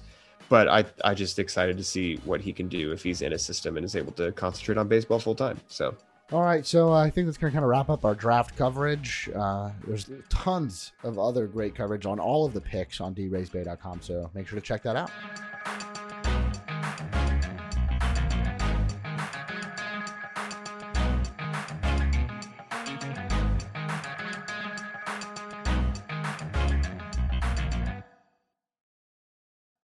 but 0.49 0.67
I 0.67 0.85
I 1.03 1.13
just 1.13 1.39
excited 1.39 1.77
to 1.77 1.83
see 1.83 2.17
what 2.25 2.41
he 2.41 2.53
can 2.53 2.67
do 2.67 2.91
if 2.91 3.03
he's 3.03 3.21
in 3.21 3.33
a 3.33 3.39
system 3.39 3.77
and 3.77 3.85
is 3.85 3.95
able 3.95 4.11
to 4.13 4.31
concentrate 4.31 4.77
on 4.77 4.87
baseball 4.87 5.19
full 5.19 5.35
time. 5.35 5.59
So. 5.67 5.95
All 6.33 6.43
right, 6.43 6.65
so 6.65 6.91
I 6.91 7.09
think 7.09 7.25
that's 7.25 7.37
going 7.37 7.51
to 7.51 7.55
kind 7.55 7.63
of 7.63 7.69
wrap 7.69 7.89
up 7.89 8.03
our 8.03 8.13
draft 8.13 8.57
coverage. 8.57 9.29
Uh, 9.33 9.71
there's 9.85 10.09
tons 10.27 10.91
of 11.03 11.17
other 11.17 11.47
great 11.47 11.73
coverage 11.73 12.05
on 12.05 12.19
all 12.19 12.45
of 12.45 12.51
the 12.53 12.59
picks 12.59 12.99
on 12.99 13.15
draysbay.com, 13.15 14.01
so 14.01 14.29
make 14.33 14.45
sure 14.45 14.59
to 14.59 14.65
check 14.65 14.83
that 14.83 14.97
out. 14.97 15.09